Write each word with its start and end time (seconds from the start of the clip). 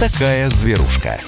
такая 0.00 0.48
зверушка. 0.48 1.20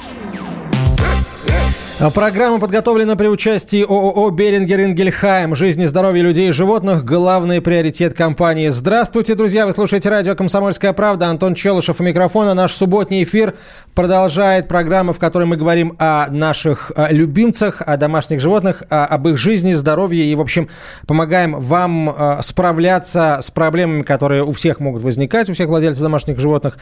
А 2.01 2.11
программа 2.11 2.59
подготовлена 2.59 3.17
при 3.17 3.29
участии 3.29 3.83
ООО 3.83 4.31
«Берингер 4.31 4.81
Ингельхайм». 4.81 5.55
Жизнь 5.55 5.83
и 5.83 5.87
здоровье 5.87 6.23
людей 6.23 6.49
и 6.49 6.53
животных– 6.53 7.05
главный 7.05 7.61
приоритет 7.61 8.15
компании. 8.15 8.69
Здравствуйте, 8.69 9.35
друзья! 9.35 9.67
Вы 9.67 9.73
слушаете 9.73 10.09
радио 10.09 10.35
«Комсомольская 10.35 10.95
правда». 10.95 11.27
Антон 11.27 11.55
Челышев 11.55 12.01
у 12.01 12.03
микрофона. 12.03 12.55
Наш 12.55 12.73
субботний 12.73 13.23
эфир 13.23 13.55
продолжает 13.95 14.69
программу, 14.69 15.13
в 15.13 15.19
которой 15.19 15.45
мы 15.45 15.57
говорим 15.57 15.97
о 15.99 16.29
наших 16.31 16.93
любимцах, 16.97 17.83
о 17.85 17.97
домашних 17.97 18.41
животных, 18.41 18.83
об 18.89 19.29
их 19.29 19.37
жизни, 19.37 19.73
здоровье 19.73 20.25
и, 20.25 20.35
в 20.35 20.41
общем, 20.41 20.69
помогаем 21.07 21.59
вам 21.61 22.15
справляться 22.41 23.39
с 23.43 23.51
проблемами, 23.51 24.03
которые 24.03 24.45
у 24.45 24.53
всех 24.53 24.81
могут 24.81 25.03
возникать, 25.03 25.51
у 25.51 25.55
всех 25.55 25.69
владельцев 25.69 26.03
домашних 26.03 26.39
животных, 26.39 26.79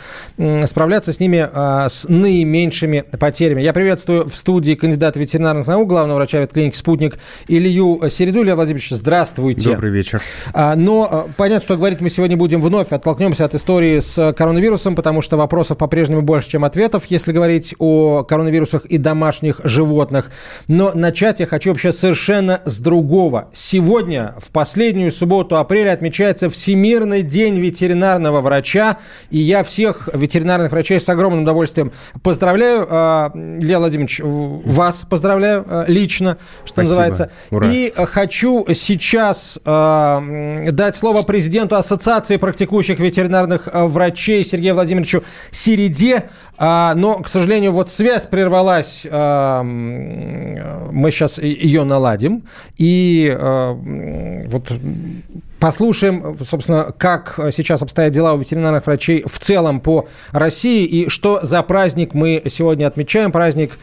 справляться 0.67 1.13
с 1.13 1.21
ними 1.21 1.49
с 1.89 2.09
наименьшими 2.09 3.05
потерями. 3.19 3.63
Я 3.63 3.73
приветствую 3.73 4.29
в 4.29 4.37
студии 4.37 4.75
кандидата 4.75 5.19
ветеринарных 5.19 5.67
наук, 5.67 5.89
главного 5.89 6.19
врача 6.19 6.41
ветклиники 6.41 6.77
«Спутник» 6.77 7.19
Илью 7.49 8.01
Середу. 8.09 8.43
Илья 8.43 8.55
Владимирович, 8.55 8.91
здравствуйте. 8.91 9.73
Добрый 9.73 9.91
вечер. 9.91 10.21
А, 10.53 10.77
но 10.77 11.29
понятно, 11.37 11.65
что 11.65 11.77
говорить 11.77 12.01
мы 12.01 12.11
сегодня 12.11 12.37
будем 12.37 12.61
вновь. 12.61 12.93
Оттолкнемся 12.93 13.45
от 13.45 13.55
истории 13.55 13.99
с 13.99 14.33
коронавирусом, 14.33 14.95
потому 14.95 15.23
что 15.23 15.37
вопросов 15.37 15.79
по-прежнему 15.79 16.23
больше, 16.23 16.51
чем 16.51 16.65
ответов, 16.65 17.00
если 17.07 17.33
говорить 17.33 17.75
о 17.79 18.25
коронавирусах 18.25 18.87
и 18.87 18.99
домашних 18.99 19.61
животных. 19.65 20.31
Но 20.69 20.93
начать 20.95 21.41
я 21.41 21.47
хочу 21.47 21.71
вообще 21.71 21.93
совершенно 21.93 22.63
с 22.65 22.81
другого. 22.81 23.49
Сегодня, 23.53 24.35
в 24.39 24.51
последнюю 24.51 25.13
субботу 25.13 25.57
апреля, 25.57 25.93
отмечается 25.93 26.49
Всемирный 26.51 27.23
день 27.23 27.59
ветеринарного 27.59 28.41
врача. 28.41 28.99
И 29.31 29.39
я 29.39 29.63
всех 29.63 30.09
ветеринарных 30.13 30.73
врачей 30.73 31.01
с 31.01 31.09
огромным 31.09 31.43
удовольствием 31.43 31.93
поздравляю. 32.23 32.87
А, 32.91 33.31
Илья 33.35 33.79
Владимирович, 33.79 34.21
вас 34.23 35.03
поздравляю 35.09 35.65
э, 35.67 35.85
лично, 35.87 36.39
что 36.65 36.75
Спасибо. 36.75 36.83
называется. 36.83 37.31
Ура. 37.51 37.69
И 37.69 37.93
хочу 38.07 38.67
сейчас 38.73 39.59
э, 39.65 40.69
дать 40.73 40.97
слово 40.97 41.23
президенту 41.23 41.77
Ассоциации 41.77 42.37
практикующих 42.37 42.99
ветеринарных 42.99 43.69
врачей 43.73 44.45
Сергею 44.45 44.75
Владимировичу 44.75 45.25
Середе. 45.51 46.29
Э, 46.61 46.93
но, 46.95 47.21
к 47.21 47.29
сожалению, 47.29 47.73
вот 47.73 47.91
связь 47.91 48.27
прервалась. 48.27 49.07
Э, 49.11 49.63
мы 49.63 51.11
сейчас 51.11 51.39
ее 51.39 51.85
наладим. 51.85 52.45
И 52.77 53.35
э, 53.37 54.43
вот 54.47 54.73
Послушаем, 55.61 56.39
собственно, 56.43 56.91
как 56.97 57.39
сейчас 57.51 57.83
обстоят 57.83 58.15
дела 58.15 58.33
у 58.33 58.39
ветеринарных 58.39 58.87
врачей 58.87 59.23
в 59.27 59.39
целом 59.39 59.81
по 59.81 60.09
России 60.33 60.87
и 60.87 61.11
что 61.11 61.41
за 61.43 61.63
праздник 61.63 62.15
мы 62.15 62.43
сегодня 62.47 62.87
отмечаем. 62.87 63.31
Праздник 63.31 63.79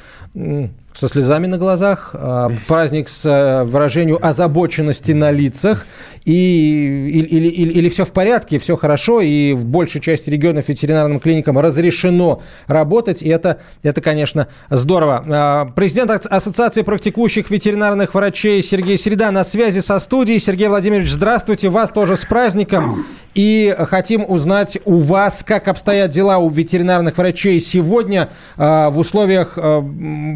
со 0.98 1.08
слезами 1.08 1.46
на 1.46 1.60
глазах, 1.60 2.10
а, 2.14 2.52
праздник 2.68 3.08
с 3.08 3.24
э, 3.24 3.64
выражением 3.66 4.18
озабоченности 4.20 5.12
на 5.12 5.30
лицах, 5.30 5.86
и, 6.26 6.32
или, 6.34 7.26
или, 7.28 7.48
или, 7.48 7.72
или 7.72 7.90
все 7.90 8.04
в 8.04 8.12
порядке, 8.12 8.58
все 8.58 8.76
хорошо, 8.76 9.22
и 9.22 9.54
в 9.54 9.66
большей 9.66 10.02
части 10.02 10.32
регионов 10.32 10.70
ветеринарным 10.70 11.20
клиникам 11.20 11.60
разрешено 11.60 12.42
работать, 12.66 13.22
и 13.22 13.30
это, 13.30 13.60
это 13.84 14.02
конечно, 14.02 14.48
здорово. 14.72 15.24
А, 15.28 15.66
президент 15.76 16.26
Ассоциации 16.26 16.82
практикующих 16.82 17.52
ветеринарных 17.52 18.16
врачей 18.16 18.64
Сергей 18.64 18.98
Середа 18.98 19.30
на 19.30 19.44
связи 19.44 19.82
со 19.82 20.00
студией. 20.00 20.40
Сергей 20.40 20.68
Владимирович, 20.68 21.12
здравствуйте, 21.12 21.70
вас 21.70 21.92
тоже 21.92 22.16
с 22.16 22.26
праздником. 22.26 23.06
И 23.36 23.76
хотим 23.78 24.26
узнать 24.28 24.80
у 24.86 24.98
вас, 24.98 25.44
как 25.46 25.68
обстоят 25.68 26.10
дела 26.10 26.40
у 26.40 26.50
ветеринарных 26.50 27.20
врачей 27.20 27.60
сегодня 27.60 28.30
а, 28.58 28.90
в 28.90 28.98
условиях 28.98 29.60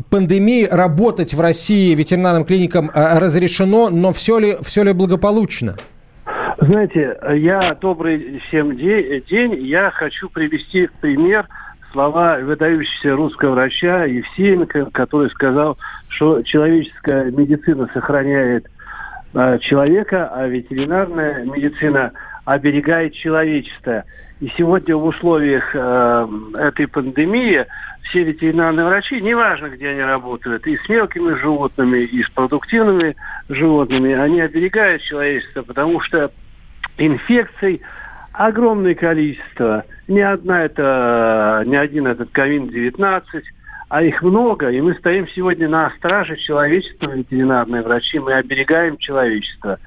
пандемии 0.10 0.51
пандемии 0.52 0.68
работать 0.70 1.34
в 1.34 1.40
России 1.40 1.96
ветеринарным 1.96 2.46
клиникам 2.46 2.92
э, 2.94 3.20
разрешено, 3.20 3.90
но 3.90 4.12
все 4.12 4.40
ли, 4.40 4.58
все 4.62 4.84
ли 4.84 4.94
благополучно? 4.94 5.76
Знаете, 6.60 7.18
я 7.36 7.76
добрый 7.76 8.42
всем 8.48 8.76
день. 8.76 9.56
Я 9.66 9.92
хочу 9.92 10.30
привести 10.30 10.88
в 10.88 10.92
пример 11.02 11.48
слова 11.92 12.38
выдающегося 12.38 13.16
русского 13.16 13.52
врача 13.52 14.06
Евсеенко, 14.06 14.92
который 14.92 15.30
сказал, 15.30 15.78
что 16.08 16.42
человеческая 16.44 17.32
медицина 17.32 17.90
сохраняет 17.94 18.68
э, 19.34 19.60
человека, 19.60 20.30
а 20.34 20.48
ветеринарная 20.48 21.46
медицина 21.46 22.12
оберегает 22.46 23.14
человечество. 23.14 24.04
И 24.40 24.52
сегодня 24.58 24.96
в 24.96 25.06
условиях 25.06 25.64
э, 25.74 26.28
этой 26.60 26.88
пандемии 26.88 27.66
все 28.04 28.24
ветеринарные 28.24 28.86
врачи, 28.86 29.22
неважно, 29.22 29.70
где 29.70 29.90
они 29.90 30.02
работают, 30.02 30.66
и 30.68 30.78
с 30.78 30.90
мелкими 30.90 31.34
животными, 31.36 32.00
и 32.00 32.24
с 32.24 32.30
продуктивными 32.30 33.16
животными, 33.50 34.14
они 34.14 34.42
оберегают 34.42 35.02
человечество, 35.04 35.62
потому 35.62 36.00
что 36.02 36.32
инфекций 36.98 37.82
огромное 38.34 38.96
количество. 38.96 39.86
Не 40.08 40.22
одна 40.22 40.66
это, 40.66 41.64
не 41.66 41.76
один 41.76 42.08
этот 42.08 42.32
COVID-19, 42.32 43.24
а 43.90 44.04
их 44.04 44.22
много, 44.22 44.70
и 44.70 44.82
мы 44.82 44.94
стоим 44.96 45.28
сегодня 45.30 45.68
на 45.70 45.90
страже 45.92 46.38
человечества, 46.38 47.12
ветеринарные 47.12 47.82
врачи, 47.82 48.20
мы 48.20 48.34
оберегаем 48.34 48.98
человечество. 48.98 49.80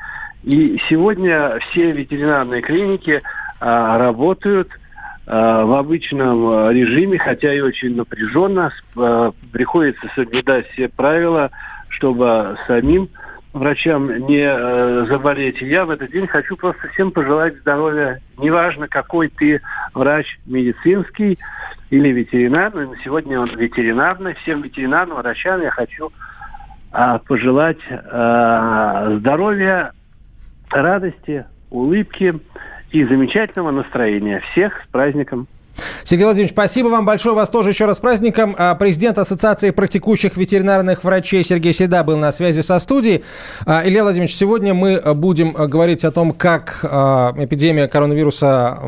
И 0.43 0.79
сегодня 0.89 1.59
все 1.61 1.93
ветеринарные 1.93 2.63
клиники 2.63 3.23
а, 3.61 3.99
работают– 3.99 4.69
в 5.27 5.79
обычном 5.79 6.51
э, 6.51 6.75
режиме, 6.75 7.19
хотя 7.19 7.55
и 7.55 7.61
очень 7.61 7.97
напряженно, 7.97 8.71
э, 8.97 9.33
приходится 9.53 10.07
соблюдать 10.15 10.69
все 10.73 10.89
правила, 10.89 11.51
чтобы 11.89 12.59
самим 12.67 13.09
врачам 13.55 14.27
не 14.27 15.07
заболеть. 15.07 15.63
Я 15.63 15.87
в 15.87 15.91
этот 15.91 16.11
день 16.11 16.27
хочу 16.27 16.57
просто 16.57 16.89
всем 16.89 17.11
пожелать 17.13 17.57
здоровья. 17.59 18.21
Неважно, 18.37 18.89
какой 18.89 19.29
ты 19.29 19.63
врач 19.95 20.39
медицинский 20.45 21.39
или 21.91 22.09
ветеринарный, 22.09 22.87
но 22.87 22.97
сегодня 23.05 23.39
он 23.39 23.49
ветеринарный. 23.57 24.35
Всем 24.43 24.61
ветеринарным 24.61 25.19
врачам 25.19 25.63
я 25.63 25.71
хочу 25.71 26.11
пожелать 26.91 27.79
здоровья, 29.21 29.93
радости, 30.71 31.45
улыбки, 31.71 32.35
и 32.95 33.05
замечательного 33.05 33.73
настроения. 33.73 34.41
Всех 34.53 34.73
с 34.85 34.87
праздником! 34.91 35.49
Сергей 36.05 36.25
Владимирович, 36.25 36.53
спасибо 36.53 36.89
вам 36.89 37.05
большое. 37.05 37.35
Вас 37.35 37.51
тоже 37.51 37.71
еще 37.71 37.87
раз 37.87 37.97
с 37.97 38.01
праздником. 38.01 38.55
А, 38.57 38.75
президент 38.77 39.19
Ассоциации 39.19 39.71
практикующих 39.71 40.37
ветеринарных 40.37 41.03
врачей 41.03 41.43
Сергей 41.43 41.73
Седа 41.73 42.05
был 42.05 42.17
на 42.17 42.31
связи 42.31 42.61
со 42.61 42.79
студией. 42.79 43.25
А, 43.67 43.83
Илья 43.85 44.03
Владимирович, 44.03 44.35
сегодня 44.35 44.75
мы 44.75 45.01
будем 45.15 45.53
говорить 45.53 46.05
о 46.05 46.13
том, 46.13 46.33
как 46.33 46.81
а, 46.85 47.35
эпидемия 47.37 47.89
коронавируса 47.89 48.79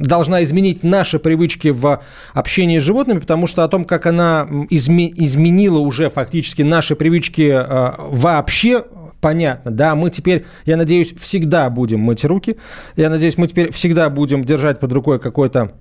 должна 0.00 0.42
изменить 0.42 0.84
наши 0.84 1.18
привычки 1.18 1.68
в 1.68 2.00
общении 2.34 2.78
с 2.78 2.82
животными, 2.82 3.18
потому 3.18 3.46
что 3.46 3.64
о 3.64 3.68
том, 3.68 3.84
как 3.84 4.06
она 4.06 4.46
изменила 4.70 5.78
уже 5.78 6.10
фактически 6.10 6.62
наши 6.62 6.94
привычки 6.94 7.64
вообще 7.98 8.84
понятно, 9.22 9.70
да, 9.70 9.94
мы 9.94 10.10
теперь, 10.10 10.44
я 10.66 10.76
надеюсь, 10.76 11.14
всегда 11.14 11.70
будем 11.70 12.00
мыть 12.00 12.24
руки, 12.26 12.58
я 12.96 13.08
надеюсь, 13.08 13.38
мы 13.38 13.46
теперь 13.46 13.72
всегда 13.72 14.10
будем 14.10 14.44
держать 14.44 14.80
под 14.80 14.92
рукой 14.92 15.18
какой-то 15.18 15.72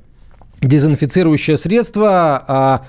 дезинфицирующее 0.62 1.58
средство, 1.58 2.44
а 2.48 2.86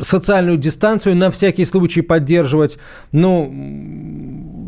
социальную 0.00 0.56
дистанцию 0.56 1.16
на 1.16 1.30
всякий 1.30 1.66
случай 1.66 2.00
поддерживать. 2.00 2.78
Ну, 3.12 3.52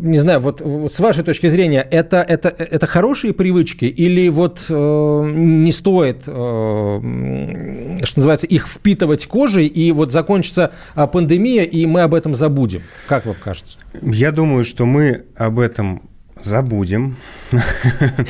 не 0.03 0.19
знаю, 0.19 0.41
вот 0.41 0.61
с 0.61 0.99
вашей 0.99 1.23
точки 1.23 1.47
зрения, 1.47 1.87
это, 1.91 2.23
это, 2.23 2.49
это 2.49 2.87
хорошие 2.87 3.33
привычки 3.33 3.85
или 3.85 4.29
вот 4.29 4.67
э, 4.69 5.33
не 5.35 5.71
стоит, 5.71 6.25
э, 6.27 8.01
что 8.05 8.19
называется, 8.19 8.47
их 8.49 8.67
впитывать 8.67 9.27
кожей 9.27 9.67
и 9.67 9.93
вот 9.93 10.11
закончится 10.11 10.73
а, 10.95 11.07
пандемия, 11.07 11.63
и 11.63 11.87
мы 11.87 12.03
об 12.03 12.15
этом 12.15 12.35
забудем? 12.35 12.83
Как 13.07 13.27
вам 13.27 13.37
кажется? 13.43 13.79
Я 14.03 14.33
думаю, 14.33 14.65
что 14.65 14.87
мы 14.87 15.25
об 15.37 15.61
этом 15.61 16.03
забудем. 16.45 17.17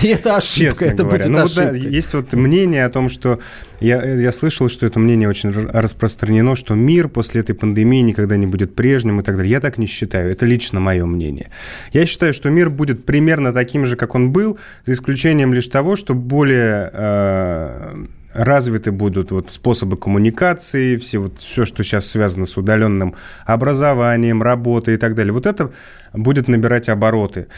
И 0.02 0.08
это 0.08 0.36
ошибка, 0.36 0.70
Честно 0.70 0.84
это 0.84 1.04
говоря. 1.04 1.18
будет 1.18 1.28
ну, 1.28 1.44
ошибкой. 1.44 1.80
Да, 1.80 1.88
есть 1.88 2.14
вот 2.14 2.32
мнение 2.32 2.84
о 2.84 2.90
том, 2.90 3.08
что... 3.08 3.38
Я, 3.80 4.04
я 4.04 4.30
слышал, 4.30 4.68
что 4.68 4.86
это 4.86 5.00
мнение 5.00 5.28
очень 5.28 5.50
распространено, 5.50 6.54
что 6.54 6.74
мир 6.74 7.08
после 7.08 7.40
этой 7.40 7.54
пандемии 7.54 8.00
никогда 8.02 8.36
не 8.36 8.46
будет 8.46 8.76
прежним 8.76 9.20
и 9.20 9.24
так 9.24 9.36
далее. 9.36 9.50
Я 9.50 9.60
так 9.60 9.76
не 9.76 9.86
считаю. 9.86 10.30
Это 10.30 10.46
лично 10.46 10.78
мое 10.78 11.04
мнение. 11.04 11.50
Я 11.92 12.06
считаю, 12.06 12.32
что 12.32 12.48
мир 12.50 12.70
будет 12.70 13.04
примерно 13.04 13.52
таким 13.52 13.84
же, 13.86 13.96
как 13.96 14.14
он 14.14 14.30
был, 14.30 14.58
за 14.86 14.92
исключением 14.92 15.52
лишь 15.52 15.68
того, 15.68 15.96
что 15.96 16.14
более... 16.14 16.90
Э, 16.92 18.04
развиты 18.34 18.92
будут 18.92 19.30
вот 19.30 19.50
способы 19.50 19.96
коммуникации, 19.96 20.96
все, 20.96 21.18
вот, 21.18 21.40
все, 21.40 21.64
что 21.64 21.82
сейчас 21.82 22.06
связано 22.06 22.46
с 22.46 22.56
удаленным 22.56 23.14
образованием, 23.44 24.42
работой 24.42 24.94
и 24.94 24.96
так 24.96 25.14
далее. 25.14 25.32
Вот 25.32 25.46
это 25.46 25.72
будет 26.12 26.48
набирать 26.48 26.88
обороты. 26.88 27.48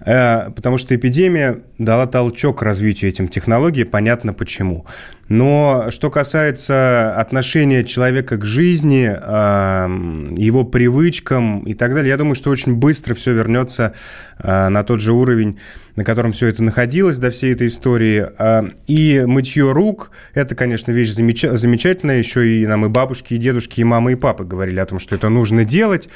Э, 0.00 0.50
потому 0.54 0.78
что 0.78 0.94
эпидемия 0.94 1.62
дала 1.78 2.06
толчок 2.06 2.62
развитию 2.62 3.10
этим 3.10 3.28
технологий, 3.28 3.84
понятно 3.84 4.32
почему. 4.32 4.86
Но 5.28 5.86
что 5.90 6.10
касается 6.10 7.14
отношения 7.18 7.82
человека 7.82 8.36
к 8.36 8.44
жизни, 8.44 9.06
эм, 9.06 10.34
его 10.34 10.64
привычкам 10.64 11.60
и 11.64 11.74
так 11.74 11.94
далее, 11.94 12.10
я 12.10 12.16
думаю, 12.16 12.36
что 12.36 12.50
очень 12.50 12.76
быстро 12.76 13.14
все 13.14 13.32
вернется 13.32 13.94
э, 14.38 14.68
на 14.68 14.84
тот 14.84 15.00
же 15.00 15.12
уровень, 15.12 15.58
на 15.96 16.04
котором 16.04 16.32
все 16.32 16.46
это 16.48 16.62
находилось 16.62 17.18
до 17.18 17.30
всей 17.30 17.54
этой 17.54 17.66
истории. 17.66 18.28
Э, 18.38 18.68
и 18.86 19.24
мытье 19.26 19.72
рук– 19.72 20.12
это, 20.34 20.54
конечно, 20.54 20.92
вещь 20.92 21.10
замечательная. 21.10 22.18
Еще 22.18 22.60
и 22.60 22.66
нам 22.66 22.84
и 22.84 22.88
бабушки, 22.88 23.34
и 23.34 23.38
дедушки, 23.38 23.80
и 23.80 23.84
мамы, 23.84 24.12
и 24.12 24.16
папы 24.16 24.44
говорили 24.44 24.78
о 24.78 24.86
том, 24.86 24.98
что 24.98 25.14
это 25.16 25.30
нужно 25.30 25.64
делать. 25.64 26.08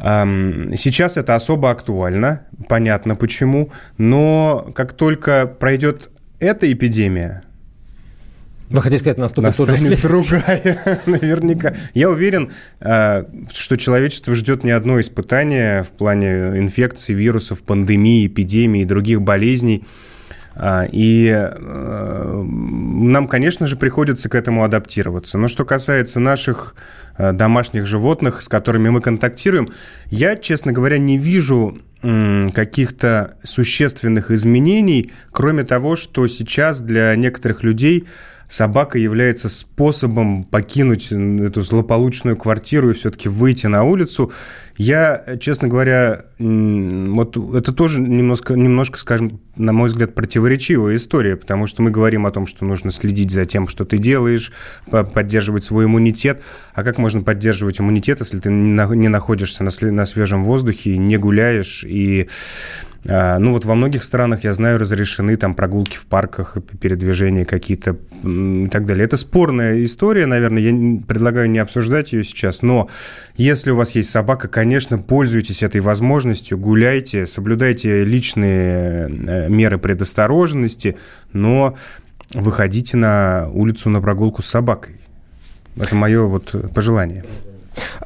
Сейчас 0.00 1.16
это 1.16 1.34
особо 1.34 1.70
актуально, 1.70 2.46
понятно 2.68 3.16
почему, 3.16 3.72
но 3.96 4.70
как 4.74 4.92
только 4.92 5.46
пройдет 5.46 6.10
эта 6.38 6.70
эпидемия, 6.72 7.42
вы 8.70 8.82
хотите 8.82 8.98
сказать, 9.00 9.18
наступит 9.18 9.58
Настанет 9.58 10.02
тоже 10.02 10.02
другая, 10.02 11.00
наверняка. 11.06 11.74
Я 11.94 12.10
уверен, 12.10 12.52
а, 12.80 13.26
что 13.54 13.76
человечество 13.76 14.34
ждет 14.34 14.62
не 14.62 14.72
одно 14.72 15.00
испытание 15.00 15.82
в 15.82 15.90
плане 15.92 16.58
инфекций, 16.58 17.14
вирусов, 17.14 17.62
пандемии, 17.62 18.26
эпидемии 18.26 18.82
и 18.82 18.84
других 18.84 19.22
болезней. 19.22 19.84
А, 20.54 20.86
и 20.90 21.28
э, 21.28 22.42
нам, 22.42 23.28
конечно 23.28 23.66
же, 23.66 23.76
приходится 23.76 24.28
к 24.28 24.34
этому 24.34 24.64
адаптироваться. 24.64 25.38
Но 25.38 25.48
что 25.48 25.64
касается 25.64 26.20
наших 26.20 26.74
э, 27.16 27.32
домашних 27.32 27.86
животных, 27.86 28.42
с 28.42 28.48
которыми 28.48 28.88
мы 28.88 29.00
контактируем, 29.00 29.70
я, 30.06 30.36
честно 30.36 30.72
говоря, 30.72 30.98
не 30.98 31.18
вижу 31.18 31.78
каких-то 32.00 33.34
существенных 33.42 34.30
изменений, 34.30 35.10
кроме 35.32 35.64
того, 35.64 35.96
что 35.96 36.28
сейчас 36.28 36.80
для 36.80 37.16
некоторых 37.16 37.64
людей 37.64 38.06
собака 38.48 38.98
является 38.98 39.48
способом 39.48 40.42
покинуть 40.44 41.12
эту 41.12 41.62
злополучную 41.62 42.36
квартиру 42.36 42.90
и 42.90 42.94
все-таки 42.94 43.28
выйти 43.28 43.66
на 43.66 43.84
улицу. 43.84 44.32
Я, 44.76 45.36
честно 45.40 45.68
говоря, 45.68 46.24
вот 46.38 47.36
это 47.36 47.72
тоже 47.72 48.00
немножко, 48.00 48.54
немножко, 48.54 48.96
скажем, 48.96 49.40
на 49.56 49.72
мой 49.72 49.88
взгляд, 49.88 50.14
противоречивая 50.14 50.94
история, 50.94 51.36
потому 51.36 51.66
что 51.66 51.82
мы 51.82 51.90
говорим 51.90 52.26
о 52.26 52.30
том, 52.30 52.46
что 52.46 52.64
нужно 52.64 52.92
следить 52.92 53.32
за 53.32 53.44
тем, 53.44 53.66
что 53.66 53.84
ты 53.84 53.98
делаешь, 53.98 54.52
поддерживать 54.88 55.64
свой 55.64 55.86
иммунитет. 55.86 56.42
А 56.74 56.84
как 56.84 56.98
можно 56.98 57.22
поддерживать 57.22 57.80
иммунитет, 57.80 58.20
если 58.20 58.38
ты 58.38 58.50
не 58.50 59.08
находишься 59.08 59.64
на 59.64 60.04
свежем 60.06 60.44
воздухе, 60.44 60.96
не 60.96 61.16
гуляешь 61.16 61.84
и 61.84 62.28
ну 63.04 63.52
вот 63.52 63.64
во 63.64 63.74
многих 63.74 64.04
странах, 64.04 64.44
я 64.44 64.52
знаю, 64.52 64.78
разрешены 64.78 65.36
там 65.36 65.54
прогулки 65.54 65.96
в 65.96 66.06
парках, 66.06 66.56
передвижения 66.80 67.44
какие-то 67.44 67.96
и 68.22 68.68
так 68.68 68.86
далее. 68.86 69.04
Это 69.04 69.16
спорная 69.16 69.84
история, 69.84 70.26
наверное, 70.26 70.62
я 70.62 71.00
предлагаю 71.06 71.48
не 71.48 71.58
обсуждать 71.58 72.12
ее 72.12 72.24
сейчас, 72.24 72.62
но 72.62 72.88
если 73.36 73.70
у 73.70 73.76
вас 73.76 73.92
есть 73.92 74.10
собака, 74.10 74.48
конечно, 74.48 74.98
пользуйтесь 74.98 75.62
этой 75.62 75.80
возможностью, 75.80 76.58
гуляйте, 76.58 77.24
соблюдайте 77.24 78.04
личные 78.04 79.08
э, 79.08 79.48
меры 79.48 79.78
предосторожности, 79.78 80.96
но 81.32 81.76
выходите 82.34 82.96
на 82.96 83.48
улицу 83.52 83.88
на 83.90 84.00
прогулку 84.00 84.42
с 84.42 84.46
собакой. 84.46 84.96
Это 85.76 85.94
мое 85.94 86.24
вот 86.24 86.54
пожелание. 86.74 87.24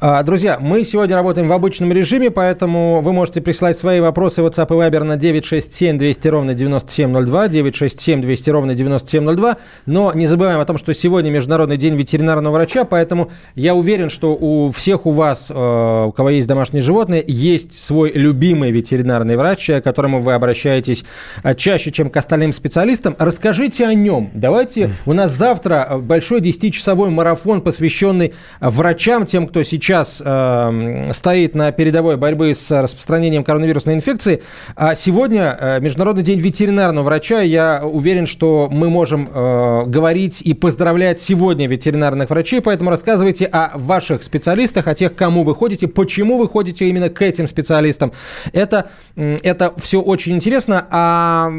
А, 0.05 0.21
друзья, 0.21 0.57
мы 0.59 0.83
сегодня 0.83 1.15
работаем 1.15 1.47
в 1.47 1.53
обычном 1.53 1.93
режиме, 1.93 2.29
поэтому 2.29 2.99
вы 2.99 3.13
можете 3.13 3.39
присылать 3.39 3.77
свои 3.77 4.01
вопросы 4.01 4.43
в 4.43 4.45
WhatsApp 4.45 4.67
и 4.67 4.73
Viber 4.73 5.03
на 5.03 5.15
967 5.15 5.97
200 5.97 6.27
ровно 6.27 6.53
9702, 6.53 7.47
967 7.47 8.21
200 8.21 8.49
ровно 8.49 8.75
9702. 8.75 9.57
Но 9.85 10.11
не 10.13 10.27
забываем 10.27 10.59
о 10.59 10.65
том, 10.65 10.77
что 10.77 10.93
сегодня 10.93 11.29
Международный 11.29 11.77
день 11.77 11.95
ветеринарного 11.95 12.55
врача, 12.55 12.83
поэтому 12.83 13.31
я 13.55 13.75
уверен, 13.75 14.09
что 14.09 14.35
у 14.35 14.73
всех 14.73 15.05
у 15.05 15.11
вас, 15.11 15.49
э, 15.49 15.53
у 15.55 16.11
кого 16.11 16.31
есть 16.31 16.49
домашние 16.49 16.81
животные, 16.81 17.23
есть 17.25 17.73
свой 17.73 18.11
любимый 18.11 18.71
ветеринарный 18.71 19.37
врач, 19.37 19.67
к 19.67 19.81
которому 19.83 20.19
вы 20.19 20.33
обращаетесь 20.33 21.05
э, 21.45 21.55
чаще, 21.55 21.91
чем 21.91 22.09
к 22.09 22.17
остальным 22.17 22.51
специалистам. 22.51 23.15
Расскажите 23.19 23.85
о 23.85 23.93
нем. 23.93 24.31
Давайте, 24.33 24.91
у 25.05 25.13
нас 25.13 25.31
завтра 25.31 25.97
большой 26.01 26.41
10-часовой 26.41 27.09
марафон, 27.09 27.61
посвященный 27.61 28.33
врачам, 28.59 29.25
тем, 29.25 29.47
кто 29.47 29.63
сейчас 29.63 29.92
э, 30.01 31.11
стоит 31.13 31.55
на 31.55 31.71
передовой 31.71 32.17
борьбы 32.17 32.55
с 32.55 32.71
распространением 32.71 33.43
коронавирусной 33.43 33.93
инфекции. 33.93 34.41
А 34.75 34.95
сегодня 34.95 35.57
э, 35.59 35.79
Международный 35.79 36.23
день 36.23 36.39
ветеринарного 36.39 37.05
врача. 37.05 37.41
Я 37.41 37.81
уверен, 37.83 38.25
что 38.25 38.69
мы 38.71 38.89
можем 38.89 39.29
э, 39.31 39.83
говорить 39.85 40.41
и 40.41 40.53
поздравлять 40.53 41.19
сегодня 41.19 41.67
ветеринарных 41.67 42.29
врачей, 42.29 42.61
поэтому 42.61 42.89
рассказывайте 42.89 43.45
о 43.45 43.77
ваших 43.77 44.23
специалистах, 44.23 44.87
о 44.87 44.95
тех, 44.95 45.15
кому 45.15 45.43
вы 45.43 45.53
ходите, 45.53 45.87
почему 45.87 46.37
вы 46.37 46.47
ходите 46.47 46.87
именно 46.89 47.09
к 47.09 47.21
этим 47.21 47.47
специалистам. 47.47 48.13
Это, 48.51 48.89
это 49.15 49.73
все 49.77 50.01
очень 50.01 50.35
интересно. 50.35 50.87
А 50.89 51.51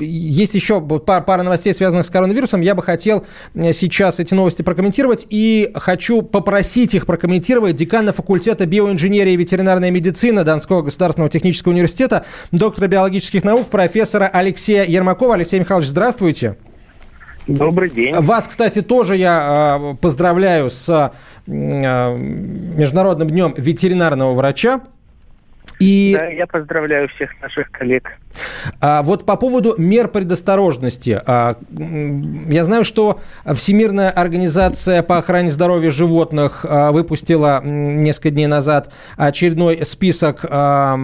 есть 0.00 0.54
еще 0.54 0.80
пара, 0.80 1.22
пара 1.22 1.42
новостей, 1.42 1.72
связанных 1.72 2.06
с 2.06 2.10
коронавирусом. 2.10 2.60
Я 2.60 2.74
бы 2.74 2.82
хотел 2.82 3.24
э, 3.54 3.72
сейчас 3.72 4.20
эти 4.20 4.34
новости 4.34 4.62
прокомментировать 4.62 5.26
и 5.30 5.70
хочу 5.74 6.22
попросить 6.22 6.94
их 6.94 7.06
прокомментировать 7.06 7.45
декана 7.72 8.12
факультета 8.12 8.66
биоинженерии 8.66 9.32
и 9.32 9.36
ветеринарной 9.36 9.90
медицины 9.90 10.44
Донского 10.44 10.82
государственного 10.82 11.30
технического 11.30 11.72
университета, 11.72 12.24
доктора 12.52 12.86
биологических 12.86 13.44
наук, 13.44 13.68
профессора 13.68 14.28
Алексея 14.32 14.84
Ермакова. 14.84 15.34
Алексей 15.34 15.60
Михайлович, 15.60 15.88
здравствуйте. 15.88 16.56
Добрый 17.46 17.90
день. 17.90 18.14
Вас, 18.16 18.48
кстати, 18.48 18.82
тоже 18.82 19.16
я 19.16 19.78
э, 19.80 19.94
поздравляю 20.00 20.68
с 20.68 21.12
э, 21.46 22.16
Международным 22.16 23.30
днем 23.30 23.54
ветеринарного 23.56 24.34
врача. 24.34 24.80
И... 25.78 26.14
Да, 26.16 26.26
я 26.26 26.46
поздравляю 26.46 27.08
всех 27.08 27.30
наших 27.40 27.70
коллег. 27.70 28.10
А, 28.80 29.02
вот 29.02 29.24
по 29.24 29.36
поводу 29.36 29.74
мер 29.78 30.08
предосторожности. 30.08 31.20
А, 31.26 31.56
я 32.48 32.64
знаю, 32.64 32.84
что 32.84 33.20
Всемирная 33.44 34.10
организация 34.10 35.02
по 35.02 35.18
охране 35.18 35.50
здоровья 35.50 35.90
животных 35.90 36.64
а, 36.68 36.92
выпустила 36.92 37.62
несколько 37.64 38.30
дней 38.30 38.46
назад 38.46 38.92
очередной 39.16 39.84
список 39.84 40.44
а, 40.48 40.96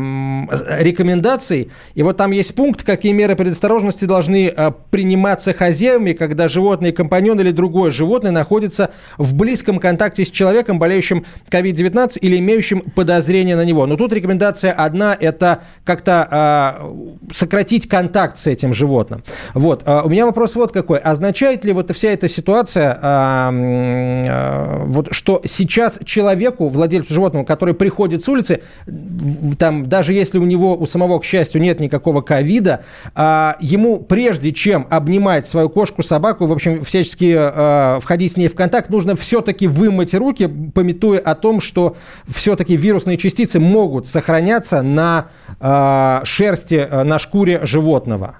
рекомендаций. 0.79 1.71
И 1.95 2.03
вот 2.03 2.17
там 2.17 2.31
есть 2.33 2.55
пункт, 2.55 2.83
какие 2.83 3.13
меры 3.13 3.37
предосторожности 3.37 4.05
должны 4.05 4.53
приниматься 4.91 5.53
хозяевами, 5.53 6.13
когда 6.13 6.49
животное, 6.49 6.93
компаньон 6.93 7.41
или 7.41 7.51
другое 7.51 7.91
животное 7.91 8.31
находится 8.31 8.91
в 9.19 9.35
близком 9.35 9.79
контакте 9.79 10.25
с 10.25 10.31
человеком, 10.31 10.79
болеющим 10.79 11.25
COVID-19 11.51 12.19
или 12.21 12.39
имеющим 12.39 12.81
подозрение 12.81 13.57
на 13.57 13.65
него. 13.65 13.87
Но 13.87 13.97
тут 13.97 14.13
рекомендация 14.13 14.62
одна– 14.71 15.17
это 15.21 15.63
как-то 15.85 16.29
а, 16.31 16.95
сократить 17.33 17.89
контакт 17.89 18.39
с 18.39 18.47
этим 18.47 18.73
животным. 18.73 19.23
Вот. 19.55 19.83
А 19.87 20.03
у 20.03 20.09
меня 20.09 20.27
вопрос 20.27 20.55
вот 20.55 20.73
какой. 20.73 20.99
Означает 20.99 21.65
ли 21.65 21.73
вот 21.73 21.91
вся 21.95 22.11
эта 22.11 22.29
ситуация, 22.29 22.99
а, 23.01 23.51
а, 23.53 24.85
вот, 24.87 25.09
что 25.13 25.41
сейчас 25.45 25.99
человеку, 26.05 26.69
владельцу 26.69 27.15
животного, 27.15 27.45
который 27.45 27.75
приходит 27.75 28.23
с 28.23 28.29
улицы, 28.29 28.63
там, 29.59 29.89
даже 29.89 30.13
если 30.13 30.39
у 30.39 30.45
него, 30.45 30.77
у 30.77 30.87
самого, 30.87 31.19
к 31.19 31.25
счастью, 31.25 31.61
нет 31.61 31.81
никакого 31.81 32.21
ковида, 32.21 32.85
ему 33.17 34.01
прежде 34.01 34.53
чем 34.53 34.87
обнимать 34.91 35.47
свою 35.47 35.69
кошку, 35.69 36.03
собаку, 36.03 36.47
в 36.47 36.53
общем, 36.53 36.83
всячески 36.85 38.01
входить 38.01 38.33
с 38.33 38.37
ней 38.37 38.49
в 38.49 38.55
контакт, 38.55 38.91
нужно 38.91 39.17
все-таки 39.17 39.67
вымыть 39.67 40.15
руки, 40.15 40.47
пометуя 40.47 41.21
о 41.21 41.35
том, 41.35 41.61
что 41.61 41.97
все-таки 42.27 42.77
вирусные 42.77 43.17
частицы 43.17 43.61
могут 43.61 44.07
сохраняться 44.53 44.83
на 44.83 46.25
шерсти, 46.25 46.89
на 46.91 47.19
шкуре 47.19 47.65
животного? 47.65 48.37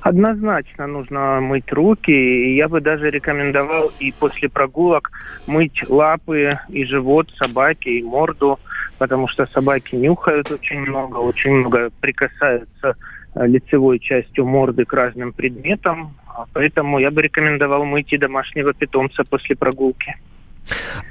Однозначно 0.00 0.86
нужно 0.86 1.40
мыть 1.40 1.72
руки. 1.72 2.54
Я 2.54 2.68
бы 2.68 2.80
даже 2.80 3.10
рекомендовал 3.10 3.90
и 3.98 4.12
после 4.12 4.48
прогулок 4.48 5.10
мыть 5.48 5.82
лапы 5.88 6.58
и 6.68 6.84
живот 6.84 7.28
собаки, 7.36 7.88
и 7.88 8.02
морду, 8.04 8.60
потому 8.98 9.26
что 9.26 9.46
собаки 9.46 9.96
нюхают 9.96 10.50
очень 10.52 10.80
много, 10.80 11.16
очень 11.16 11.54
много 11.54 11.90
прикасаются 12.00 12.94
э, 13.34 13.46
лицевой 13.48 13.98
частью 13.98 14.46
морды 14.46 14.84
к 14.84 14.92
разным 14.92 15.32
предметам. 15.32 16.10
А 16.28 16.44
поэтому 16.52 17.00
я 17.00 17.10
бы 17.10 17.22
рекомендовал 17.22 17.84
мыть 17.84 18.12
и 18.12 18.18
домашнего 18.18 18.72
питомца 18.74 19.24
после 19.24 19.56
прогулки. 19.56 20.14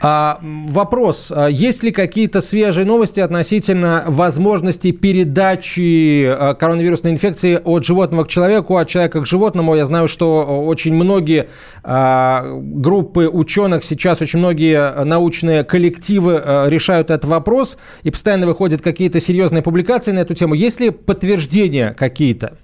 А, 0.01 0.39
вопрос. 0.41 1.31
А 1.35 1.47
есть 1.47 1.83
ли 1.83 1.91
какие-то 1.91 2.41
свежие 2.41 2.85
новости 2.85 3.19
относительно 3.19 4.03
возможности 4.07 4.91
передачи 4.91 6.25
а, 6.25 6.53
коронавирусной 6.53 7.13
инфекции 7.13 7.59
от 7.63 7.85
животного 7.85 8.25
к 8.25 8.27
человеку, 8.27 8.77
от 8.77 8.88
человека 8.88 9.21
к 9.21 9.25
животному? 9.25 9.75
Я 9.75 9.85
знаю, 9.85 10.07
что 10.07 10.63
очень 10.65 10.93
многие 10.93 11.47
а, 11.83 12.59
группы 12.59 13.27
ученых 13.27 13.83
сейчас, 13.83 14.21
очень 14.21 14.39
многие 14.39 15.03
научные 15.03 15.63
коллективы 15.63 16.41
решают 16.67 17.09
этот 17.09 17.25
вопрос, 17.25 17.77
и 18.03 18.12
постоянно 18.12 18.47
выходят 18.47 18.81
какие-то 18.81 19.19
серьезные 19.19 19.62
публикации 19.62 20.12
на 20.12 20.19
эту 20.19 20.33
тему. 20.33 20.53
Есть 20.53 20.79
ли 20.79 20.89
подтверждения 20.89 21.95
какие-то? 21.97 22.57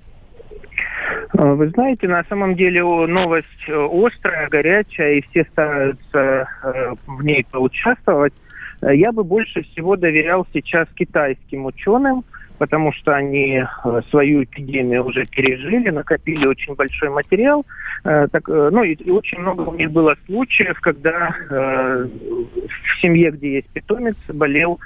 Э, 1.37 1.53
вы 1.53 1.69
знаете, 1.69 2.07
на 2.07 2.23
самом 2.25 2.55
деле 2.55 2.83
новость 2.83 3.47
э, 3.67 3.87
острая, 3.91 4.49
горячая, 4.49 5.15
и 5.15 5.21
все 5.29 5.43
стараются 5.51 6.47
э, 6.63 6.93
в 7.07 7.23
ней 7.23 7.45
поучаствовать. 7.49 8.33
Я 8.81 9.11
бы 9.11 9.23
больше 9.23 9.61
всего 9.61 9.95
доверял 9.95 10.47
сейчас 10.51 10.87
китайским 10.95 11.65
ученым, 11.65 12.23
потому 12.57 12.91
что 12.93 13.13
они 13.15 13.63
свою 14.09 14.43
эпидемию 14.43 15.05
уже 15.05 15.27
пережили, 15.27 15.91
накопили 15.91 16.47
очень 16.47 16.73
большой 16.73 17.11
материал. 17.11 17.63
Так, 18.03 18.47
ну 18.47 18.81
и, 18.81 18.93
и 18.93 19.11
очень 19.11 19.37
много 19.37 19.69
у 19.69 19.75
них 19.75 19.91
было 19.91 20.15
случаев, 20.25 20.79
когда 20.81 21.29
в 21.47 23.01
семье, 23.01 23.29
где 23.29 23.57
есть 23.57 23.69
питомец, 23.69 24.15
болел 24.29 24.79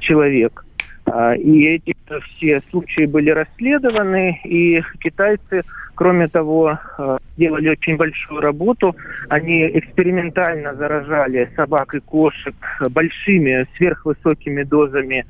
человек. 0.00 0.64
И 1.38 1.64
эти 1.66 1.94
все 2.36 2.60
случаи 2.70 3.06
были 3.06 3.30
расследованы, 3.30 4.40
и 4.44 4.82
китайцы 5.00 5.62
Кроме 5.98 6.28
того, 6.28 6.78
э, 6.96 7.18
делали 7.36 7.70
очень 7.70 7.96
большую 7.96 8.40
работу. 8.40 8.94
Они 9.28 9.66
экспериментально 9.66 10.76
заражали 10.76 11.50
собак 11.56 11.92
и 11.96 11.98
кошек 11.98 12.54
большими 12.90 13.66
сверхвысокими 13.76 14.62
дозами 14.62 15.26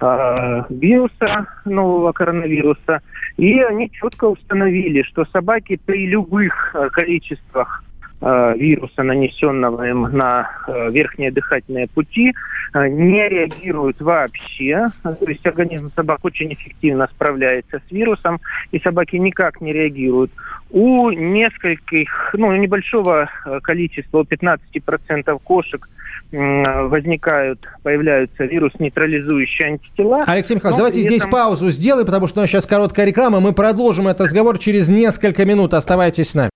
э, 0.00 0.62
вируса, 0.70 1.46
нового 1.64 2.10
коронавируса. 2.10 3.00
И 3.36 3.60
они 3.60 3.92
четко 3.92 4.24
установили, 4.24 5.02
что 5.02 5.24
собаки 5.26 5.78
при 5.86 6.08
любых 6.08 6.74
количествах 6.90 7.84
вируса, 8.20 9.02
нанесенного 9.02 9.88
им 9.88 10.02
на 10.02 10.50
э, 10.66 10.90
верхние 10.90 11.30
дыхательные 11.30 11.86
пути, 11.86 12.34
э, 12.74 12.88
не 12.88 13.28
реагируют 13.28 14.00
вообще. 14.00 14.88
То 15.02 15.16
есть 15.26 15.46
организм 15.46 15.90
собак 15.94 16.24
очень 16.24 16.52
эффективно 16.52 17.06
справляется 17.06 17.80
с 17.86 17.92
вирусом, 17.92 18.40
и 18.72 18.78
собаки 18.80 19.16
никак 19.16 19.60
не 19.60 19.72
реагируют. 19.72 20.32
У 20.70 21.10
нескольких, 21.10 22.34
ну, 22.36 22.54
небольшого 22.56 23.30
количества, 23.62 24.18
у 24.18 24.24
15% 24.24 25.38
кошек 25.44 25.88
возникают, 26.30 27.60
появляются 27.82 28.44
вирус-нейтрализующие 28.44 29.68
антитела. 29.68 30.24
Алексей 30.26 30.56
Михайлович, 30.56 30.76
давайте 30.76 31.00
этом... 31.00 31.10
здесь 31.10 31.24
паузу 31.30 31.70
сделаем, 31.70 32.04
потому 32.04 32.26
что 32.26 32.40
у 32.40 32.42
нас 32.42 32.50
сейчас 32.50 32.66
короткая 32.66 33.06
реклама. 33.06 33.40
Мы 33.40 33.52
продолжим 33.54 34.08
этот 34.08 34.22
разговор 34.22 34.58
через 34.58 34.88
несколько 34.88 35.46
минут. 35.46 35.72
Оставайтесь 35.72 36.30
с 36.30 36.34
нами. 36.34 36.50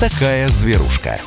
Такая 0.00 0.48
зверушка. 0.48 1.20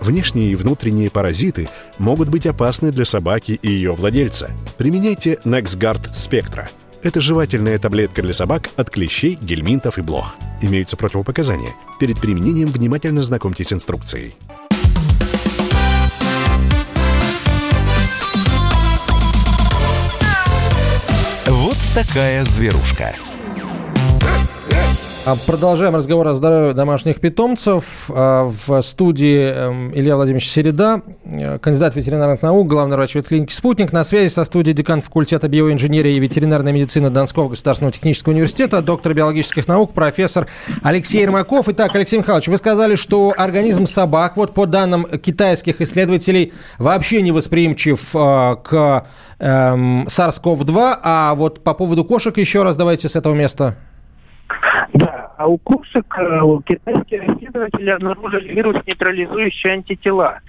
Внешние 0.00 0.52
и 0.52 0.54
внутренние 0.54 1.10
паразиты 1.10 1.68
могут 1.98 2.28
быть 2.28 2.46
опасны 2.46 2.92
для 2.92 3.04
собаки 3.04 3.58
и 3.60 3.68
ее 3.68 3.92
владельца. 3.92 4.52
Применяйте 4.76 5.38
NexGard 5.44 6.12
Spectra. 6.12 6.68
Это 7.02 7.20
жевательная 7.20 7.76
таблетка 7.80 8.22
для 8.22 8.34
собак 8.34 8.70
от 8.76 8.88
клещей, 8.88 9.36
гельминтов 9.40 9.98
и 9.98 10.00
блох. 10.00 10.36
Имеются 10.62 10.96
противопоказания. 10.96 11.72
Перед 11.98 12.20
применением 12.20 12.68
внимательно 12.68 13.22
знакомьтесь 13.22 13.68
с 13.68 13.72
инструкцией. 13.72 14.36
Вот 21.46 21.76
такая 21.96 22.44
зверушка. 22.44 23.12
А, 25.26 25.36
продолжаем 25.46 25.94
разговор 25.94 26.28
о 26.28 26.34
здоровье 26.34 26.72
домашних 26.72 27.20
питомцев. 27.20 28.10
А, 28.10 28.44
в 28.44 28.80
студии 28.82 29.50
эм, 29.50 29.92
Илья 29.94 30.16
Владимирович 30.16 30.48
Середа, 30.48 31.02
э, 31.24 31.58
кандидат 31.58 31.96
ветеринарных 31.96 32.40
наук, 32.40 32.66
главный 32.66 32.96
врач 32.96 33.14
ветклиники 33.14 33.52
«Спутник». 33.52 33.92
На 33.92 34.04
связи 34.04 34.32
со 34.32 34.44
студией 34.44 34.74
декан 34.74 35.00
факультета 35.00 35.48
биоинженерии 35.48 36.14
и 36.14 36.18
ветеринарной 36.18 36.72
медицины 36.72 37.10
Донского 37.10 37.48
государственного 37.48 37.92
технического 37.92 38.32
университета, 38.32 38.80
доктор 38.80 39.12
биологических 39.12 39.68
наук, 39.68 39.92
профессор 39.92 40.46
Алексей 40.82 41.20
Ермаков. 41.20 41.68
Итак, 41.68 41.94
Алексей 41.94 42.18
Михайлович, 42.18 42.48
вы 42.48 42.56
сказали, 42.56 42.94
что 42.94 43.34
организм 43.36 43.86
собак, 43.86 44.36
вот 44.36 44.54
по 44.54 44.66
данным 44.66 45.04
китайских 45.04 45.80
исследователей, 45.80 46.52
вообще 46.78 47.22
не 47.22 47.32
восприимчив 47.32 48.14
э, 48.14 48.56
к 48.62 49.06
эм, 49.40 50.04
SARS-CoV-2, 50.04 50.98
а 51.02 51.34
вот 51.34 51.62
по 51.62 51.74
поводу 51.74 52.04
кошек 52.04 52.36
еще 52.38 52.62
раз 52.62 52.76
давайте 52.76 53.08
с 53.08 53.16
этого 53.16 53.34
места. 53.34 53.76
А 55.38 55.46
у 55.46 55.56
э, 56.18 56.40
у 56.42 56.60
китайские 56.62 57.20
исследователи 57.26 57.90
обнаружили 57.90 58.52
вирус, 58.54 58.76
нейтрализующий 58.86 59.70
антитела 59.70 60.40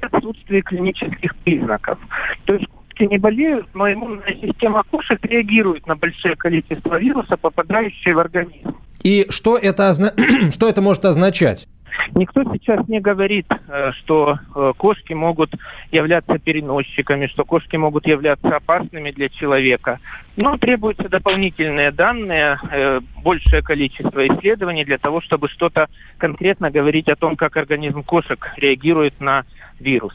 в 0.00 0.04
отсутствии 0.04 0.60
клинических 0.60 1.34
признаков. 1.38 1.98
То 2.44 2.54
есть 2.54 2.66
кошки 2.68 3.10
не 3.10 3.18
болеют, 3.18 3.66
но 3.74 3.92
иммунная 3.92 4.36
система 4.40 4.84
кошек 4.88 5.18
реагирует 5.24 5.84
на 5.88 5.96
большое 5.96 6.36
количество 6.36 6.96
вируса, 6.96 7.36
попадающие 7.36 8.14
в 8.14 8.20
организм. 8.20 8.76
И 9.02 9.26
что 9.30 9.58
это, 9.58 9.88
озна... 9.88 10.12
что 10.52 10.68
это 10.68 10.80
может 10.80 11.04
означать? 11.04 11.66
Никто 12.14 12.44
сейчас 12.44 12.86
не 12.88 13.00
говорит, 13.00 13.46
э, 13.50 13.92
что 13.92 14.38
э, 14.54 14.72
кошки 14.76 15.12
могут 15.12 15.50
являться 15.90 16.38
переносчиками, 16.38 17.26
что 17.26 17.44
кошки 17.44 17.76
могут 17.76 18.06
являться 18.06 18.48
опасными 18.48 19.10
для 19.10 19.28
человека. 19.28 20.00
Но 20.36 20.56
требуются 20.58 21.08
дополнительные 21.08 21.90
данные, 21.92 22.58
э, 22.70 23.00
большее 23.22 23.62
количество 23.62 24.26
исследований 24.26 24.84
для 24.84 24.98
того, 24.98 25.20
чтобы 25.20 25.48
что-то 25.48 25.88
конкретно 26.18 26.70
говорить 26.70 27.08
о 27.08 27.16
том, 27.16 27.36
как 27.36 27.56
организм 27.56 28.02
кошек 28.02 28.52
реагирует 28.56 29.20
на 29.20 29.44
вирус. 29.80 30.14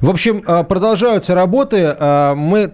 В 0.00 0.10
общем, 0.10 0.42
э, 0.46 0.64
продолжаются 0.64 1.34
работы. 1.34 1.96
Э, 1.98 2.34
мы 2.34 2.72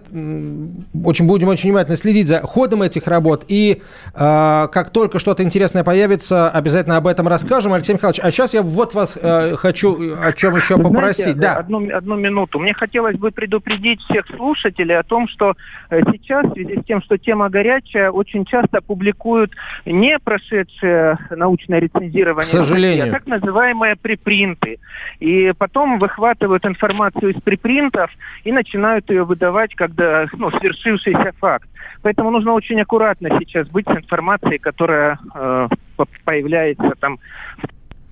очень 1.03 1.27
будем 1.27 1.47
очень 1.47 1.69
внимательно 1.69 1.95
следить 1.95 2.27
за 2.27 2.41
ходом 2.41 2.81
этих 2.81 3.07
работ. 3.07 3.45
И 3.47 3.81
э, 4.13 4.67
как 4.71 4.89
только 4.89 5.19
что-то 5.19 5.43
интересное 5.43 5.83
появится, 5.83 6.49
обязательно 6.49 6.97
об 6.97 7.07
этом 7.07 7.27
расскажем. 7.27 7.73
Алексей 7.73 7.93
Михайлович, 7.93 8.19
а 8.21 8.31
сейчас 8.31 8.53
я 8.53 8.61
вот 8.61 8.93
вас 8.93 9.17
хочу 9.55 10.15
о 10.21 10.33
чем 10.33 10.55
еще 10.55 10.75
Вы 10.75 10.83
попросить. 10.83 11.23
Знаете, 11.23 11.41
да. 11.41 11.55
одну, 11.55 11.95
одну 11.95 12.15
минуту. 12.15 12.59
Мне 12.59 12.73
хотелось 12.73 13.17
бы 13.17 13.31
предупредить 13.31 14.01
всех 14.01 14.25
слушателей 14.27 14.97
о 14.97 15.03
том, 15.03 15.27
что 15.27 15.55
сейчас, 15.89 16.45
в 16.45 16.53
связи 16.53 16.79
с 16.81 16.85
тем, 16.85 17.01
что 17.01 17.17
тема 17.17 17.49
горячая, 17.49 18.11
очень 18.11 18.45
часто 18.45 18.81
публикуют 18.81 19.51
не 19.85 20.17
прошедшее 20.19 21.17
научное 21.29 21.79
рецензирование, 21.79 22.41
К 22.41 22.45
сожалению. 22.45 23.07
а 23.07 23.11
так 23.11 23.27
называемые 23.27 23.95
припринты. 23.95 24.79
И 25.19 25.53
потом 25.57 25.99
выхватывают 25.99 26.65
информацию 26.65 26.80
информацию 26.81 27.33
из 27.33 27.41
припринтов 27.41 28.09
и 28.43 28.51
начинают 28.51 29.09
ее 29.09 29.23
выдавать, 29.23 29.75
когда 29.75 30.25
ну, 30.33 30.49
свершившийся 30.51 31.31
факт. 31.39 31.69
Поэтому 32.01 32.31
нужно 32.31 32.53
очень 32.53 32.81
аккуратно 32.81 33.29
сейчас 33.39 33.67
быть 33.67 33.85
с 33.87 33.91
информацией, 33.91 34.57
которая 34.57 35.19
э, 35.35 35.67
появляется 36.25 36.93
там. 36.99 37.19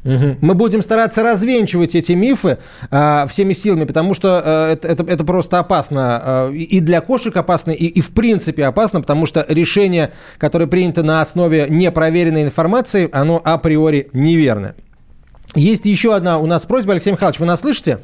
Мы 0.03 0.53
будем 0.53 0.81
стараться 0.81 1.23
развенчивать 1.23 1.93
эти 1.93 2.13
мифы 2.13 2.59
э, 2.89 3.25
всеми 3.27 3.51
силами, 3.51 3.83
потому 3.83 4.13
что 4.13 4.41
э, 4.43 4.73
это, 4.73 4.87
это, 4.87 5.03
это 5.03 5.25
просто 5.25 5.59
опасно. 5.59 6.49
Э, 6.51 6.53
и 6.53 6.79
для 6.79 7.01
кошек 7.01 7.35
опасно, 7.35 7.71
и, 7.71 7.85
и 7.85 7.99
в 7.99 8.11
принципе 8.11 8.65
опасно, 8.65 9.01
потому 9.01 9.25
что 9.25 9.45
решение, 9.49 10.11
которое 10.37 10.67
принято 10.67 11.03
на 11.03 11.19
основе 11.19 11.67
непроверенной 11.69 12.43
информации, 12.43 13.09
оно 13.11 13.41
априори 13.43 14.09
неверное. 14.13 14.75
Есть 15.55 15.85
еще 15.85 16.15
одна 16.15 16.37
у 16.37 16.45
нас 16.45 16.65
просьба, 16.65 16.93
Алексей 16.93 17.11
Михайлович, 17.11 17.39
вы 17.39 17.45
нас 17.45 17.59
слышите? 17.59 17.99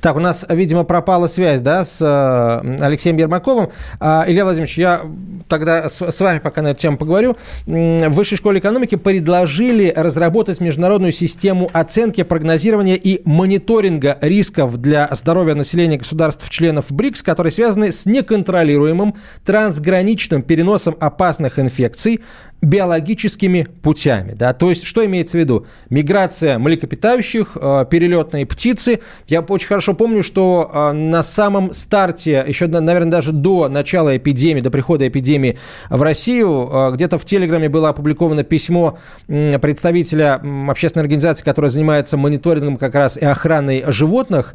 Так, 0.00 0.16
у 0.16 0.20
нас, 0.20 0.46
видимо, 0.48 0.84
пропала 0.84 1.26
связь, 1.26 1.60
да, 1.60 1.84
с 1.84 1.98
э, 2.00 2.84
Алексеем 2.84 3.16
Ермаковым. 3.16 3.70
А, 3.98 4.24
Илья 4.26 4.44
Владимирович, 4.44 4.78
я 4.78 5.02
тогда 5.48 5.88
с, 5.88 6.20
вами 6.20 6.38
пока 6.38 6.62
на 6.62 6.68
эту 6.68 6.80
тему 6.80 6.96
поговорю. 6.96 7.36
В 7.66 8.08
Высшей 8.08 8.38
школе 8.38 8.60
экономики 8.60 8.94
предложили 8.94 9.92
разработать 9.94 10.60
международную 10.60 11.12
систему 11.12 11.70
оценки, 11.72 12.22
прогнозирования 12.22 12.94
и 12.94 13.20
мониторинга 13.28 14.18
рисков 14.20 14.76
для 14.78 15.08
здоровья 15.12 15.54
населения 15.54 15.98
государств-членов 15.98 16.90
БРИКС, 16.92 17.22
которые 17.22 17.52
связаны 17.52 17.92
с 17.92 18.06
неконтролируемым 18.06 19.14
трансграничным 19.44 20.42
переносом 20.42 20.96
опасных 21.00 21.58
инфекций 21.58 22.22
биологическими 22.62 23.66
путями. 23.82 24.34
Да? 24.34 24.52
То 24.52 24.68
есть, 24.68 24.84
что 24.84 25.04
имеется 25.04 25.38
в 25.38 25.40
виду? 25.40 25.66
Миграция 25.88 26.58
млекопитающих, 26.58 27.56
э, 27.60 27.86
перелетные 27.90 28.44
птицы. 28.44 29.00
Я 29.28 29.40
очень 29.40 29.68
хорошо 29.68 29.94
помню, 29.94 30.22
что 30.22 30.70
э, 30.72 30.92
на 30.92 31.22
самом 31.22 31.72
старте, 31.72 32.44
еще, 32.46 32.66
наверное, 32.66 33.10
даже 33.10 33.32
до 33.32 33.68
начала 33.68 34.16
эпидемии, 34.16 34.60
до 34.60 34.70
прихода 34.70 35.08
эпидемии 35.08 35.58
в 35.88 36.02
Россию, 36.02 36.68
э, 36.70 36.90
где-то 36.94 37.18
в 37.18 37.24
Телеграме 37.24 37.68
было 37.68 37.90
опубликовано 37.90 38.44
письмо 38.44 38.98
представителя 39.26 40.40
общественной 40.68 41.04
организации, 41.04 41.44
которая 41.44 41.70
занимается 41.70 42.16
мониторингом 42.16 42.76
как 42.76 42.94
раз 42.94 43.16
и 43.16 43.24
охраной 43.24 43.84
животных. 43.88 44.54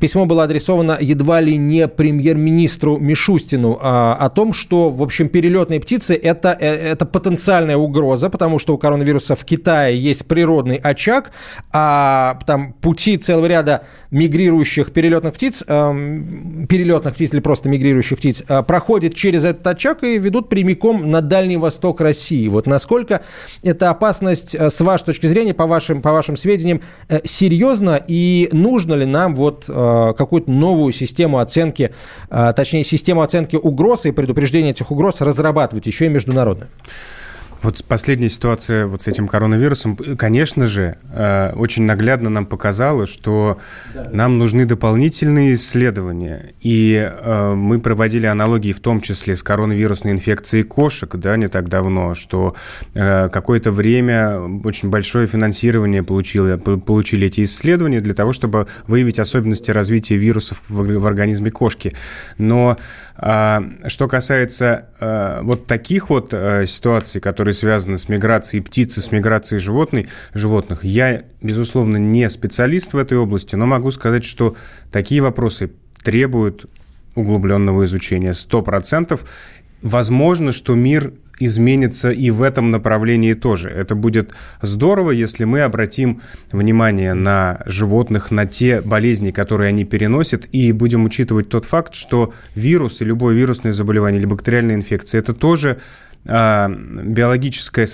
Письмо 0.00 0.26
было 0.26 0.44
адресовано 0.44 0.96
едва 1.00 1.40
ли 1.40 1.56
не 1.56 1.86
премьер-министру 1.88 2.98
Мишустину 2.98 3.78
о 3.80 4.28
том, 4.30 4.52
что, 4.52 4.90
в 4.90 5.02
общем, 5.02 5.28
перелетные 5.28 5.80
птицы 5.80 6.14
это,– 6.14 6.50
это 6.60 7.06
потенциально 7.06 7.27
потенциальная 7.28 7.76
угроза, 7.76 8.30
потому 8.30 8.58
что 8.58 8.72
у 8.74 8.78
коронавируса 8.78 9.34
в 9.34 9.44
Китае 9.44 10.00
есть 10.00 10.26
природный 10.26 10.76
очаг, 10.76 11.30
а 11.72 12.38
там 12.46 12.72
пути 12.72 13.18
целого 13.18 13.44
ряда 13.44 13.82
мигрирующих 14.10 14.92
перелетных 14.92 15.34
птиц, 15.34 15.62
э, 15.66 15.92
перелетных 16.68 17.14
птиц 17.14 17.34
или 17.34 17.40
просто 17.40 17.68
мигрирующих 17.68 18.16
птиц, 18.16 18.44
э, 18.48 18.62
проходят 18.62 19.14
через 19.14 19.44
этот 19.44 19.66
очаг 19.66 20.04
и 20.04 20.18
ведут 20.18 20.48
прямиком 20.48 21.10
на 21.10 21.20
Дальний 21.20 21.58
Восток 21.58 22.00
России. 22.00 22.48
Вот 22.48 22.66
насколько 22.66 23.20
эта 23.62 23.90
опасность, 23.90 24.54
э, 24.54 24.70
с 24.70 24.80
вашей 24.80 25.04
точки 25.04 25.26
зрения, 25.26 25.52
по 25.52 25.66
вашим, 25.66 26.00
по 26.00 26.12
вашим 26.12 26.38
сведениям, 26.38 26.80
э, 27.10 27.20
серьезна 27.24 28.02
и 28.08 28.48
нужно 28.52 28.94
ли 28.94 29.04
нам 29.04 29.34
вот 29.34 29.66
э, 29.68 30.14
какую-то 30.16 30.50
новую 30.50 30.92
систему 30.92 31.40
оценки, 31.40 31.92
э, 32.30 32.52
точнее, 32.56 32.84
систему 32.84 33.20
оценки 33.20 33.56
угроз 33.56 34.06
и 34.06 34.12
предупреждения 34.12 34.70
этих 34.70 34.90
угроз 34.90 35.20
разрабатывать 35.20 35.86
еще 35.86 36.06
и 36.06 36.08
международную? 36.08 36.70
Вот 37.62 37.84
последняя 37.84 38.28
ситуация 38.28 38.86
вот 38.86 39.02
с 39.02 39.08
этим 39.08 39.26
коронавирусом, 39.26 39.96
конечно 39.96 40.66
же, 40.68 40.96
э, 41.12 41.52
очень 41.56 41.82
наглядно 41.84 42.30
нам 42.30 42.46
показала, 42.46 43.04
что 43.06 43.58
нам 44.12 44.38
нужны 44.38 44.64
дополнительные 44.64 45.54
исследования. 45.54 46.54
И 46.60 46.94
э, 46.94 47.54
мы 47.54 47.80
проводили 47.80 48.26
аналогии 48.26 48.72
в 48.72 48.78
том 48.78 49.00
числе 49.00 49.34
с 49.34 49.42
коронавирусной 49.42 50.12
инфекцией 50.12 50.62
кошек, 50.62 51.14
да, 51.16 51.36
не 51.36 51.48
так 51.48 51.68
давно, 51.68 52.14
что 52.14 52.54
э, 52.94 53.28
какое-то 53.28 53.72
время 53.72 54.38
очень 54.64 54.88
большое 54.88 55.26
финансирование 55.26 56.04
получили, 56.04 56.56
получили 56.56 57.26
эти 57.26 57.42
исследования 57.42 57.98
для 57.98 58.14
того, 58.14 58.32
чтобы 58.32 58.68
выявить 58.86 59.18
особенности 59.18 59.72
развития 59.72 60.16
вирусов 60.16 60.62
в, 60.68 61.06
организме 61.06 61.50
кошки. 61.50 61.92
Но 62.36 62.76
а, 63.16 63.64
что 63.86 64.06
касается 64.06 64.88
вот 65.42 65.66
таких 65.66 66.10
вот 66.10 66.34
ситуаций, 66.66 67.20
которые 67.20 67.47
связаны 67.52 67.98
с 67.98 68.08
миграцией 68.08 68.62
птицы, 68.62 69.00
с 69.00 69.12
миграцией 69.12 69.60
животных, 69.60 70.08
животных, 70.34 70.84
я, 70.84 71.24
безусловно, 71.42 71.96
не 71.96 72.28
специалист 72.28 72.92
в 72.92 72.96
этой 72.96 73.18
области, 73.18 73.54
но 73.56 73.66
могу 73.66 73.90
сказать, 73.90 74.24
что 74.24 74.56
такие 74.90 75.20
вопросы 75.20 75.72
требуют 76.02 76.66
углубленного 77.14 77.84
изучения. 77.84 78.32
Сто 78.32 78.62
процентов. 78.62 79.24
Возможно, 79.82 80.50
что 80.50 80.74
мир 80.74 81.12
изменится 81.38 82.10
и 82.10 82.30
в 82.30 82.42
этом 82.42 82.70
направлении 82.70 83.34
тоже. 83.34 83.68
Это 83.68 83.94
будет 83.94 84.32
здорово, 84.60 85.12
если 85.12 85.44
мы 85.44 85.60
обратим 85.60 86.20
внимание 86.50 87.14
на 87.14 87.62
животных, 87.64 88.30
на 88.30 88.46
те 88.46 88.80
болезни, 88.80 89.30
которые 89.30 89.68
они 89.68 89.84
переносят, 89.84 90.48
и 90.50 90.72
будем 90.72 91.04
учитывать 91.04 91.48
тот 91.48 91.64
факт, 91.64 91.94
что 91.94 92.32
вирус 92.56 93.00
и 93.00 93.04
любое 93.04 93.34
вирусное 93.34 93.72
заболевание 93.72 94.18
или 94.20 94.26
бактериальная 94.26 94.74
инфекция– 94.74 95.18
это 95.20 95.32
тоже 95.32 95.80
биологическое, 96.28 97.86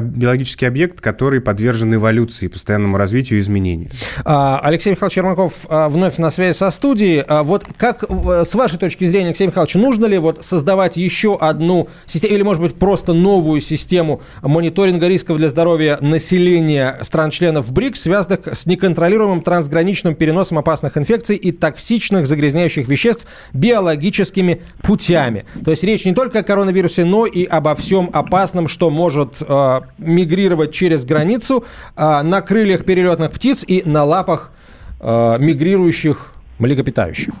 биологический 0.00 0.66
объект, 0.66 1.00
который 1.00 1.40
подвержен 1.40 1.92
эволюции, 1.94 2.46
постоянному 2.46 2.96
развитию 2.96 3.38
и 3.40 3.42
изменению. 3.42 3.90
А, 4.24 4.60
Алексей 4.62 4.90
Михайлович 4.90 5.14
Чермаков 5.14 5.66
а, 5.68 5.88
вновь 5.88 6.18
на 6.18 6.30
связи 6.30 6.56
со 6.56 6.70
студией. 6.70 7.24
Вот 7.42 7.66
как, 7.76 8.04
с 8.08 8.54
вашей 8.54 8.78
точки 8.78 9.04
зрения, 9.04 9.28
Алексей 9.28 9.46
Михайлович, 9.46 9.74
нужно 9.74 10.06
ли 10.06 10.18
вот 10.18 10.44
создавать 10.44 10.96
еще 10.96 11.36
одну 11.36 11.88
систему, 12.06 12.34
или, 12.34 12.42
может 12.42 12.62
быть, 12.62 12.76
просто 12.76 13.12
новую 13.12 13.60
систему 13.60 14.22
мониторинга 14.42 15.08
рисков 15.08 15.38
для 15.38 15.48
здоровья 15.48 15.98
населения 16.00 16.98
стран-членов 17.02 17.72
БРИКС, 17.72 18.02
связанных 18.02 18.46
с 18.46 18.66
неконтролируемым 18.66 19.42
трансграничным 19.42 20.14
переносом 20.14 20.58
опасных 20.58 20.96
инфекций 20.96 21.36
и 21.36 21.50
токсичных 21.50 22.26
загрязняющих 22.26 22.86
веществ 22.88 23.26
биологическими 23.52 24.62
путями? 24.82 25.44
То 25.64 25.72
есть 25.72 25.82
речь 25.82 26.04
не 26.04 26.14
только 26.14 26.40
о 26.40 26.42
коронавирусе, 26.42 27.04
но 27.04 27.26
и 27.26 27.44
об 27.44 27.71
обо 27.72 27.80
всем 27.80 28.10
опасном, 28.12 28.68
что 28.68 28.90
может 28.90 29.42
э, 29.42 29.80
мигрировать 29.98 30.72
через 30.72 31.04
границу 31.04 31.64
э, 31.96 32.22
на 32.22 32.40
крыльях 32.40 32.84
перелетных 32.84 33.32
птиц 33.32 33.64
и 33.66 33.82
на 33.86 34.04
лапах 34.04 34.52
э, 35.00 35.36
мигрирующих 35.38 36.34
млекопитающих. 36.58 37.34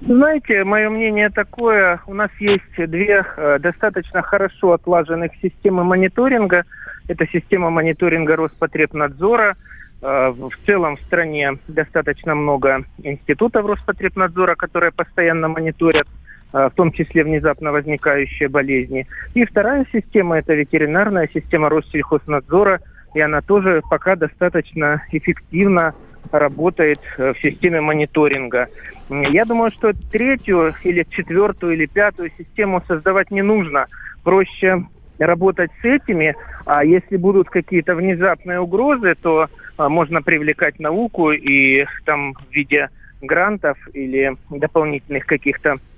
Знаете, 0.00 0.64
мое 0.64 0.88
мнение 0.88 1.30
такое. 1.30 2.00
У 2.06 2.14
нас 2.14 2.30
есть 2.40 2.90
две 2.90 3.24
э, 3.36 3.58
достаточно 3.60 4.22
хорошо 4.22 4.72
отлаженных 4.72 5.32
системы 5.42 5.84
мониторинга. 5.84 6.64
Это 7.08 7.26
система 7.26 7.70
мониторинга 7.70 8.36
Роспотребнадзора. 8.36 9.56
Э, 10.02 10.30
в 10.30 10.52
целом 10.66 10.96
в 10.96 11.00
стране 11.02 11.58
достаточно 11.68 12.34
много 12.34 12.84
институтов 13.02 13.66
Роспотребнадзора, 13.66 14.54
которые 14.54 14.92
постоянно 14.92 15.48
мониторят 15.48 16.06
в 16.52 16.72
том 16.74 16.92
числе 16.92 17.24
внезапно 17.24 17.72
возникающие 17.72 18.48
болезни. 18.48 19.06
И 19.34 19.44
вторая 19.44 19.86
система– 19.92 20.38
это 20.40 20.54
ветеринарная 20.54 21.28
система 21.32 21.68
Россельхознадзора, 21.68 22.80
и 23.14 23.20
она 23.20 23.40
тоже 23.40 23.82
пока 23.88 24.16
достаточно 24.16 25.02
эффективно 25.12 25.94
работает 26.32 27.00
э, 27.18 27.32
в 27.32 27.38
системе 27.40 27.80
мониторинга. 27.80 28.68
Я 29.08 29.44
думаю, 29.44 29.70
что 29.70 29.92
третью 30.12 30.74
или 30.84 31.04
четвертую 31.10 31.74
или 31.74 31.86
пятую 31.86 32.30
систему 32.38 32.82
создавать 32.86 33.30
не 33.30 33.42
нужно. 33.42 33.86
Проще 34.22 34.84
работать 35.18 35.70
с 35.82 35.84
этими, 35.84 36.36
а 36.64 36.84
если 36.84 37.16
будут 37.16 37.50
какие-то 37.50 37.94
внезапные 37.94 38.60
угрозы, 38.60 39.14
то 39.20 39.48
а, 39.76 39.88
можно 39.88 40.22
привлекать 40.22 40.78
науку 40.78 41.32
и 41.32 41.84
там 42.04 42.34
в 42.34 42.52
виде 42.52 42.88
грантов 43.20 43.76
или 43.92 44.36
дополнительных 44.50 45.26
каких-то 45.26 45.78
Э, 45.78 45.89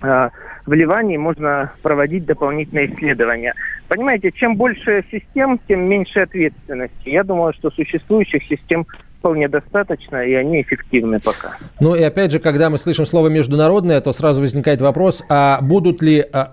в 0.00 0.72
Ливане 0.72 1.18
можно 1.18 1.72
проводить 1.82 2.24
дополнительные 2.24 2.94
исследования. 2.94 3.54
Понимаете, 3.88 4.32
чем 4.32 4.56
больше 4.56 5.04
систем, 5.10 5.60
тем 5.68 5.82
меньше 5.88 6.20
ответственности. 6.20 7.08
Я 7.08 7.22
думаю, 7.22 7.52
что 7.52 7.70
существующих 7.70 8.42
систем 8.44 8.86
вполне 9.24 9.48
достаточно, 9.48 10.22
и 10.22 10.34
они 10.34 10.60
эффективны 10.60 11.18
пока. 11.18 11.56
Ну 11.80 11.94
и 11.94 12.02
опять 12.02 12.30
же, 12.30 12.40
когда 12.40 12.68
мы 12.68 12.76
слышим 12.76 13.06
слово 13.06 13.28
«международное», 13.28 13.98
то 14.02 14.12
сразу 14.12 14.42
возникает 14.42 14.82
вопрос, 14.82 15.24
а 15.30 15.62
будут 15.62 16.02
ли 16.02 16.22
а, 16.30 16.52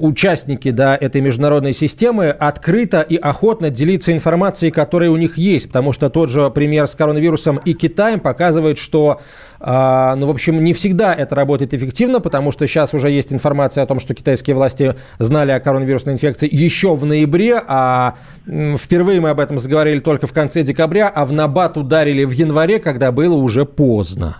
участники 0.00 0.72
да, 0.72 0.96
этой 0.96 1.20
международной 1.20 1.72
системы 1.72 2.30
открыто 2.30 3.02
и 3.02 3.14
охотно 3.14 3.70
делиться 3.70 4.12
информацией, 4.12 4.72
которая 4.72 5.10
у 5.10 5.16
них 5.16 5.38
есть? 5.38 5.68
Потому 5.68 5.92
что 5.92 6.10
тот 6.10 6.28
же 6.28 6.50
пример 6.50 6.88
с 6.88 6.96
коронавирусом 6.96 7.60
и 7.64 7.72
Китаем 7.72 8.18
показывает, 8.18 8.78
что 8.78 9.20
а, 9.60 10.14
ну, 10.16 10.26
в 10.26 10.30
общем, 10.30 10.62
не 10.62 10.72
всегда 10.72 11.14
это 11.14 11.34
работает 11.34 11.74
эффективно, 11.74 12.20
потому 12.20 12.52
что 12.52 12.66
сейчас 12.66 12.94
уже 12.94 13.10
есть 13.10 13.32
информация 13.32 13.82
о 13.84 13.86
том, 13.86 14.00
что 14.00 14.14
китайские 14.14 14.54
власти 14.54 14.94
знали 15.18 15.50
о 15.50 15.60
коронавирусной 15.60 16.14
инфекции 16.14 16.48
еще 16.50 16.94
в 16.94 17.04
ноябре, 17.04 17.60
а 17.66 18.14
впервые 18.46 19.20
мы 19.20 19.30
об 19.30 19.40
этом 19.40 19.58
заговорили 19.58 19.98
только 19.98 20.26
в 20.26 20.32
конце 20.32 20.62
декабря, 20.62 21.08
а 21.08 21.24
в 21.24 21.32
набат 21.32 21.76
ударили 21.76 22.24
в 22.24 22.30
январе, 22.30 22.78
когда 22.78 23.12
было 23.12 23.36
уже 23.36 23.64
поздно. 23.64 24.36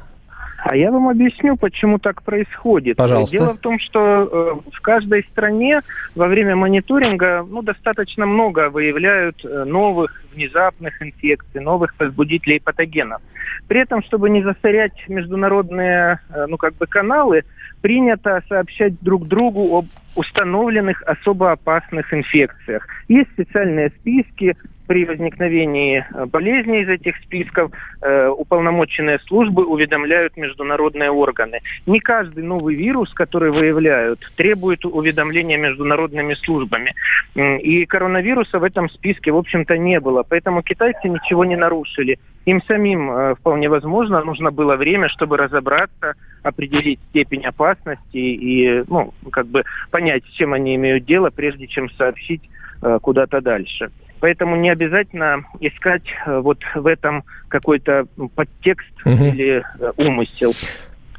А 0.69 0.77
я 0.77 0.91
вам 0.91 1.09
объясню, 1.09 1.57
почему 1.57 1.99
так 1.99 2.23
происходит. 2.23 2.99
Пожалуйста. 2.99 3.39
Дело 3.39 3.55
в 3.55 3.59
том, 3.59 3.79
что 3.79 4.01
э, 4.01 4.71
в 4.71 4.81
каждой 4.83 5.23
стране 5.25 5.81
во 6.15 6.27
время 6.27 6.57
мониторинга 6.57 7.43
ну, 7.49 7.63
достаточно 7.63 8.27
много 8.27 8.69
выявляют 8.69 9.43
э, 9.47 9.65
новых 9.65 10.23
внезапных 10.35 11.01
инфекций, 11.01 11.63
новых 11.63 11.95
возбудителей 11.99 12.61
патогенов. 12.61 13.23
При 13.67 13.81
этом, 13.81 14.03
чтобы 14.03 14.29
не 14.29 14.43
засорять 14.43 15.09
международные 15.09 16.21
э, 16.29 16.45
ну, 16.47 16.59
как 16.59 16.75
бы 16.77 16.87
каналы, 16.87 17.45
принято 17.81 18.43
сообщать 18.47 19.01
друг 19.01 19.27
другу 19.27 19.79
об 19.79 19.87
установленных 20.15 21.03
особо 21.03 21.53
опасных 21.53 22.13
инфекциях. 22.13 22.87
Есть 23.09 23.31
специальные 23.33 23.91
списки, 23.91 24.57
при 24.89 25.05
возникновении 25.05 26.05
э, 26.13 26.25
болезни 26.27 26.83
из 26.83 26.89
этих 26.89 27.17
списков 27.19 27.71
э, 28.01 28.29
уполномоченные 28.29 29.21
службы 29.21 29.65
уведомляют 29.65 30.37
международные 30.37 31.11
органы. 31.11 31.61
Не 31.87 32.01
каждый 32.01 32.43
новый 32.43 32.75
вирус, 32.75 33.13
который 33.13 33.53
выявляют, 33.53 34.21
требует 34.37 34.85
уведомления 34.85 35.59
международными 35.59 36.35
службами. 36.35 36.95
И 37.35 37.85
коронавируса 37.85 38.59
в 38.59 38.65
этом 38.65 38.89
списке, 38.89 39.31
в 39.31 39.37
общем-то, 39.37 39.77
не 39.77 40.01
было. 40.01 40.25
Поэтому 40.27 40.63
китайцы 40.63 41.09
ничего 41.09 41.45
не 41.45 41.57
нарушили. 41.57 42.19
Им 42.47 42.63
самим 42.63 43.11
э, 43.11 43.35
вполне 43.35 43.69
возможно 43.69 44.25
нужно 44.25 44.51
было 44.51 44.77
время, 44.77 45.09
чтобы 45.11 45.37
разобраться, 45.37 46.15
определить 46.43 46.99
степень 47.11 47.45
опасности 47.45 48.17
и 48.17 48.85
ну, 48.89 49.13
как 49.31 49.47
бы 49.49 49.65
понять, 49.99 50.23
с 50.27 50.37
чем 50.37 50.53
они 50.53 50.77
имеют 50.77 51.07
дело, 51.07 51.31
прежде 51.31 51.67
чем 51.67 51.91
сообщить 51.91 52.43
э, 52.83 52.99
куда-то 53.03 53.41
дальше. 53.41 53.91
Поэтому 54.21 54.55
не 54.55 54.71
обязательно 54.71 55.43
искать 55.59 56.05
э, 56.25 56.39
вот 56.39 56.59
в 56.77 56.87
этом 56.87 57.25
какой-то 57.49 58.07
подтекст 58.37 58.93
угу. 59.05 59.25
или 59.25 59.65
э, 59.81 59.93
умысел. 59.97 60.55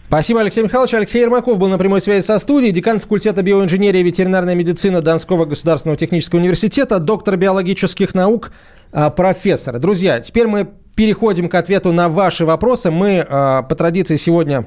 Спасибо, 0.08 0.40
Алексей 0.40 0.64
Михайлович. 0.64 0.94
Алексей 0.94 1.22
Ермаков 1.22 1.60
был 1.60 1.68
на 1.68 1.78
прямой 1.78 2.00
связи 2.00 2.24
со 2.24 2.40
студией, 2.40 2.72
декан 2.72 3.00
факультета 3.00 3.44
биоинженерии 3.44 4.00
и 4.00 4.04
ветеринарной 4.04 4.56
медицины 4.56 5.02
Донского 5.02 5.44
государственного 5.44 5.98
технического 5.98 6.40
университета, 6.40 7.00
доктор 7.00 7.36
биологических 7.36 8.16
наук, 8.16 8.54
а, 8.94 9.10
профессор. 9.10 9.78
Друзья, 9.78 10.22
теперь 10.22 10.48
мы 10.48 10.70
переходим 10.96 11.50
к 11.50 11.56
ответу 11.56 11.92
на 11.92 12.08
ваши 12.08 12.46
вопросы. 12.46 12.92
Мы 12.92 13.26
а, 13.28 13.62
по 13.62 13.76
традиции 13.76 14.16
сегодня 14.16 14.66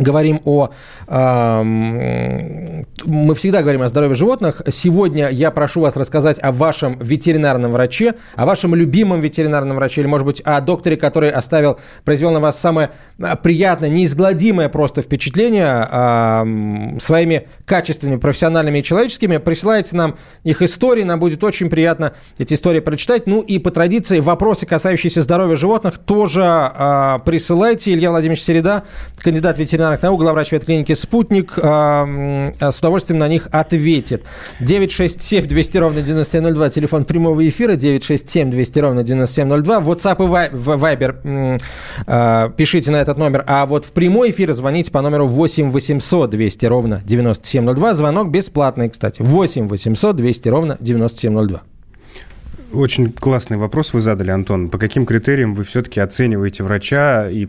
говорим 0.00 0.40
о... 0.44 0.70
Э, 1.06 1.62
мы 3.04 3.34
всегда 3.34 3.62
говорим 3.62 3.82
о 3.82 3.88
здоровье 3.88 4.14
животных. 4.14 4.62
Сегодня 4.68 5.28
я 5.28 5.50
прошу 5.50 5.80
вас 5.80 5.96
рассказать 5.96 6.38
о 6.42 6.52
вашем 6.52 6.96
ветеринарном 6.98 7.72
враче, 7.72 8.14
о 8.36 8.46
вашем 8.46 8.74
любимом 8.74 9.20
ветеринарном 9.20 9.76
враче, 9.76 10.00
или, 10.02 10.08
может 10.08 10.26
быть, 10.26 10.40
о 10.40 10.60
докторе, 10.60 10.96
который 10.96 11.30
оставил, 11.30 11.78
произвел 12.04 12.30
на 12.32 12.40
вас 12.40 12.58
самое 12.58 12.90
а, 13.20 13.36
приятное, 13.36 13.88
неизгладимое 13.88 14.68
просто 14.68 15.02
впечатление 15.02 15.88
э, 15.90 16.98
своими 16.98 17.46
качественными, 17.64 18.18
профессиональными 18.18 18.78
и 18.78 18.82
человеческими. 18.82 19.38
Присылайте 19.38 19.96
нам 19.96 20.16
их 20.44 20.62
истории, 20.62 21.02
нам 21.02 21.18
будет 21.20 21.42
очень 21.44 21.70
приятно 21.70 22.12
эти 22.38 22.54
истории 22.54 22.80
прочитать. 22.80 23.26
Ну 23.26 23.40
и 23.40 23.58
по 23.58 23.70
традиции 23.70 24.20
вопросы, 24.20 24.66
касающиеся 24.66 25.22
здоровья 25.22 25.56
животных, 25.56 25.98
тоже 25.98 26.42
э, 26.42 27.18
присылайте. 27.24 27.92
Илья 27.92 28.10
Владимирович 28.10 28.42
Середа, 28.42 28.84
кандидат 29.18 29.58
ветеринарного 29.58 29.89
ветеринарных 29.90 30.02
наук, 30.02 30.20
главврач 30.20 30.52
ветклиники 30.52 30.94
«Спутник», 30.94 31.52
э, 31.56 32.52
с 32.60 32.78
удовольствием 32.78 33.18
на 33.18 33.28
них 33.28 33.48
ответит. 33.52 34.24
967 34.60 35.46
200 35.46 35.78
ровно 35.78 36.00
9702, 36.02 36.70
телефон 36.70 37.04
прямого 37.04 37.48
эфира, 37.48 37.76
967 37.76 38.50
200 38.50 38.78
ровно 38.78 39.02
9702, 39.02 39.80
WhatsApp 39.80 40.16
и 40.16 40.54
Viber 40.56 41.60
э, 42.06 42.50
пишите 42.56 42.90
на 42.90 42.96
этот 42.96 43.18
номер, 43.18 43.44
а 43.46 43.66
вот 43.66 43.84
в 43.84 43.92
прямой 43.92 44.30
эфир 44.30 44.52
звоните 44.52 44.90
по 44.90 45.00
номеру 45.02 45.26
8 45.26 45.70
800 45.70 46.30
200 46.30 46.66
ровно 46.66 47.02
9702, 47.04 47.94
звонок 47.94 48.30
бесплатный, 48.30 48.88
кстати, 48.88 49.22
8 49.22 49.68
800 49.68 50.16
200 50.16 50.48
ровно 50.48 50.76
9702. 50.80 51.62
Очень 52.72 53.12
классный 53.12 53.56
вопрос 53.56 53.92
вы 53.92 54.00
задали, 54.00 54.30
Антон. 54.30 54.68
По 54.68 54.78
каким 54.78 55.04
критериям 55.04 55.54
вы 55.54 55.64
все-таки 55.64 55.98
оцениваете 56.00 56.62
врача 56.62 57.28
и 57.28 57.48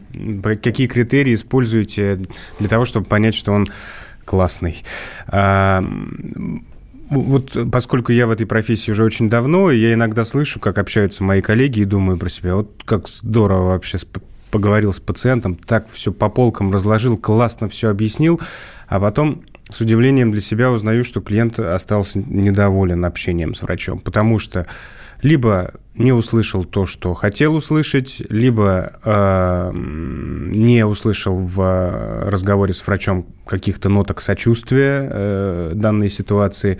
какие 0.61 0.87
критерии 0.87 1.33
используете 1.33 2.21
для 2.59 2.69
того, 2.69 2.85
чтобы 2.85 3.05
понять, 3.05 3.35
что 3.35 3.51
он 3.51 3.67
классный? 4.25 4.83
А, 5.27 5.83
вот 7.11 7.55
поскольку 7.71 8.11
я 8.11 8.25
в 8.25 8.31
этой 8.31 8.47
профессии 8.47 8.89
уже 8.89 9.03
очень 9.03 9.29
давно, 9.29 9.69
я 9.69 9.93
иногда 9.93 10.25
слышу, 10.25 10.59
как 10.59 10.79
общаются 10.79 11.23
мои 11.23 11.41
коллеги, 11.41 11.81
и 11.81 11.85
думаю 11.85 12.17
про 12.17 12.29
себя, 12.29 12.55
вот 12.55 12.81
как 12.85 13.07
здорово 13.07 13.69
вообще 13.69 13.99
поговорил 14.49 14.91
с 14.91 14.99
пациентом, 14.99 15.55
так 15.55 15.87
все 15.89 16.11
по 16.11 16.29
полкам 16.29 16.73
разложил, 16.73 17.17
классно 17.17 17.69
все 17.69 17.89
объяснил, 17.89 18.41
а 18.87 18.99
потом 18.99 19.43
с 19.69 19.81
удивлением 19.81 20.31
для 20.31 20.41
себя 20.41 20.71
узнаю, 20.71 21.03
что 21.03 21.21
клиент 21.21 21.59
остался 21.59 22.19
недоволен 22.19 23.05
общением 23.05 23.53
с 23.53 23.61
врачом, 23.61 23.99
потому 23.99 24.39
что 24.39 24.67
либо 25.21 25.73
не 25.93 26.13
услышал 26.13 26.63
то, 26.63 26.85
что 26.85 27.13
хотел 27.13 27.55
услышать, 27.55 28.21
либо 28.29 28.93
э, 29.03 29.71
не 29.73 30.85
услышал 30.85 31.37
в 31.37 32.29
разговоре 32.29 32.73
с 32.73 32.85
врачом 32.87 33.27
каких-то 33.45 33.89
ноток 33.89 34.21
сочувствия 34.21 35.09
э, 35.11 35.71
данной 35.75 36.09
ситуации, 36.09 36.79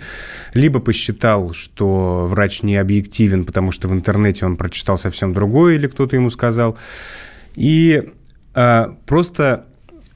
либо 0.54 0.80
посчитал, 0.80 1.52
что 1.52 2.26
врач 2.26 2.62
не 2.62 2.76
объективен, 2.76 3.44
потому 3.44 3.70
что 3.70 3.88
в 3.88 3.92
интернете 3.92 4.46
он 4.46 4.56
прочитал 4.56 4.96
совсем 4.96 5.34
другое 5.34 5.74
или 5.74 5.86
кто-то 5.86 6.16
ему 6.16 6.30
сказал. 6.30 6.78
И 7.54 8.12
э, 8.54 8.86
просто 9.06 9.66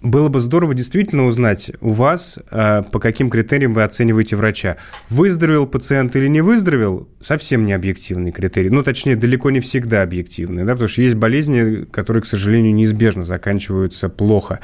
было 0.06 0.28
бы 0.28 0.40
здорово 0.40 0.74
действительно 0.74 1.26
узнать 1.26 1.70
у 1.80 1.90
вас, 1.90 2.38
э, 2.50 2.82
по 2.90 2.98
каким 2.98 3.30
критериям 3.30 3.74
вы 3.74 3.82
оцениваете 3.82 4.36
врача. 4.36 4.76
Выздоровел 5.10 5.66
пациент 5.66 6.16
или 6.16 6.28
не 6.28 6.40
выздоровел, 6.40 7.08
совсем 7.20 7.66
не 7.66 7.72
объективный 7.72 8.32
критерий. 8.32 8.70
Ну, 8.70 8.82
точнее, 8.82 9.16
далеко 9.16 9.50
не 9.50 9.60
всегда 9.60 10.02
объективный, 10.02 10.64
да, 10.64 10.72
потому 10.72 10.88
что 10.88 11.02
есть 11.02 11.16
болезни, 11.16 11.84
которые, 11.84 12.22
к 12.22 12.26
сожалению, 12.26 12.74
неизбежно 12.74 13.22
заканчиваются 13.22 14.08
плохо. 14.08 14.60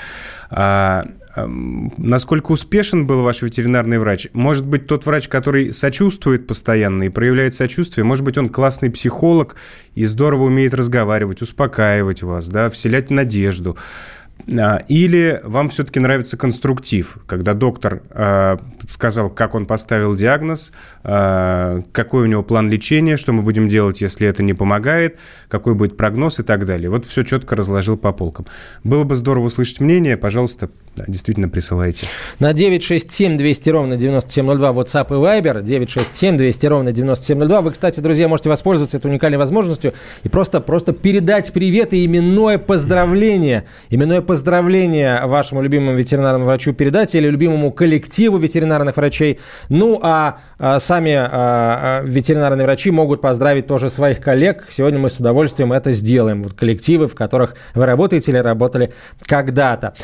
А, 0.51 1.07
насколько 1.37 2.53
успешен 2.53 3.07
был 3.07 3.23
ваш 3.23 3.43
ветеринарный 3.43 3.99
врач? 3.99 4.29
Может 4.33 4.67
быть, 4.67 4.87
тот 4.87 5.07
врач, 5.07 5.29
который 5.29 5.73
сочувствует 5.73 6.47
постоянно 6.47 7.05
и 7.05 7.09
проявляет 7.09 7.55
сочувствие, 7.55 8.05
может 8.05 8.25
быть, 8.25 8.39
он 8.39 8.49
классный 8.49 8.91
психолог 8.91 9.57
и 9.95 10.05
здорово 10.05 10.45
умеет 10.45 10.75
разговаривать, 10.75 11.43
успокаивать 11.43 12.23
вас, 12.23 12.49
да, 12.49 12.71
вселять 12.71 13.11
надежду. 13.11 13.77
А, 14.49 14.79
или 14.89 15.41
вам 15.45 15.69
все-таки 15.69 16.01
нравится 16.01 16.37
конструктив, 16.37 17.19
когда 17.27 17.55
доктор 17.55 18.03
э, 18.11 18.59
сказал, 18.89 19.31
как 19.31 19.55
он 19.55 19.67
поставил 19.67 20.15
диагноз, 20.15 20.73
э, 21.05 21.83
какой 21.93 22.23
у 22.25 22.27
него 22.27 22.43
план 22.43 22.71
лечения, 22.71 23.17
что 23.17 23.33
мы 23.33 23.43
будем 23.43 23.69
делать, 23.69 24.01
если 24.01 24.29
это 24.29 24.43
не 24.43 24.55
помогает, 24.55 25.19
какой 25.49 25.75
будет 25.75 25.97
прогноз 25.97 26.41
и 26.41 26.43
так 26.43 26.67
далее. 26.67 26.91
Вот 26.91 27.07
все 27.07 27.23
четко 27.23 27.57
разложил 27.57 27.97
по 27.97 28.13
полкам. 28.13 28.47
Было 28.85 29.05
бы 29.05 29.15
здорово 29.17 29.47
услышать 29.47 29.81
мнение, 29.81 30.17
пожалуйста, 30.17 30.71
действительно 30.97 31.49
присылайте. 31.49 32.07
На 32.39 32.53
967 32.53 33.37
200 33.37 33.71
ровно 33.71 33.97
9702 33.97 34.71
WhatsApp 34.71 35.07
и 35.09 35.15
Viber, 35.15 35.63
967 35.63 36.37
200 36.37 36.67
ровно 36.67 36.93
9702. 36.93 37.61
Вы, 37.63 37.71
кстати, 37.71 38.01
друзья, 38.01 38.29
можете 38.29 38.51
воспользоваться 38.51 38.99
этой 38.99 39.07
уникальной 39.11 39.39
возможностью 39.39 39.95
и 40.23 40.29
просто, 40.29 40.61
просто 40.61 40.93
передать 40.93 41.53
привет 41.53 41.93
и 41.93 42.05
именное 42.05 42.59
поздравление. 42.59 43.65
Именное 43.91 44.21
поздравление 44.21 45.27
вашему 45.27 45.63
любимому 45.63 45.97
ветеринарному 45.97 46.45
врачу 46.45 46.73
передать 46.73 47.15
или 47.15 47.29
любимому 47.29 47.73
коллективу 47.73 48.37
ветеринарных 48.73 48.97
врачей. 48.97 49.39
Ну, 49.69 50.01
а, 50.03 50.39
а 50.59 50.79
сами 50.79 51.13
а, 51.13 51.29
а, 51.31 52.03
ветеринарные 52.05 52.65
врачи 52.65 52.91
могут 52.91 53.21
поздравить 53.21 53.67
тоже 53.67 53.91
своих 53.91 54.21
коллег. 54.21 54.67
Сегодня 54.71 54.99
мы 54.99 55.11
с 55.11 55.19
удовольствием 55.19 55.73
это 55.73 55.93
сделаем. 55.93 56.43
Вот 56.43 56.55
коллективы, 56.55 57.07
в 57.07 57.15
которых 57.15 57.55
вы 57.75 57.87
работаете 57.87 58.33
или 58.33 58.39
работали 58.39 58.93
когда-то. 59.27 59.95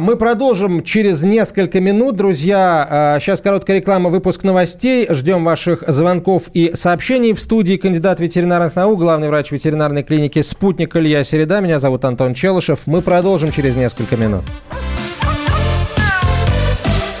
Мы 0.00 0.16
продолжим 0.16 0.82
через 0.82 1.22
несколько 1.22 1.80
минут, 1.80 2.16
друзья. 2.16 3.18
Сейчас 3.20 3.40
короткая 3.40 3.78
реклама, 3.78 4.10
выпуск 4.10 4.44
новостей. 4.44 5.06
Ждем 5.10 5.44
ваших 5.44 5.84
звонков 5.86 6.48
и 6.54 6.72
сообщений. 6.74 7.32
В 7.32 7.40
студии 7.40 7.76
кандидат 7.76 8.20
ветеринарных 8.20 8.74
наук, 8.76 8.98
главный 8.98 9.28
врач 9.28 9.52
ветеринарной 9.52 10.02
клиники 10.02 10.42
«Спутник» 10.42 10.96
Илья 10.96 11.24
Середа. 11.24 11.60
Меня 11.60 11.78
зовут 11.78 12.04
Антон 12.04 12.34
Челышев. 12.34 12.80
Мы 12.86 13.02
продолжим 13.02 13.52
через 13.52 13.76
несколько 13.76 14.16
минут. 14.16 14.44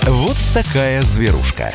Вот 0.02 0.36
такая 0.54 1.02
зверушка. 1.02 1.72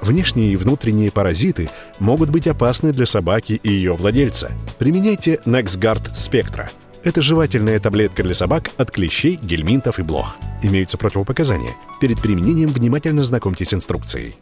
Внешние 0.00 0.52
и 0.52 0.56
внутренние 0.56 1.10
паразиты 1.10 1.70
могут 1.98 2.30
быть 2.30 2.46
опасны 2.46 2.92
для 2.92 3.06
собаки 3.06 3.60
и 3.62 3.70
ее 3.70 3.94
владельца. 3.94 4.50
Применяйте 4.78 5.40
NexGard 5.44 6.12
Spectra– 6.14 6.68
это 7.02 7.22
жевательная 7.22 7.78
таблетка 7.78 8.22
для 8.22 8.34
собак 8.34 8.70
от 8.76 8.90
клещей, 8.90 9.38
гельминтов 9.40 9.98
и 9.98 10.02
блох. 10.02 10.36
Имеются 10.62 10.98
противопоказания. 10.98 11.74
Перед 11.98 12.20
применением 12.20 12.68
внимательно 12.68 13.22
знакомьтесь 13.22 13.68
с 13.68 13.74
инструкцией. 13.74 14.36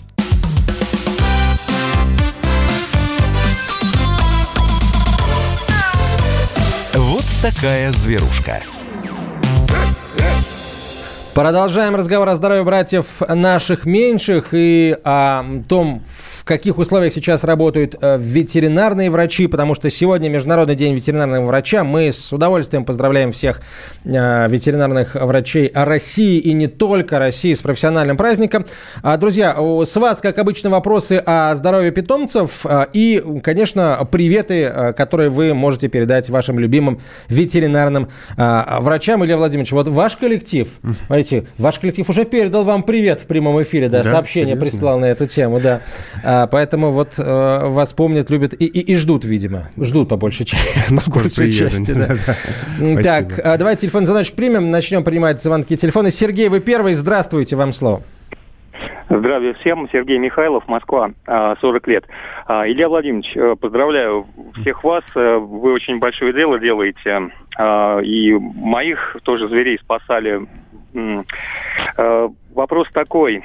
Вот 6.95 7.25
такая 7.43 7.93
зверушка. 7.93 8.61
Продолжаем 11.39 11.95
разговор 11.95 12.29
о 12.31 12.35
здоровье 12.35 12.65
братьев 12.65 13.21
наших 13.29 13.87
меньших 13.87 14.49
и 14.51 14.99
о 15.05 15.45
том, 15.69 16.03
каких 16.49 16.79
условиях 16.79 17.13
сейчас 17.13 17.45
работают 17.45 17.95
э, 18.01 18.17
ветеринарные 18.19 19.11
врачи, 19.11 19.47
потому 19.47 19.75
что 19.75 19.91
сегодня 19.91 20.29
Международный 20.29 20.75
день 20.75 20.95
ветеринарного 20.95 21.45
врача. 21.47 21.85
Мы 21.85 22.11
с 22.11 22.33
удовольствием 22.33 22.85
поздравляем 22.87 23.33
всех 23.33 23.61
э, 24.05 24.49
ветеринарных 24.49 25.15
врачей 25.15 25.71
России 25.75 26.39
и 26.39 26.55
не 26.55 26.67
только 26.67 27.19
России 27.19 27.53
с 27.53 27.61
профессиональным 27.61 28.17
праздником. 28.17 28.65
А, 29.03 29.19
друзья, 29.19 29.55
с 29.85 29.97
вас, 29.97 30.21
как 30.21 30.39
обычно, 30.39 30.71
вопросы 30.71 31.23
о 31.25 31.55
здоровье 31.55 31.91
питомцев 31.91 32.65
и, 32.95 33.23
конечно, 33.43 34.09
приветы, 34.11 34.95
которые 34.97 35.29
вы 35.29 35.53
можете 35.53 35.89
передать 35.89 36.31
вашим 36.31 36.59
любимым 36.59 37.01
ветеринарным 37.29 38.09
врачам. 38.37 39.23
Илья 39.25 39.37
Владимирович, 39.37 39.73
вот 39.73 39.89
ваш 39.89 40.17
коллектив, 40.17 40.69
смотрите, 41.07 41.45
ваш 41.59 41.79
коллектив 41.79 42.09
уже 42.09 42.25
передал 42.25 42.65
вам 42.65 42.83
привет 42.83 43.21
в 43.21 43.27
прямом 43.27 43.63
эфире, 43.63 43.89
да, 43.89 44.03
да 44.03 44.11
сообщение 44.11 44.55
серьезно? 44.55 44.71
прислал 44.71 44.99
на 44.99 45.07
эту 45.07 45.27
тему, 45.27 45.61
да. 45.61 45.83
А, 46.43 46.47
поэтому 46.47 46.91
вот 46.91 47.15
а, 47.19 47.69
вас 47.69 47.93
помнят, 47.95 48.31
любят 48.31 48.53
и, 48.53 48.65
и, 48.65 48.93
и 48.93 48.95
ждут, 48.97 49.25
видимо. 49.25 49.63
Ждут 49.77 50.09
по 50.09 50.17
большей, 50.17 50.47
ну, 50.91 51.01
по 51.05 51.21
большей 51.21 51.51
части. 51.51 51.93
Да. 51.93 52.09
Так, 53.03 53.41
а, 53.45 53.57
давайте 53.57 53.83
телефон 53.83 54.07
звоночек 54.07 54.37
примем. 54.37 54.71
Начнем 54.71 55.03
принимать 55.03 55.43
звонки 55.43 55.77
телефоны. 55.77 56.11
Сергей, 56.11 56.49
вы 56.49 56.61
первый. 56.61 56.95
Здравствуйте, 56.95 57.57
вам 57.57 57.73
слово. 57.73 58.03
Здравия 59.09 59.55
всем. 59.55 59.89
Сергей 59.91 60.19
Михайлов, 60.19 60.69
Москва, 60.69 61.11
40 61.27 61.89
лет. 61.89 62.05
Илья 62.49 62.89
Владимирович, 62.89 63.35
э, 63.35 63.57
поздравляю 63.59 64.27
всех 64.61 64.85
вас. 64.85 65.03
Э, 65.15 65.39
вы 65.39 65.73
очень 65.73 65.99
большое 65.99 66.33
дело 66.33 66.59
делаете. 66.59 67.31
И 68.05 68.33
моих 68.33 69.17
тоже 69.25 69.49
зверей 69.49 69.79
спасали. 69.79 70.47
Э, 70.95 72.29
вопрос 72.55 72.89
такой. 72.93 73.43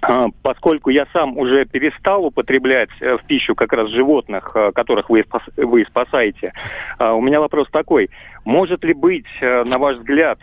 А, 0.00 0.28
поскольку 0.42 0.90
я 0.90 1.06
сам 1.12 1.36
уже 1.36 1.64
перестал 1.64 2.24
употреблять 2.24 2.90
э, 3.00 3.16
в 3.16 3.24
пищу 3.24 3.54
как 3.54 3.72
раз 3.72 3.90
животных, 3.90 4.52
э, 4.54 4.72
которых 4.72 5.10
вы, 5.10 5.24
вы 5.56 5.84
спасаете, 5.84 6.52
а, 6.98 7.14
у 7.14 7.20
меня 7.20 7.40
вопрос 7.40 7.68
такой. 7.70 8.10
Может 8.44 8.84
ли 8.84 8.94
быть, 8.94 9.26
э, 9.40 9.64
на 9.64 9.78
ваш 9.78 9.96
взгляд, 9.98 10.38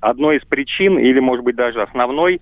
одной 0.00 0.38
из 0.38 0.44
причин, 0.44 0.98
или, 0.98 1.20
может 1.20 1.44
быть, 1.44 1.56
даже 1.56 1.82
основной, 1.82 2.40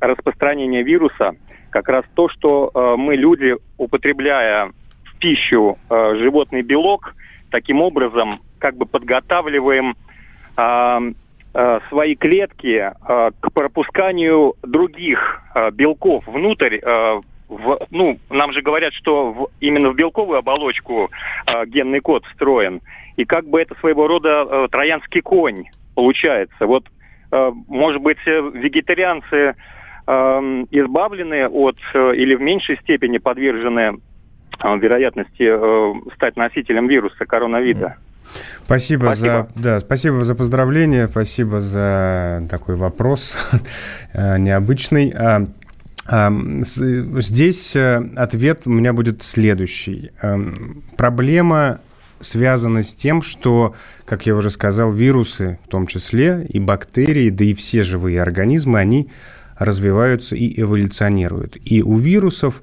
распространения 0.00 0.82
вируса 0.82 1.34
как 1.70 1.88
раз 1.88 2.04
то, 2.14 2.28
что 2.28 2.96
мы, 2.96 3.16
люди, 3.16 3.56
употребляя 3.76 4.70
в 5.04 5.18
пищу 5.18 5.78
животный 5.90 6.62
белок, 6.62 7.14
таким 7.50 7.80
образом 7.80 8.40
как 8.58 8.76
бы 8.76 8.86
подготавливаем 8.86 9.96
Э, 10.58 10.98
свои 11.88 12.14
клетки 12.14 12.92
э, 12.92 13.30
к 13.40 13.52
пропусканию 13.52 14.54
других 14.62 15.42
э, 15.54 15.70
белков 15.72 16.26
внутрь. 16.26 16.78
В, 17.48 17.78
ну, 17.90 18.18
нам 18.28 18.52
же 18.52 18.60
говорят, 18.60 18.92
что 18.92 19.32
в, 19.32 19.48
именно 19.60 19.88
в 19.90 19.96
белковую 19.96 20.38
оболочку 20.38 21.10
генный 21.66 22.00
код 22.00 22.26
встроен. 22.26 22.82
И 23.16 23.24
как 23.24 23.46
бы 23.46 23.58
это 23.60 23.74
своего 23.76 24.06
рода 24.06 24.68
троянский 24.68 25.22
конь 25.22 25.64
получается. 25.94 26.66
Вот, 26.66 26.84
может 27.30 28.02
быть, 28.02 28.18
вегетарианцы 28.26 29.56
избавлены 30.06 31.48
от 31.48 31.78
или 31.94 32.34
в 32.34 32.42
меньшей 32.42 32.76
степени 32.80 33.16
подвержены 33.16 33.96
вероятности 34.62 36.14
стать 36.16 36.36
носителем 36.36 36.86
вируса 36.86 37.24
коронавируса. 37.24 37.96
Спасибо, 38.64 39.04
спасибо. 39.04 39.48
за 39.54 39.62
да, 39.62 39.80
спасибо 39.80 40.24
за 40.24 40.34
поздравление, 40.34 41.08
спасибо 41.08 41.60
за 41.60 42.46
такой 42.50 42.76
вопрос 42.76 43.38
э, 44.12 44.38
необычный. 44.38 45.10
А, 45.16 45.46
а, 46.06 46.32
здесь 46.62 47.76
э, 47.76 48.02
ответ 48.16 48.62
у 48.66 48.70
меня 48.70 48.92
будет 48.92 49.22
следующий. 49.22 50.10
Эм, 50.22 50.82
проблема 50.96 51.80
связана 52.20 52.82
с 52.82 52.94
тем, 52.94 53.22
что, 53.22 53.74
как 54.04 54.26
я 54.26 54.34
уже 54.34 54.50
сказал, 54.50 54.90
вирусы, 54.90 55.58
в 55.64 55.68
том 55.68 55.86
числе 55.86 56.46
и 56.48 56.58
бактерии, 56.60 57.30
да 57.30 57.44
и 57.44 57.54
все 57.54 57.82
живые 57.82 58.20
организмы, 58.20 58.78
они 58.78 59.10
развиваются 59.56 60.36
и 60.36 60.60
эволюционируют. 60.60 61.56
И 61.64 61.82
у 61.82 61.96
вирусов 61.96 62.62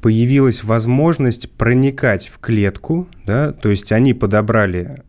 появилась 0.00 0.64
возможность 0.64 1.50
проникать 1.52 2.28
в 2.28 2.38
клетку, 2.38 3.08
да, 3.24 3.52
то 3.52 3.70
есть 3.70 3.92
они 3.92 4.14
подобрали 4.14 5.02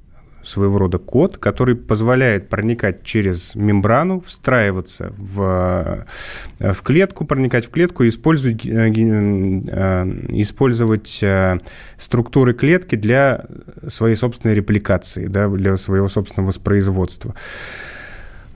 своего 0.48 0.78
рода 0.78 0.98
код, 0.98 1.38
который 1.38 1.76
позволяет 1.76 2.50
проникать 2.50 3.04
через 3.04 3.54
мембрану, 3.56 4.22
встраиваться 4.22 5.14
в, 5.18 6.06
э, 6.60 6.74
в 6.74 6.82
клетку, 6.82 7.26
проникать 7.26 7.66
в 7.66 7.70
клетку 7.70 8.04
и 8.04 8.10
использовать, 8.10 8.66
э, 8.66 8.90
э, 8.90 10.06
использовать 10.30 11.24
структуры 11.98 12.54
клетки 12.54 12.96
для 12.96 13.46
своей 13.88 14.16
собственной 14.16 14.56
репликации, 14.56 15.28
да, 15.28 15.50
для 15.50 15.76
своего 15.76 16.08
собственного 16.08 16.48
воспроизводства. 16.48 17.36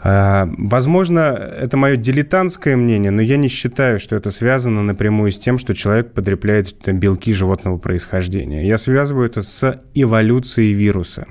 А, 0.04 0.50
возможно, 0.58 1.20
это 1.20 1.78
мое 1.78 1.96
дилетантское 1.96 2.76
мнение, 2.76 3.12
но 3.12 3.22
я 3.22 3.38
не 3.38 3.48
считаю, 3.48 4.00
что 4.00 4.16
это 4.16 4.32
связано 4.32 4.82
напрямую 4.82 5.32
с 5.32 5.38
тем, 5.38 5.60
что 5.60 5.76
человек 5.76 6.12
потребляет 6.12 6.76
белки 6.88 7.34
животного 7.34 7.78
происхождения. 7.78 8.66
Я 8.66 8.80
связываю 8.80 9.28
это 9.28 9.44
с 9.44 9.80
эволюцией 9.94 10.74
вируса. 10.74 11.28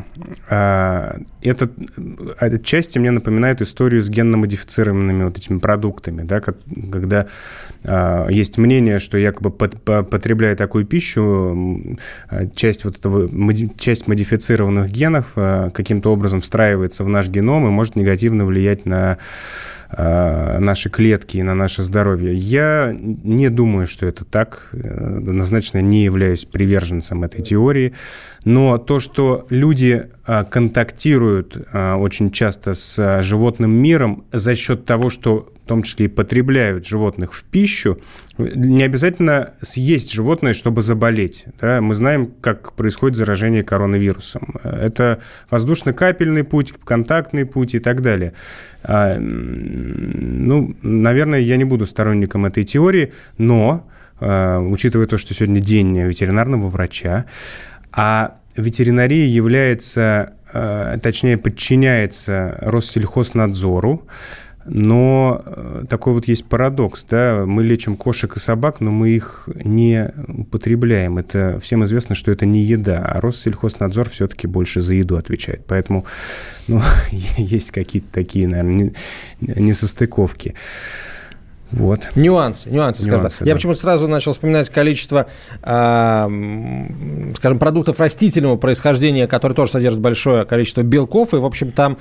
А, 0.48 1.18
это 1.42 1.68
отчасти 2.38 2.98
мне 2.98 3.10
напоминает 3.10 3.60
историю 3.60 4.02
с 4.02 4.08
генно-модифицированными 4.08 5.24
вот 5.24 5.38
этими 5.38 5.58
продуктами, 5.58 6.22
да, 6.22 6.40
когда 6.40 7.26
а, 7.84 8.28
есть 8.28 8.56
мнение, 8.56 9.00
что 9.00 9.18
якобы 9.18 9.50
потребляя 9.50 10.54
такую 10.54 10.86
пищу, 10.86 11.96
часть 12.54 12.84
вот 12.84 12.98
этого, 12.98 13.28
часть 13.78 14.06
модифицированных 14.06 14.90
генов 14.90 15.32
каким-то 15.34 16.12
образом 16.12 16.40
встраивается 16.40 17.02
в 17.02 17.08
наш 17.08 17.28
геном 17.28 17.66
и 17.66 17.70
может 17.70 17.96
негативно 17.96 18.46
влиять 18.46 18.59
влиять 18.60 18.86
на 18.86 19.18
э, 19.90 20.58
наши 20.58 20.90
клетки 20.90 21.38
и 21.38 21.42
на 21.42 21.54
наше 21.54 21.82
здоровье. 21.82 22.34
Я 22.34 22.94
не 22.94 23.48
думаю, 23.48 23.86
что 23.86 24.06
это 24.06 24.24
так. 24.24 24.70
Однозначно 24.72 25.80
не 25.80 26.04
являюсь 26.04 26.44
приверженцем 26.44 27.24
этой 27.24 27.42
теории. 27.42 27.92
Но 28.44 28.78
то, 28.78 29.00
что 29.00 29.46
люди 29.50 30.04
э, 30.26 30.44
контактируют 30.44 31.56
э, 31.56 31.94
очень 31.94 32.30
часто 32.30 32.74
с 32.74 33.22
животным 33.22 33.70
миром 33.70 34.24
за 34.32 34.54
счет 34.54 34.84
того, 34.84 35.10
что 35.10 35.52
том 35.70 35.84
числе 35.84 36.06
и 36.06 36.08
потребляют 36.08 36.84
животных 36.84 37.32
в 37.32 37.44
пищу, 37.44 38.00
не 38.38 38.82
обязательно 38.82 39.52
съесть 39.62 40.12
животное, 40.12 40.52
чтобы 40.52 40.82
заболеть. 40.82 41.44
Да? 41.60 41.80
Мы 41.80 41.94
знаем, 41.94 42.34
как 42.40 42.72
происходит 42.72 43.16
заражение 43.16 43.62
коронавирусом. 43.62 44.56
Это 44.64 45.20
воздушно-капельный 45.48 46.42
путь, 46.42 46.74
контактный 46.84 47.46
путь 47.46 47.76
и 47.76 47.78
так 47.78 48.02
далее. 48.02 48.32
А, 48.82 49.16
ну, 49.16 50.74
наверное, 50.82 51.38
я 51.38 51.56
не 51.56 51.64
буду 51.64 51.86
сторонником 51.86 52.46
этой 52.46 52.64
теории, 52.64 53.12
но, 53.38 53.88
а, 54.18 54.58
учитывая 54.58 55.06
то, 55.06 55.18
что 55.18 55.34
сегодня 55.34 55.60
день 55.60 55.96
ветеринарного 56.00 56.66
врача, 56.66 57.26
а 57.92 58.38
ветеринария 58.56 59.26
является, 59.26 60.34
а, 60.52 60.98
точнее, 60.98 61.38
подчиняется 61.38 62.58
Россельхознадзору, 62.60 64.08
но 64.72 65.42
э, 65.44 65.84
такой 65.88 66.12
вот 66.12 66.28
есть 66.28 66.44
парадокс, 66.44 67.04
да, 67.10 67.44
мы 67.44 67.64
лечим 67.64 67.96
кошек 67.96 68.36
и 68.36 68.38
собак, 68.38 68.80
но 68.80 68.92
мы 68.92 69.10
их 69.10 69.48
не 69.52 70.12
употребляем. 70.28 71.18
Это 71.18 71.58
всем 71.58 71.82
известно, 71.82 72.14
что 72.14 72.30
это 72.30 72.46
не 72.46 72.60
еда, 72.62 73.04
а 73.04 73.20
Россельхознадзор 73.20 74.10
все-таки 74.10 74.46
больше 74.46 74.80
за 74.80 74.94
еду 74.94 75.16
отвечает. 75.16 75.64
Поэтому 75.66 76.06
ну, 76.68 76.80
есть 77.36 77.72
какие-то 77.72 78.12
такие, 78.12 78.46
наверное, 78.46 78.92
несостыковки. 79.40 80.54
Вот. 81.72 82.00
Нюансы, 82.16 82.68
нюансы, 82.70 83.02
скажем 83.02 83.28
так. 83.28 83.32
Да. 83.38 83.46
Я 83.46 83.54
почему-то 83.54 83.80
сразу 83.80 84.08
начал 84.08 84.32
вспоминать 84.32 84.70
количество, 84.70 85.26
э, 85.62 86.28
скажем, 87.36 87.58
продуктов 87.58 88.00
растительного 88.00 88.56
происхождения, 88.56 89.26
которые 89.26 89.54
тоже 89.54 89.72
содержат 89.72 90.00
большое 90.00 90.44
количество 90.44 90.82
белков, 90.82 91.32
и, 91.34 91.36
в 91.36 91.44
общем, 91.44 91.70
там, 91.70 91.98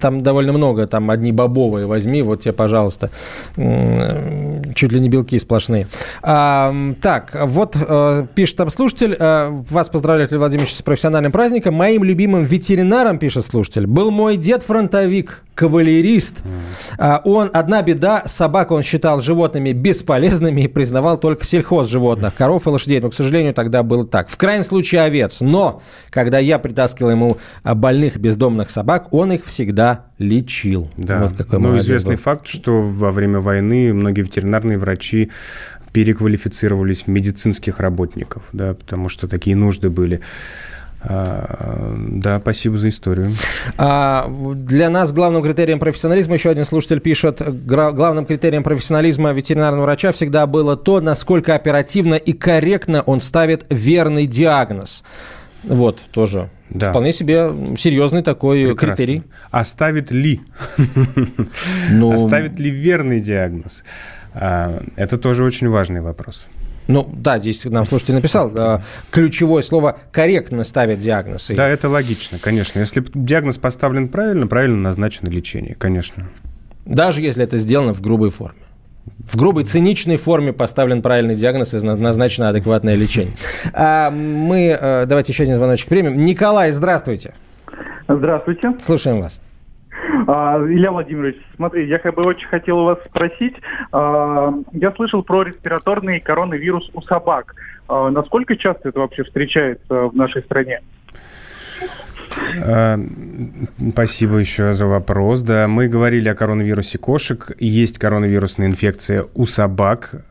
там 0.00 0.20
довольно 0.20 0.52
много, 0.52 0.86
там 0.86 1.10
одни 1.10 1.32
бобовые 1.32 1.86
возьми, 1.86 2.22
вот 2.22 2.42
тебе, 2.42 2.52
пожалуйста, 2.52 3.10
чуть 3.56 4.92
ли 4.92 5.00
не 5.00 5.08
белки 5.08 5.38
сплошные. 5.38 5.86
А, 6.22 6.74
так, 7.00 7.36
вот 7.44 7.76
э, 7.76 8.26
пишет 8.34 8.56
там 8.56 8.70
слушатель, 8.70 9.16
э, 9.18 9.48
вас 9.50 9.88
поздравляю, 9.88 10.26
Владимир 10.28 10.40
Владимирович, 10.40 10.74
с 10.74 10.82
профессиональным 10.82 11.32
праздником. 11.32 11.74
Моим 11.74 12.04
любимым 12.04 12.44
ветеринаром, 12.44 13.18
пишет 13.18 13.46
слушатель, 13.46 13.86
был 13.86 14.10
мой 14.10 14.36
дед-фронтовик, 14.36 15.42
кавалерист. 15.56 16.44
Mm. 16.98 17.20
Он, 17.24 17.50
одна 17.52 17.82
беда, 17.82 18.22
собака 18.26 18.74
он 18.74 18.82
считал 18.82 19.20
животными 19.20 19.72
бесполезными 19.72 20.62
и 20.62 20.68
признавал 20.68 21.18
только 21.18 21.44
сельхоз 21.44 21.88
животных, 21.88 22.34
коров 22.34 22.66
и 22.66 22.70
лошадей. 22.70 23.00
Но, 23.00 23.10
к 23.10 23.14
сожалению, 23.14 23.54
тогда 23.54 23.82
было 23.82 24.06
так. 24.06 24.28
В 24.28 24.36
крайнем 24.36 24.64
случае 24.64 25.00
овец. 25.00 25.40
Но, 25.40 25.82
когда 26.10 26.38
я 26.38 26.58
притаскивал 26.58 27.10
ему 27.10 27.38
а, 27.64 27.74
больных 27.74 28.18
бездомных 28.18 28.70
собак, 28.70 29.12
он 29.12 29.32
их 29.32 29.44
всегда 29.46 30.04
лечил. 30.18 30.90
Да, 30.98 31.24
вот 31.24 31.38
какой 31.38 31.58
ну, 31.58 31.78
известный 31.78 32.16
был. 32.16 32.22
факт, 32.22 32.46
что 32.46 32.82
во 32.82 33.10
время 33.10 33.40
войны 33.40 33.92
многие 33.94 34.20
ветеринарные 34.20 34.78
врачи 34.78 35.30
переквалифицировались 35.92 37.04
в 37.04 37.06
медицинских 37.06 37.80
работников, 37.80 38.42
да, 38.52 38.74
потому 38.74 39.08
что 39.08 39.26
такие 39.26 39.56
нужды 39.56 39.88
были. 39.88 40.20
А, 41.02 41.94
да, 41.98 42.40
спасибо 42.40 42.76
за 42.76 42.88
историю. 42.88 43.34
А, 43.78 44.28
для 44.54 44.90
нас 44.90 45.12
главным 45.12 45.42
критерием 45.42 45.78
профессионализма, 45.78 46.34
еще 46.34 46.50
один 46.50 46.64
слушатель 46.64 47.00
пишет, 47.00 47.42
главным 47.66 48.26
критерием 48.26 48.62
профессионализма 48.62 49.32
ветеринарного 49.32 49.84
врача 49.84 50.12
всегда 50.12 50.46
было 50.46 50.76
то, 50.76 51.00
насколько 51.00 51.54
оперативно 51.54 52.14
и 52.14 52.32
корректно 52.32 53.02
он 53.02 53.20
ставит 53.20 53.66
верный 53.70 54.26
диагноз. 54.26 55.04
Вот, 55.62 56.00
тоже 56.12 56.50
да. 56.70 56.90
Вполне 56.90 57.12
себе 57.12 57.50
серьезный 57.76 58.22
такой 58.22 58.66
Прекрасно. 58.66 58.96
критерий. 58.96 59.22
Оставит 59.50 60.10
ли? 60.10 60.40
Ну... 61.90 62.12
Оставит 62.12 62.58
ли 62.58 62.70
верный 62.70 63.20
диагноз? 63.20 63.84
А, 64.34 64.82
это 64.96 65.16
тоже 65.16 65.44
очень 65.44 65.68
важный 65.68 66.00
вопрос. 66.00 66.48
Ну, 66.88 67.08
да, 67.12 67.38
здесь 67.38 67.64
нам 67.64 67.84
слушатель 67.84 68.14
написал, 68.14 68.50
э, 68.54 68.78
ключевое 69.10 69.62
слово 69.62 69.98
«корректно 70.12 70.62
ставят 70.64 71.00
диагноз». 71.00 71.50
Да, 71.54 71.68
это 71.68 71.88
логично, 71.88 72.38
конечно. 72.38 72.78
Если 72.78 73.04
диагноз 73.14 73.58
поставлен 73.58 74.08
правильно, 74.08 74.46
правильно 74.46 74.76
назначено 74.76 75.28
лечение, 75.28 75.74
конечно. 75.74 76.28
Даже 76.84 77.20
если 77.20 77.42
это 77.42 77.58
сделано 77.58 77.92
в 77.92 78.00
грубой 78.00 78.30
форме. 78.30 78.60
В 79.18 79.36
грубой 79.36 79.64
циничной 79.64 80.16
форме 80.16 80.52
поставлен 80.52 81.02
правильный 81.02 81.34
диагноз 81.34 81.74
и 81.74 81.78
назначено 81.78 82.48
адекватное 82.48 82.94
лечение. 82.94 83.34
А 83.72 84.10
мы, 84.10 84.76
э, 84.80 85.06
давайте 85.06 85.32
еще 85.32 85.42
один 85.42 85.56
звоночек 85.56 85.88
примем. 85.88 86.24
Николай, 86.24 86.70
здравствуйте. 86.70 87.34
Здравствуйте. 88.08 88.74
Слушаем 88.80 89.20
вас. 89.20 89.40
А, 90.26 90.58
Илья 90.58 90.90
Владимирович, 90.90 91.36
смотри, 91.56 91.86
я 91.88 91.98
как 91.98 92.14
бы 92.14 92.22
очень 92.24 92.48
хотел 92.48 92.84
вас 92.84 92.98
спросить. 93.04 93.54
А, 93.92 94.52
я 94.72 94.92
слышал 94.92 95.22
про 95.22 95.42
респираторный 95.42 96.20
коронавирус 96.20 96.90
у 96.94 97.02
собак. 97.02 97.54
А, 97.88 98.10
насколько 98.10 98.56
часто 98.56 98.88
это 98.88 99.00
вообще 99.00 99.24
встречается 99.24 100.08
в 100.08 100.16
нашей 100.16 100.42
стране? 100.42 100.80
Спасибо 103.92 104.38
еще 104.38 104.74
за 104.74 104.86
вопрос. 104.86 105.42
Да, 105.42 105.68
мы 105.68 105.88
говорили 105.88 106.28
о 106.28 106.34
коронавирусе 106.34 106.98
кошек. 106.98 107.52
Есть 107.58 107.98
коронавирусная 107.98 108.66
инфекция 108.66 109.26
у 109.34 109.46
собак. 109.46 110.24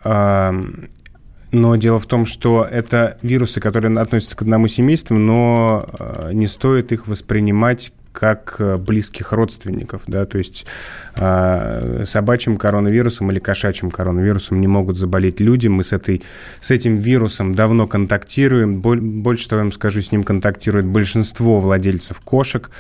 Но 1.52 1.76
дело 1.78 2.00
в 2.00 2.06
том, 2.06 2.26
что 2.26 2.68
это 2.70 3.18
вирусы, 3.22 3.62
которые 3.62 3.98
относятся 3.98 4.36
к 4.36 4.42
одному 4.42 4.68
семейству, 4.68 5.16
но 5.18 5.88
не 6.32 6.48
стоит 6.48 6.92
их 6.92 7.08
воспринимать 7.08 7.92
как 8.16 8.56
э, 8.60 8.78
близких 8.78 9.34
родственников, 9.34 10.04
да, 10.08 10.26
то 10.26 10.38
есть 10.38 10.66
э, 11.16 12.04
собачьим 12.06 12.56
коронавирусом 12.58 13.30
или 13.32 13.40
кошачьим 13.40 13.92
коронавирусом 13.92 14.62
не 14.62 14.68
могут 14.68 14.98
заболеть 14.98 15.42
люди. 15.42 15.68
Мы 15.68 15.84
с, 15.84 15.92
этой, 15.92 16.24
с 16.62 16.72
этим 16.72 16.96
вирусом 16.96 17.54
давно 17.54 17.88
контактируем. 17.88 18.80
Больше 18.80 19.50
того, 19.50 19.60
я 19.60 19.64
вам 19.66 19.72
скажу, 19.74 20.02
с 20.02 20.12
ним 20.12 20.24
контактирует 20.24 20.86
большинство 20.86 21.60
владельцев 21.60 22.22
кошек 22.22 22.72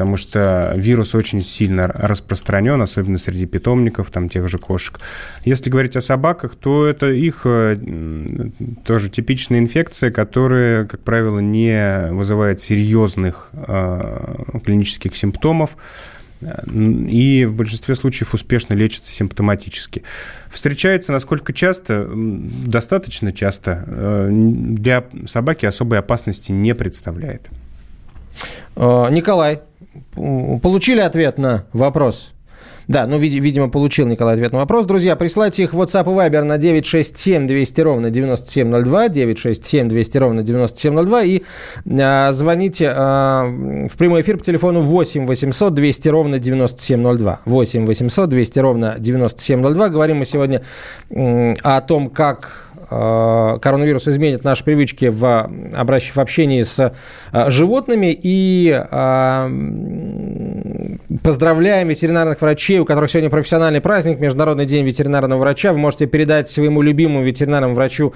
потому 0.00 0.16
что 0.16 0.72
вирус 0.76 1.14
очень 1.14 1.42
сильно 1.42 1.86
распространен, 1.86 2.80
особенно 2.80 3.18
среди 3.18 3.44
питомников, 3.44 4.10
там 4.10 4.30
тех 4.30 4.48
же 4.48 4.56
кошек. 4.56 4.98
Если 5.44 5.68
говорить 5.68 5.94
о 5.94 6.00
собаках, 6.00 6.54
то 6.54 6.86
это 6.86 7.10
их 7.10 7.42
э, 7.44 7.76
тоже 8.86 9.10
типичная 9.10 9.58
инфекция, 9.58 10.10
которая, 10.10 10.86
как 10.86 11.00
правило, 11.00 11.38
не 11.40 12.08
вызывает 12.12 12.62
серьезных 12.62 13.50
э, 13.52 14.60
клинических 14.64 15.14
симптомов 15.14 15.76
и 16.80 17.44
в 17.46 17.52
большинстве 17.52 17.94
случаев 17.94 18.32
успешно 18.32 18.72
лечится 18.72 19.12
симптоматически. 19.12 20.02
Встречается 20.48 21.12
насколько 21.12 21.52
часто? 21.52 22.08
Достаточно 22.10 23.34
часто. 23.34 23.84
Э, 23.86 24.28
для 24.30 25.04
собаки 25.26 25.66
особой 25.66 25.98
опасности 25.98 26.52
не 26.52 26.74
представляет. 26.74 27.50
Николай, 28.76 29.60
получили 30.14 31.00
ответ 31.00 31.38
на 31.38 31.64
вопрос? 31.72 32.32
Да, 32.90 33.06
ну, 33.06 33.18
вид- 33.18 33.40
видимо, 33.40 33.68
получил 33.68 34.08
Николай 34.08 34.34
ответ 34.34 34.50
на 34.50 34.58
вопрос. 34.58 34.84
Друзья, 34.84 35.14
присылайте 35.14 35.62
их 35.62 35.74
в 35.74 35.80
WhatsApp 35.80 36.10
и 36.10 36.28
Viber 36.28 36.42
на 36.42 36.58
967 36.58 37.46
200 37.46 37.80
ровно 37.82 38.10
9702, 38.10 39.08
967 39.08 39.88
200 39.88 40.18
ровно 40.18 40.42
9702 40.42 41.22
и 41.22 41.42
а, 42.00 42.32
звоните 42.32 42.90
а, 42.92 43.44
в 43.88 43.96
прямой 43.96 44.22
эфир 44.22 44.38
по 44.38 44.44
телефону 44.44 44.80
8 44.80 45.24
800 45.24 45.72
200 45.72 46.08
ровно 46.08 46.38
9702. 46.40 47.40
8 47.44 47.86
800 47.86 48.28
200 48.28 48.58
ровно 48.58 48.96
9702. 48.98 49.88
Говорим 49.88 50.16
мы 50.16 50.24
сегодня 50.24 50.62
о 51.62 51.80
том, 51.82 52.08
как 52.10 52.69
Э, 52.69 52.69
коронавирус 52.90 54.08
изменит 54.08 54.42
наши 54.42 54.64
привычки 54.64 55.06
в, 55.06 55.48
в 55.50 56.18
общении 56.18 56.64
с 56.64 56.92
э, 57.32 57.50
животными. 57.50 58.18
И 58.20 58.76
э, 58.90 59.50
поздравляем 61.22 61.86
ветеринарных 61.88 62.40
врачей, 62.40 62.80
у 62.80 62.84
которых 62.84 63.10
сегодня 63.10 63.30
профессиональный 63.30 63.80
праздник, 63.80 64.18
Международный 64.18 64.66
день 64.66 64.84
ветеринарного 64.84 65.38
врача. 65.38 65.72
Вы 65.72 65.78
можете 65.78 66.06
передать 66.06 66.50
своему 66.50 66.82
любимому 66.82 67.22
ветеринарному 67.22 67.74
врачу 67.74 68.12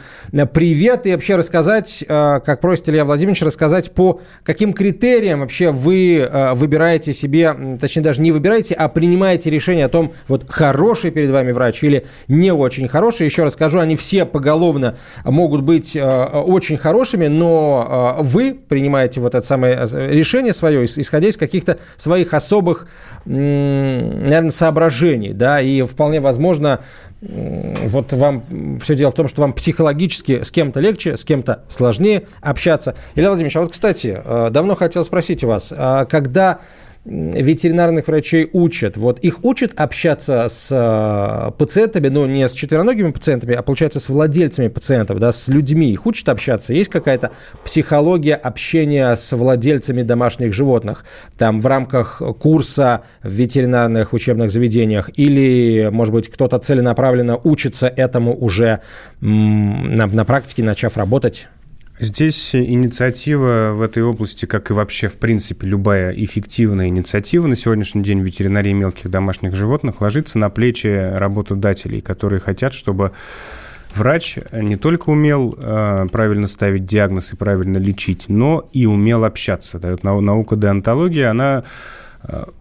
привет 0.53 1.07
и 1.07 1.13
вообще 1.13 1.37
рассказать, 1.37 2.05
как 2.09 2.61
просит 2.61 2.89
Илья 2.89 3.05
Владимирович, 3.05 3.43
рассказать 3.43 3.93
по 3.93 4.21
каким 4.43 4.73
критериям 4.73 5.41
вообще 5.41 5.71
вы 5.71 6.29
выбираете 6.55 7.13
себе, 7.13 7.79
точнее 7.81 8.03
даже 8.03 8.23
не 8.23 8.33
выбираете, 8.33 8.75
а 8.75 8.89
принимаете 8.89 9.51
решение 9.51 9.87
о 9.87 9.89
том, 9.89 10.13
вот 10.27 10.47
хороший 10.49 11.13
перед 11.13 11.31
вами 11.31 11.53
врач 11.53 11.85
или 11.85 12.07
не 12.27 12.53
очень 12.53 12.89
хороший. 12.89 13.27
Еще 13.27 13.45
раз 13.45 13.53
скажу, 13.53 13.79
они 13.79 13.95
все 13.95 14.25
поголовно 14.25 14.64
поголовно 14.65 14.97
могут 15.25 15.63
быть 15.63 15.97
э, 15.97 16.25
очень 16.25 16.77
хорошими, 16.77 17.27
но 17.27 18.17
э, 18.19 18.23
вы 18.23 18.55
принимаете 18.55 19.21
вот 19.21 19.35
это 19.35 19.47
самое 19.47 19.75
э, 19.75 20.11
решение 20.11 20.53
свое, 20.53 20.85
исходя 20.85 21.29
из 21.29 21.37
каких-то 21.37 21.79
своих 21.97 22.35
особых, 22.35 22.89
наверное, 23.25 24.51
соображений, 24.51 25.33
да, 25.33 25.61
и 25.61 25.83
вполне 25.83 26.21
возможно, 26.21 26.81
вот 27.21 28.13
вам 28.13 28.79
все 28.81 28.95
дело 28.95 29.11
в 29.11 29.15
том, 29.15 29.29
что 29.29 29.41
вам 29.41 29.53
психологически 29.53 30.43
с 30.43 30.51
кем-то 30.51 30.81
легче, 30.81 31.17
с 31.17 31.25
кем-то 31.25 31.65
сложнее 31.69 32.27
общаться. 32.43 32.95
Илья 33.15 33.29
Владимирович, 33.29 33.57
а 33.57 33.61
вот, 33.63 33.73
кстати, 33.73 34.21
давно 34.51 34.75
хотел 34.75 35.05
спросить 35.05 35.43
у 35.45 35.49
вас, 35.49 35.73
а 35.77 36.05
когда 36.05 36.59
ветеринарных 37.05 38.09
врачей 38.09 38.49
учат. 38.53 38.97
Вот 38.97 39.19
их 39.21 39.45
учат 39.45 39.73
общаться 39.77 40.49
с 40.49 40.69
э, 40.71 41.53
пациентами, 41.59 42.09
но 42.09 42.27
не 42.27 42.49
с 42.49 42.53
четвероногими 42.53 43.11
пациентами, 43.11 43.55
а 43.55 43.63
получается 43.63 44.01
с 44.01 44.09
владельцами 44.09 44.69
пациентов, 44.69 45.19
да, 45.19 45.31
с 45.31 45.49
людьми. 45.49 45.91
Их 45.93 46.07
учат 46.07 46.29
общаться. 46.31 46.73
Есть 46.73 46.91
какая-то 46.91 47.33
психология 47.65 48.35
общения 48.35 49.15
с 49.15 49.37
владельцами 49.37 50.03
домашних 50.03 50.55
животных, 50.55 51.05
там 51.37 51.61
в 51.61 51.67
рамках 51.67 52.23
курса 52.41 53.03
в 53.23 53.29
ветеринарных 53.29 54.13
учебных 54.13 54.51
заведениях, 54.51 55.11
или, 55.15 55.91
может 55.93 56.15
быть, 56.15 56.29
кто-то 56.29 56.59
целенаправленно 56.59 57.39
учится 57.43 57.87
этому 57.87 58.35
уже 58.35 58.81
на, 59.21 60.07
на 60.07 60.25
практике, 60.25 60.63
начав 60.63 60.97
работать? 60.97 61.49
Здесь 61.99 62.57
инициатива 62.57 63.73
в 63.73 63.81
этой 63.81 64.03
области, 64.03 64.47
как 64.47 64.71
и 64.71 64.75
вообще, 64.75 65.07
в 65.07 65.17
принципе, 65.17 65.69
любая 65.69 66.11
эффективная 66.11 66.89
инициатива 66.89 67.47
на 67.47 67.55
сегодняшний 67.55 68.03
день 68.03 68.21
в 68.21 68.25
ветеринарии 68.25 68.73
мелких 68.73 69.09
домашних 69.11 69.55
животных 69.55 70.01
ложится 70.01 70.39
на 70.39 70.51
плечи 70.51 70.89
работодателей, 70.89 72.01
которые 72.01 72.41
хотят, 72.41 72.75
чтобы 72.75 73.13
врач 73.95 74.39
не 74.51 74.75
только 74.75 75.11
умел 75.11 75.55
э, 75.57 76.07
правильно 76.11 76.49
ставить 76.49 76.85
диагноз 76.85 77.33
и 77.33 77.37
правильно 77.37 77.79
лечить, 77.79 78.25
но 78.27 78.69
и 78.73 78.87
умел 78.87 79.25
общаться. 79.25 79.81
Наука 80.03 80.57
деонтологии, 80.57 81.23
она 81.23 81.63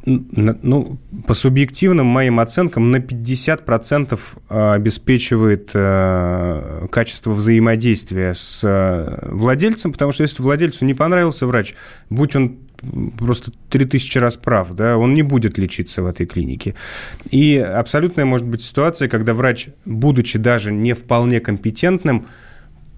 ну, 0.06 0.98
по 1.26 1.34
субъективным 1.34 2.06
моим 2.08 2.40
оценкам, 2.40 2.92
на 2.92 2.98
50% 2.98 4.20
э, 4.50 4.74
обеспечивает 4.74 5.72
э, 5.74 6.88
качество 6.92 7.32
взаимодействия 7.32 8.34
с 8.34 9.20
владельцем, 9.24 9.94
потому 9.94 10.12
что 10.12 10.24
если 10.24 10.42
владельцу 10.42 10.84
не 10.86 10.94
понравился 10.94 11.48
врач, 11.48 11.76
будь 12.10 12.36
он 12.36 12.58
просто 13.18 13.52
3000 13.70 14.18
раз 14.18 14.36
прав, 14.36 14.74
да, 14.74 14.98
он 14.98 15.14
не 15.14 15.24
будет 15.24 15.58
лечиться 15.58 16.04
в 16.04 16.08
этой 16.08 16.26
клинике. 16.26 16.76
И 17.32 17.58
абсолютная 17.58 18.26
может 18.26 18.46
быть 18.46 18.62
ситуация, 18.62 19.08
когда 19.08 19.34
врач, 19.34 19.70
будучи 19.86 20.38
даже 20.38 20.74
не 20.74 20.94
вполне 20.94 21.40
компетентным, 21.40 22.28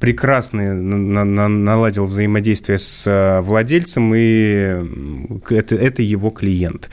прекрасно 0.06 0.74
наладил 0.74 2.06
взаимодействие 2.06 2.78
с 2.78 3.08
э, 3.08 3.42
владельцем, 3.42 4.14
и 4.16 5.40
это, 5.50 5.76
это 5.76 6.02
его 6.04 6.30
клиент. 6.30 6.90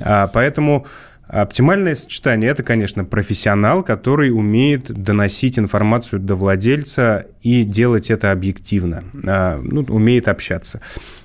А, 0.00 0.26
поэтому 0.26 0.86
Оптимальное 1.28 1.96
сочетание– 1.96 2.50
это, 2.52 2.62
конечно, 2.62 3.04
профессионал, 3.04 3.82
который 3.82 4.30
умеет 4.30 4.92
доносить 4.92 5.58
информацию 5.58 6.20
до 6.20 6.36
владельца 6.36 7.26
и 7.42 7.64
делать 7.64 8.12
это 8.12 8.30
объективно, 8.30 9.02
а, 9.26 9.60
ну, 9.60 9.84
умеет 9.88 10.28
общаться. 10.28 10.80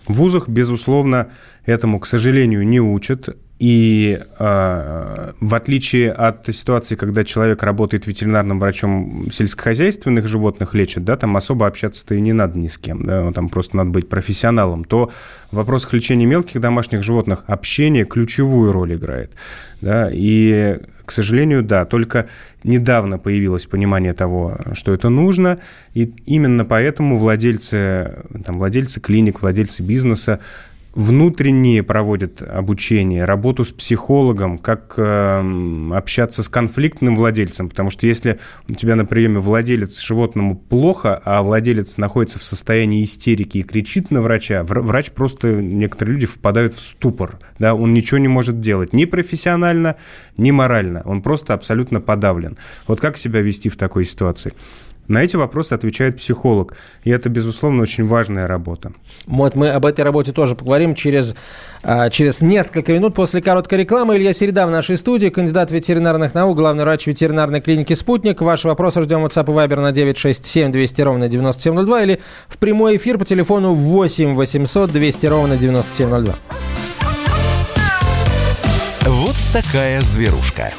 В 0.08 0.14
вузах, 0.14 0.50
безусловно, 0.50 1.30
этому, 1.66 2.00
к 2.00 2.08
сожалению, 2.08 2.68
не 2.68 2.80
учат. 2.80 3.38
И 3.62 4.20
э, 4.40 5.32
в 5.40 5.54
отличие 5.54 6.12
от 6.12 6.48
ситуации, 6.48 6.96
когда 6.96 7.24
человек 7.24 7.62
работает 7.62 8.08
ветеринарным 8.08 8.60
врачом 8.60 9.28
сельскохозяйственных 9.32 10.28
животных 10.28 10.74
лечит, 10.74 11.04
да, 11.04 11.16
там 11.16 11.38
особо 11.38 11.68
общаться-то 11.68 12.16
и 12.16 12.22
не 12.22 12.34
надо 12.34 12.58
ни 12.58 12.66
с 12.66 12.80
кем, 12.80 13.04
да, 13.04 13.32
там 13.32 13.50
просто 13.50 13.78
надо 13.78 13.92
быть 13.92 14.10
профессионалом, 14.10 14.84
то 14.84 15.12
в 15.52 15.58
вопросах 15.58 15.94
лечения 15.94 16.26
мелких 16.26 16.60
домашних 16.60 17.04
животных 17.04 17.44
общение 17.46 18.04
ключевую 18.04 18.72
роль 18.72 18.96
играет. 18.96 19.32
Да, 19.80 20.10
и, 20.12 20.80
к 21.06 21.12
сожалению, 21.12 21.62
да, 21.62 21.86
только 21.86 22.30
недавно 22.64 23.20
появилось 23.20 23.68
понимание 23.68 24.14
того, 24.14 24.58
что 24.74 24.92
это 24.92 25.10
нужно, 25.10 25.60
и 25.94 26.12
именно 26.26 26.66
поэтому 26.66 27.16
владельцы, 27.16 28.24
там, 28.44 28.58
владельцы 28.58 29.00
клиник, 29.00 29.44
владельцы 29.44 29.84
бизнеса 29.84 30.40
внутренние 30.94 31.84
проводят 31.84 32.42
обучение, 32.42 33.24
работу 33.24 33.64
с 33.64 33.72
психологом, 33.72 34.58
как 34.58 34.96
э, 34.98 35.92
общаться 35.94 36.44
с 36.44 36.50
конфликтным 36.50 37.16
владельцем, 37.16 37.70
потому 37.70 37.90
что 37.90 38.08
если 38.08 38.40
у 38.68 38.74
тебя 38.74 38.96
на 38.96 39.06
приеме 39.06 39.40
владелец 39.40 40.00
животному 40.00 40.58
плохо, 40.58 41.22
а 41.24 41.42
владелец 41.44 41.98
находится 41.98 42.40
в 42.40 42.44
состоянии 42.44 43.04
истерики 43.04 43.60
и 43.60 43.64
кричит 43.64 44.12
на 44.12 44.22
врача, 44.22 44.64
врач 44.64 45.12
просто, 45.12 45.50
некоторые 45.50 46.16
люди 46.16 46.26
впадают 46.26 46.74
в 46.74 46.82
ступор, 46.82 47.40
да, 47.58 47.74
он 47.74 47.94
ничего 47.94 48.18
не 48.18 48.28
может 48.28 48.60
делать, 48.60 48.92
ни 48.94 49.06
профессионально, 49.06 49.96
ни 50.38 50.52
морально, 50.52 51.04
он 51.06 51.22
просто 51.22 51.54
абсолютно 51.54 52.02
подавлен. 52.02 52.58
Вот 52.88 53.00
как 53.00 53.18
себя 53.18 53.42
вести 53.42 53.70
в 53.70 53.78
такой 53.78 54.04
ситуации? 54.04 54.54
На 55.08 55.24
эти 55.24 55.36
вопросы 55.36 55.74
отвечает 55.74 56.18
психолог. 56.18 56.76
И 57.04 57.10
это, 57.10 57.30
безусловно, 57.30 57.82
очень 57.82 58.06
важная 58.06 58.48
работа. 58.48 58.94
Вот 59.26 59.56
мы 59.56 59.70
об 59.70 59.86
этой 59.86 60.06
работе 60.06 60.32
тоже 60.32 60.56
поговорим 60.56 60.96
через, 60.96 61.36
а, 61.84 62.10
через 62.10 62.42
несколько 62.42 62.94
минут 62.94 63.14
после 63.14 63.42
короткой 63.42 63.80
рекламы. 63.80 64.16
Илья 64.16 64.34
Середа 64.34 64.68
в 64.68 64.72
нашей 64.72 64.98
студии, 64.98 65.28
кандидат 65.28 65.72
ветеринарных 65.72 66.34
наук, 66.34 66.56
главный 66.56 66.84
врач 66.84 67.08
ветеринарной 67.08 67.62
клиники 67.62 67.94
«Спутник». 67.94 68.42
Ваш 68.42 68.64
вопрос 68.64 68.96
ждем 68.96 69.26
WhatsApp 69.26 69.52
и 69.52 69.56
Viber 69.56 69.82
на 69.82 69.92
967 69.92 70.72
200 70.72 71.02
ровно 71.02 71.28
9702 71.28 72.04
или 72.04 72.22
в 72.48 72.58
прямой 72.58 72.98
эфир 72.98 73.18
по 73.18 73.26
телефону 73.26 73.74
8 73.74 74.34
800 74.36 74.92
200 74.92 75.26
ровно 75.28 75.58
9702. 75.58 76.36
Вот 79.08 79.36
такая 79.52 80.00
зверушка. 80.02 80.72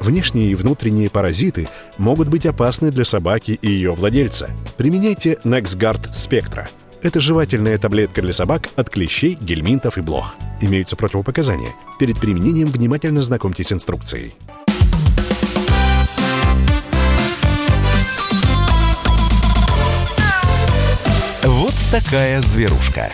Внешние 0.00 0.50
и 0.50 0.54
внутренние 0.54 1.10
паразиты 1.10 1.68
могут 1.98 2.28
быть 2.28 2.46
опасны 2.46 2.90
для 2.90 3.04
собаки 3.04 3.58
и 3.60 3.68
ее 3.68 3.92
владельца. 3.92 4.50
Применяйте 4.78 5.38
NexGard 5.44 6.12
Spectra. 6.12 6.68
Это 7.02 7.20
жевательная 7.20 7.76
таблетка 7.76 8.22
для 8.22 8.32
собак 8.32 8.70
от 8.76 8.88
клещей, 8.88 9.36
гельминтов 9.40 9.98
и 9.98 10.00
блох. 10.00 10.34
Имеются 10.62 10.96
противопоказания. 10.96 11.72
Перед 11.98 12.18
применением 12.18 12.68
внимательно 12.68 13.20
знакомьтесь 13.20 13.68
с 13.68 13.72
инструкцией. 13.72 14.34
Вот 21.44 21.74
такая 21.90 22.40
зверушка. 22.40 23.10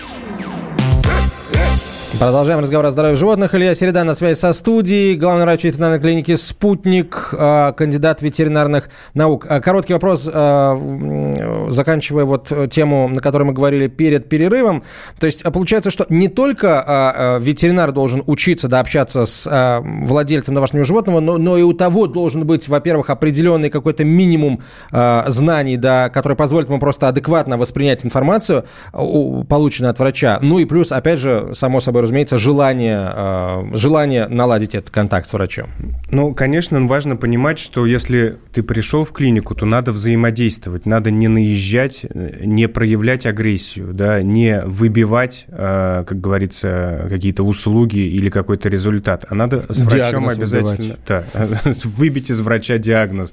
Продолжаем 2.19 2.61
разговор 2.61 2.87
о 2.87 2.91
здоровье 2.91 3.17
животных. 3.17 3.55
Илья 3.55 3.75
Середа 3.75 4.03
на 4.03 4.15
связи 4.15 4.39
со 4.39 4.55
студией. 4.55 5.17
Главный 5.17 5.45
врач 5.45 5.65
ветеринарной 5.65 6.01
клиники 6.01 6.35
«Спутник», 6.35 7.29
а, 7.33 7.73
кандидат 7.73 8.23
ветеринарных 8.23 8.89
наук. 9.13 9.45
А, 9.47 9.61
короткий 9.61 9.93
вопрос, 9.93 10.27
а, 10.33 11.69
заканчивая 11.69 12.25
вот 12.25 12.51
тему, 12.71 13.11
на 13.11 13.21
которой 13.21 13.43
мы 13.43 13.53
говорили 13.53 13.89
перед 13.89 14.31
перерывом. 14.31 14.83
То 15.21 15.27
есть 15.27 15.43
получается, 15.43 15.91
что 15.91 16.07
не 16.09 16.29
только 16.29 17.39
ветеринар 17.39 17.93
должен 17.93 18.23
учиться 18.27 18.69
да, 18.69 18.81
общаться 18.81 19.27
с 19.27 19.83
владельцем 19.83 20.55
домашнего 20.55 20.85
животного, 20.85 21.21
но, 21.21 21.37
но 21.37 21.59
и 21.59 21.63
у 21.63 21.75
того 21.75 22.07
должен 22.07 22.47
быть, 22.47 22.67
во-первых, 22.67 23.11
определенный 23.11 23.69
какой-то 23.69 24.05
минимум 24.05 24.63
знаний, 24.91 25.77
да, 25.77 26.09
который 26.09 26.37
позволит 26.37 26.69
ему 26.69 26.79
просто 26.79 27.09
адекватно 27.09 27.59
воспринять 27.59 28.07
информацию, 28.07 28.65
полученную 28.93 29.91
от 29.91 29.99
врача. 29.99 30.39
Ну 30.41 30.59
и 30.59 30.65
плюс, 30.65 30.93
опять 30.93 31.21
же, 31.21 31.51
само 31.53 31.81
собой 31.81 32.06
разумеется, 32.07 32.39
желание, 32.39 33.13
э, 33.15 33.65
желание 33.75 34.29
наладить 34.29 34.75
этот 34.75 34.91
контакт 34.91 35.29
с 35.29 35.33
врачом. 35.33 35.71
Ну, 36.11 36.35
конечно, 36.35 36.81
важно 36.87 37.17
понимать, 37.17 37.59
что 37.59 37.87
если 37.87 38.37
ты 38.53 38.63
пришел 38.63 39.05
в 39.05 39.13
клинику, 39.13 39.55
то 39.55 39.67
надо 39.67 39.93
взаимодействовать, 39.93 40.87
надо 40.87 41.11
не 41.11 41.29
наезжать, 41.29 42.07
не 42.15 42.69
проявлять 42.69 43.27
агрессию, 43.27 43.93
да, 43.93 44.23
не 44.23 44.63
выбивать, 44.63 45.47
э, 45.49 46.05
как 46.07 46.21
говорится, 46.21 47.07
какие-то 47.09 47.43
услуги 47.43 47.99
или 47.99 48.29
какой-то 48.29 48.69
результат, 48.69 49.25
а 49.29 49.35
надо 49.35 49.65
с 49.73 49.81
врачом 49.81 50.29
обязательно 50.29 50.97
да, 51.07 51.25
выбить 51.85 52.31
из 52.31 52.41
врача 52.41 52.79
диагноз. 52.79 53.33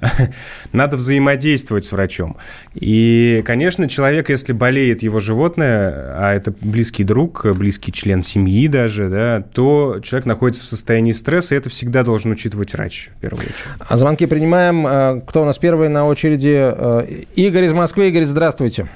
Надо 0.72 0.96
взаимодействовать 0.96 1.84
с 1.84 1.92
врачом. 1.92 2.36
И, 2.74 3.42
конечно, 3.44 3.88
человек, 3.88 4.30
если 4.30 4.52
болеет 4.52 5.02
его 5.02 5.20
животное, 5.20 5.90
а 6.16 6.34
это 6.34 6.52
близкий 6.60 7.04
друг, 7.04 7.46
близкий 7.54 7.92
член 7.92 8.11
член 8.12 8.22
семьи 8.22 8.68
даже, 8.68 9.08
да, 9.08 9.42
то 9.54 10.00
человек 10.02 10.26
находится 10.26 10.62
в 10.62 10.66
состоянии 10.66 11.12
стресса, 11.12 11.54
и 11.54 11.58
это 11.58 11.70
всегда 11.70 12.04
должен 12.04 12.30
учитывать 12.30 12.74
врач, 12.74 13.08
в 13.16 13.20
первую 13.20 13.40
очередь. 13.40 13.64
А 13.78 13.96
звонки 13.96 14.26
принимаем. 14.26 14.86
Э, 14.86 15.20
кто 15.26 15.42
у 15.42 15.44
нас 15.46 15.58
первый 15.58 15.88
на 15.88 16.06
очереди? 16.06 16.54
Э, 16.54 17.06
Игорь 17.34 17.64
из 17.64 17.72
Москвы. 17.72 18.08
Игорь, 18.08 18.24
здравствуйте. 18.24 18.88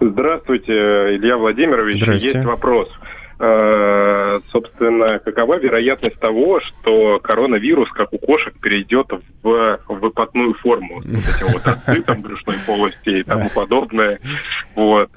Здравствуйте, 0.00 0.72
Илья 0.72 1.38
Владимирович. 1.38 2.02
Есть 2.22 2.44
вопрос. 2.44 2.90
Э, 3.38 4.40
собственно, 4.50 5.18
какова 5.18 5.58
вероятность 5.58 6.18
того, 6.18 6.60
что 6.60 7.18
коронавирус, 7.22 7.90
как 7.90 8.12
у 8.12 8.18
кошек, 8.18 8.54
перейдет 8.60 9.08
в 9.42 9.78
выпадную 9.88 10.54
форму? 10.54 11.02
Вот 11.04 11.24
эти 11.24 11.52
вот 11.52 11.66
отцы, 11.66 12.02
там, 12.02 12.22
брюшной 12.22 12.56
полости 12.66 13.20
и 13.20 13.22
тому 13.22 13.48
подобное. 13.54 14.18
Вот 14.74 15.10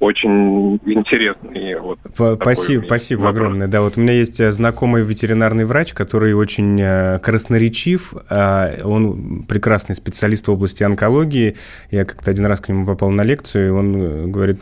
очень 0.00 0.80
интересный. 0.86 1.78
Вот 1.78 1.98
спасибо, 2.40 2.82
спасибо 2.86 3.20
вопрос. 3.20 3.36
огромное. 3.36 3.68
Да, 3.68 3.82
вот 3.82 3.98
у 3.98 4.00
меня 4.00 4.14
есть 4.14 4.40
э, 4.40 4.50
знакомый 4.50 5.02
ветеринарный 5.02 5.66
врач, 5.66 5.92
который 5.92 6.32
очень 6.32 6.80
э, 6.80 7.18
красноречив. 7.18 8.14
А, 8.30 8.80
он 8.82 9.44
прекрасный 9.46 9.94
специалист 9.94 10.48
в 10.48 10.50
области 10.50 10.82
онкологии. 10.82 11.56
Я 11.90 12.06
как-то 12.06 12.30
один 12.30 12.46
раз 12.46 12.60
к 12.60 12.70
нему 12.70 12.86
попал 12.86 13.10
на 13.10 13.22
лекцию, 13.22 13.66
и 13.66 13.70
он 13.70 13.96
э, 13.96 14.26
говорит, 14.26 14.60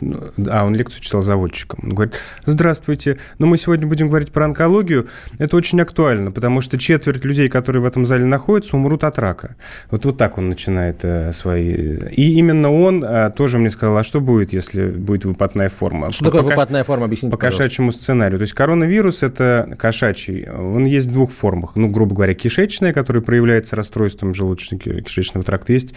а 0.50 0.64
он 0.64 0.74
лекцию 0.74 1.02
читал 1.02 1.22
заводчиком. 1.22 1.80
Он 1.84 1.90
говорит, 1.90 2.14
здравствуйте, 2.44 3.18
ну 3.38 3.46
мы 3.46 3.58
сегодня 3.58 3.86
будем 3.86 4.08
говорить 4.08 4.32
про 4.32 4.44
онкологию. 4.44 5.06
Это 5.38 5.56
очень 5.56 5.80
актуально, 5.80 6.32
потому 6.32 6.60
что 6.60 6.78
четверть 6.78 7.24
людей, 7.24 7.48
которые 7.48 7.80
в 7.80 7.86
этом 7.86 8.06
зале 8.06 8.24
находятся, 8.24 8.76
умрут 8.76 9.04
от 9.04 9.20
рака. 9.20 9.54
Вот, 9.92 10.04
вот 10.04 10.18
так 10.18 10.36
он 10.36 10.48
начинает 10.48 11.04
свои... 11.36 11.96
И 12.10 12.34
именно 12.38 12.72
он 12.72 13.04
тоже 13.36 13.58
мне 13.58 13.70
сказал, 13.70 13.96
а 13.98 14.02
что 14.02 14.20
будет, 14.20 14.52
если 14.52 14.86
будет 14.86 15.27
выпадная 15.28 15.68
форма. 15.68 16.10
Что 16.10 16.24
по, 16.24 16.30
такое 16.30 16.42
по, 16.42 16.48
выпадная 16.48 16.84
форма? 16.84 17.04
Объясните, 17.06 17.30
По 17.30 17.38
пожалуйста. 17.38 17.64
кошачьему 17.64 17.92
сценарию. 17.92 18.38
То 18.38 18.42
есть 18.42 18.54
коронавирус– 18.54 19.22
это 19.22 19.76
кошачий. 19.78 20.48
Он 20.50 20.84
есть 20.84 21.06
в 21.08 21.12
двух 21.12 21.30
формах. 21.30 21.76
Ну, 21.76 21.88
грубо 21.88 22.14
говоря, 22.14 22.34
кишечная, 22.34 22.92
которая 22.92 23.22
проявляется 23.22 23.76
расстройством 23.76 24.32
желудочно-кишечного 24.32 25.42
тракта. 25.42 25.72
Есть 25.72 25.94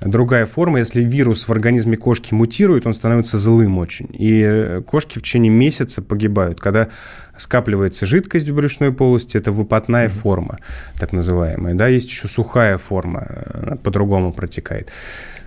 другая 0.00 0.46
форма. 0.46 0.78
Если 0.78 1.02
вирус 1.02 1.46
в 1.48 1.52
организме 1.52 1.96
кошки 1.96 2.34
мутирует, 2.34 2.86
он 2.86 2.94
становится 2.94 3.38
злым 3.38 3.78
очень. 3.78 4.08
И 4.12 4.80
кошки 4.86 5.18
в 5.18 5.22
течение 5.22 5.50
месяца 5.50 6.02
погибают. 6.02 6.60
Когда 6.60 6.88
скапливается 7.36 8.04
жидкость 8.04 8.48
в 8.48 8.54
брюшной 8.54 8.92
полости, 8.92 9.36
это 9.36 9.52
выпадная 9.52 10.08
форма, 10.08 10.58
так 10.98 11.12
называемая. 11.12 11.74
Да, 11.74 11.86
есть 11.86 12.10
еще 12.10 12.28
сухая 12.28 12.78
форма, 12.78 13.78
по-другому 13.82 14.32
протекает. 14.32 14.90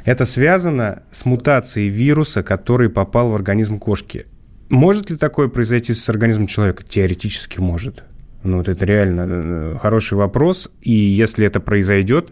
Это 0.05 0.25
связано 0.25 1.03
с 1.11 1.25
мутацией 1.25 1.89
вируса, 1.89 2.43
который 2.43 2.89
попал 2.89 3.29
в 3.29 3.35
организм 3.35 3.79
кошки. 3.79 4.25
Может 4.69 5.09
ли 5.09 5.17
такое 5.17 5.47
произойти 5.47 5.93
с 5.93 6.09
организмом 6.09 6.47
человека? 6.47 6.83
Теоретически 6.83 7.59
может. 7.59 8.03
Ну, 8.43 8.57
вот 8.57 8.69
это 8.69 8.85
реально 8.85 9.25
э, 9.27 9.77
хороший 9.79 10.17
вопрос. 10.17 10.71
И 10.81 10.91
если 10.91 11.45
это 11.45 11.59
произойдет, 11.59 12.31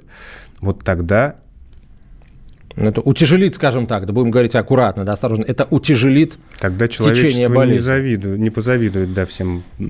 вот 0.62 0.84
тогда 0.84 1.36
ну, 2.76 2.90
это 2.90 3.02
утяжелит, 3.02 3.56
скажем 3.56 3.88
так, 3.88 4.06
да 4.06 4.14
будем 4.14 4.32
говорить 4.32 4.56
аккуратно, 4.56 5.04
да, 5.04 5.14
осторожно, 5.14 5.44
это 5.44 5.68
утяжелит 5.70 6.38
Тогда 6.60 6.88
человечество 6.88 7.50
болезни. 7.50 7.74
не, 7.74 7.80
завидует, 7.80 8.40
не 8.40 8.50
позавидует, 8.50 9.14
да, 9.14 9.26
всем, 9.26 9.64
э, 9.80 9.84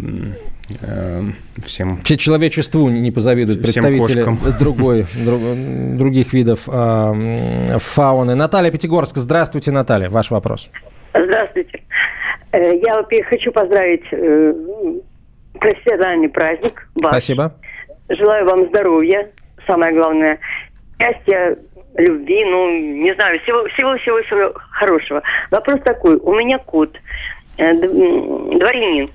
всем... 1.63 2.01
Человечеству 2.03 2.89
не 2.89 3.11
позавидуют 3.11 3.61
представители 3.61 4.23
другой, 4.59 5.05
друг, 5.25 5.39
других 5.97 6.33
видов 6.33 6.67
э, 6.67 7.77
фауны. 7.77 8.35
Наталья 8.35 8.71
Пятигорск, 8.71 9.17
здравствуйте, 9.17 9.71
Наталья, 9.71 10.09
ваш 10.09 10.31
вопрос. 10.31 10.69
Здравствуйте. 11.13 11.81
Э, 12.51 12.75
я, 12.77 13.05
хочу 13.23 13.51
поздравить 13.51 14.05
э, 14.11 14.53
профессиональный 15.59 16.29
праздник. 16.29 16.87
Ваш. 16.95 17.11
Спасибо. 17.11 17.53
Желаю 18.09 18.45
вам 18.45 18.67
здоровья, 18.69 19.29
самое 19.67 19.93
главное, 19.93 20.39
счастья, 20.99 21.57
любви, 21.95 22.45
ну, 22.45 22.71
не 23.03 23.13
знаю, 23.13 23.39
всего-всего-всего 23.41 24.53
хорошего. 24.71 25.21
Вопрос 25.51 25.81
такой. 25.83 26.17
У 26.17 26.33
меня 26.33 26.57
кот, 26.57 26.97
2 27.57 27.73
дворянин. 27.73 29.11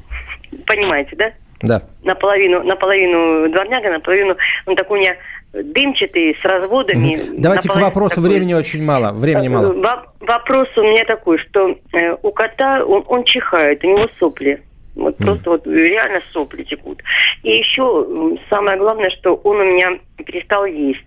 Понимаете, 0.67 1.17
да? 1.17 1.33
Да. 1.65 1.83
Наполовину, 2.03 2.63
наполовину 2.63 3.49
дворняга, 3.51 3.91
наполовину 3.91 4.37
он 4.67 4.77
такой 4.77 4.99
у 4.99 5.01
меня 5.01 5.17
дымчатый, 5.53 6.37
с 6.41 6.45
разводами. 6.45 7.17
Давайте 7.39 7.69
к 7.69 7.77
вопросу, 7.77 8.17
такой... 8.17 8.31
времени 8.31 8.55
очень 8.55 8.85
мало. 8.85 9.13
Времени 9.13 9.49
мало. 9.49 10.07
Вопрос 10.21 10.69
у 10.77 10.83
меня 10.83 11.05
такой, 11.05 11.39
что 11.39 11.77
э, 11.93 12.17
у 12.23 12.33
кота 12.33 12.85
он, 12.85 13.05
он 13.07 13.25
чихает, 13.25 13.85
у 13.85 13.89
него 13.89 14.09
сопли. 14.19 14.63
Вот 14.95 15.19
mm. 15.19 15.25
просто 15.25 15.51
вот 15.51 15.67
реально 15.67 16.21
сопли 16.33 16.63
текут. 16.63 17.03
И 17.43 17.57
еще 17.57 18.37
самое 18.49 18.79
главное, 18.79 19.11
что 19.11 19.35
он 19.35 19.57
у 19.57 19.65
меня 19.65 19.99
перестал 20.25 20.65
есть. 20.67 21.01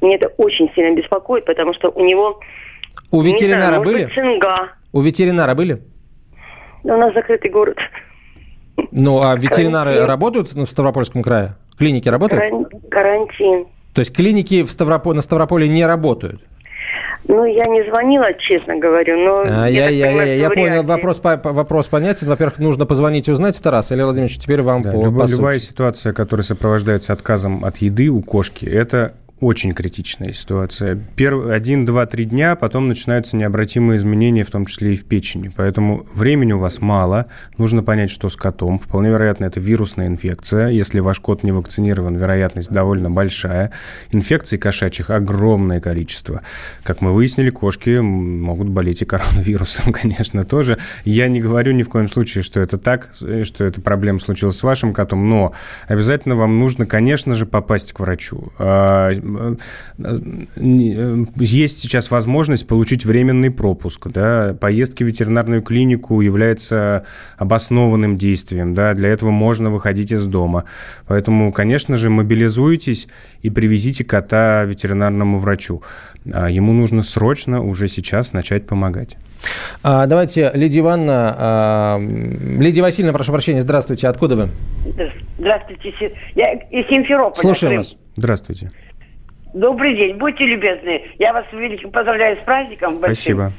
Мне 0.00 0.16
это 0.16 0.28
очень 0.38 0.70
сильно 0.74 0.94
беспокоит, 0.94 1.44
потому 1.44 1.74
что 1.74 1.90
у 1.90 2.04
него... 2.04 2.40
У 3.10 3.20
ветеринара 3.20 3.76
знаю, 3.76 3.82
были? 3.82 4.04
цинга. 4.14 4.70
У 4.92 5.00
ветеринара 5.00 5.54
были? 5.54 5.80
У 6.84 6.88
нас 6.88 7.12
закрытый 7.14 7.50
город. 7.50 7.78
Ну, 8.92 9.22
а 9.22 9.34
ветеринары 9.36 9.90
Карантин. 9.90 10.08
работают 10.08 10.52
в 10.52 10.66
Ставропольском 10.66 11.22
крае? 11.22 11.54
Клиники 11.76 12.08
работают? 12.08 12.42
Карантин. 12.90 13.66
То 13.94 14.00
есть 14.00 14.14
клиники 14.14 14.62
в 14.62 14.70
Ставрополе, 14.70 15.16
на 15.16 15.22
Ставрополе 15.22 15.68
не 15.68 15.84
работают? 15.84 16.40
Ну, 17.26 17.44
я 17.44 17.66
не 17.66 17.84
звонила, 17.88 18.32
честно 18.38 18.78
говорю, 18.78 19.18
но... 19.18 19.42
А, 19.44 19.68
я, 19.68 19.90
я, 19.90 20.10
я, 20.10 20.22
я, 20.22 20.34
я 20.34 20.50
понял, 20.50 20.82
вопрос, 20.82 21.18
по, 21.18 21.36
вопрос 21.36 21.88
понятен. 21.88 22.26
Во-первых, 22.26 22.58
нужно 22.58 22.86
позвонить 22.86 23.28
и 23.28 23.32
узнать, 23.32 23.58
это 23.60 23.70
раз. 23.70 23.92
Илья 23.92 24.04
Владимирович, 24.04 24.38
теперь 24.38 24.62
вам 24.62 24.82
да, 24.82 24.90
по, 24.90 25.04
любо, 25.04 25.26
по 25.26 25.30
Любая 25.30 25.58
ситуация, 25.58 26.14
которая 26.14 26.44
сопровождается 26.44 27.12
отказом 27.12 27.64
от 27.66 27.78
еды 27.78 28.08
у 28.08 28.22
кошки, 28.22 28.64
это 28.64 29.14
очень 29.40 29.72
критичная 29.72 30.32
ситуация. 30.32 30.98
Перв... 31.16 31.46
Один, 31.46 31.84
два, 31.84 32.06
три 32.06 32.24
дня, 32.24 32.56
потом 32.56 32.88
начинаются 32.88 33.36
необратимые 33.36 33.98
изменения, 33.98 34.44
в 34.44 34.50
том 34.50 34.66
числе 34.66 34.94
и 34.94 34.96
в 34.96 35.04
печени. 35.04 35.52
Поэтому 35.54 36.06
времени 36.14 36.52
у 36.52 36.58
вас 36.58 36.80
мало. 36.80 37.26
Нужно 37.56 37.82
понять, 37.82 38.10
что 38.10 38.28
с 38.28 38.36
котом. 38.36 38.78
Вполне 38.78 39.10
вероятно, 39.10 39.44
это 39.44 39.60
вирусная 39.60 40.08
инфекция. 40.08 40.68
Если 40.68 41.00
ваш 41.00 41.20
кот 41.20 41.42
не 41.42 41.52
вакцинирован, 41.52 42.16
вероятность 42.16 42.70
довольно 42.70 43.10
большая. 43.10 43.72
Инфекций 44.10 44.58
кошачьих 44.58 45.10
огромное 45.10 45.80
количество. 45.80 46.42
Как 46.82 47.00
мы 47.00 47.12
выяснили, 47.12 47.50
кошки 47.50 47.98
могут 47.98 48.68
болеть 48.68 49.02
и 49.02 49.04
коронавирусом, 49.04 49.92
конечно, 49.92 50.44
тоже. 50.44 50.78
Я 51.04 51.28
не 51.28 51.40
говорю 51.40 51.72
ни 51.72 51.82
в 51.82 51.88
коем 51.88 52.08
случае, 52.08 52.42
что 52.42 52.60
это 52.60 52.78
так, 52.78 53.10
что 53.12 53.64
эта 53.64 53.80
проблема 53.80 54.18
случилась 54.18 54.56
с 54.56 54.62
вашим 54.62 54.92
котом, 54.92 55.28
но 55.28 55.52
обязательно 55.86 56.34
вам 56.34 56.58
нужно, 56.58 56.86
конечно 56.86 57.34
же, 57.34 57.46
попасть 57.46 57.92
к 57.92 58.00
врачу 58.00 58.52
а, 58.58 59.12
есть 60.56 61.78
сейчас 61.78 62.10
возможность 62.10 62.66
получить 62.66 63.04
временный 63.04 63.50
пропуск. 63.50 64.08
Да? 64.08 64.56
Поездки 64.60 65.04
в 65.04 65.06
ветеринарную 65.06 65.62
клинику 65.62 66.20
являются 66.20 67.04
обоснованным 67.36 68.16
действием. 68.16 68.74
Да? 68.74 68.94
Для 68.94 69.08
этого 69.08 69.30
можно 69.30 69.70
выходить 69.70 70.12
из 70.12 70.26
дома. 70.26 70.64
Поэтому, 71.06 71.52
конечно 71.52 71.96
же, 71.96 72.10
мобилизуйтесь 72.10 73.08
и 73.42 73.50
привезите 73.50 74.04
кота 74.04 74.64
ветеринарному 74.64 75.38
врачу. 75.38 75.82
А 76.32 76.50
ему 76.50 76.72
нужно 76.72 77.02
срочно 77.02 77.62
уже 77.62 77.88
сейчас 77.88 78.32
начать 78.32 78.66
помогать. 78.66 79.16
А, 79.82 80.06
давайте, 80.06 80.50
Лидия 80.54 80.80
Ивановна, 80.80 81.34
а, 81.38 82.00
Лидия 82.00 82.82
Васильевна, 82.82 83.12
прошу 83.12 83.32
прощения, 83.32 83.62
здравствуйте, 83.62 84.08
откуда 84.08 84.36
вы? 84.36 84.48
Здравствуйте, 85.38 85.94
я 86.34 86.54
из 86.54 86.88
Симферополя. 86.88 87.40
Слушаем 87.40 87.76
вас. 87.78 87.96
Здравствуйте. 88.16 88.70
Добрый 89.54 89.96
день, 89.96 90.16
будьте 90.16 90.44
любезны. 90.44 91.02
Я 91.18 91.32
вас 91.32 91.44
великим 91.52 91.90
поздравляю 91.90 92.36
с 92.36 92.44
праздником. 92.44 92.98
Большим. 92.98 93.14
Спасибо. 93.14 93.52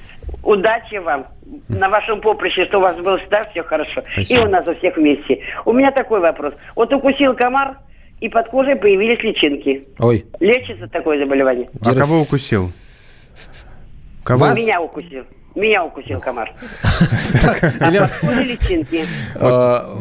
Удачи 0.43 0.95
вам 0.95 1.27
на 1.67 1.89
вашем 1.89 2.21
поприще, 2.21 2.65
что 2.65 2.77
у 2.77 2.81
вас 2.81 2.97
было 2.97 3.17
всегда 3.17 3.45
все 3.45 3.63
хорошо. 3.63 4.03
Спасибо. 4.13 4.41
И 4.41 4.43
у 4.45 4.49
нас 4.49 4.67
у 4.67 4.75
всех 4.75 4.95
вместе. 4.97 5.41
У 5.65 5.73
меня 5.73 5.91
такой 5.91 6.19
вопрос. 6.19 6.53
Вот 6.75 6.93
укусил 6.93 7.35
комар, 7.35 7.77
и 8.19 8.29
под 8.29 8.49
кожей 8.49 8.75
появились 8.75 9.21
личинки. 9.23 9.87
Ой. 9.99 10.25
Лечится 10.39 10.87
такое 10.87 11.19
заболевание? 11.19 11.67
А 11.85 11.93
кого 11.95 12.21
укусил? 12.21 12.69
Кого? 14.23 14.39
Вас? 14.41 14.57
Меня 14.57 14.81
укусил. 14.81 15.23
Меня 15.55 15.83
укусил 15.83 16.19
комар. 16.19 16.53
личинки. 18.43 19.03
А, 19.35 19.97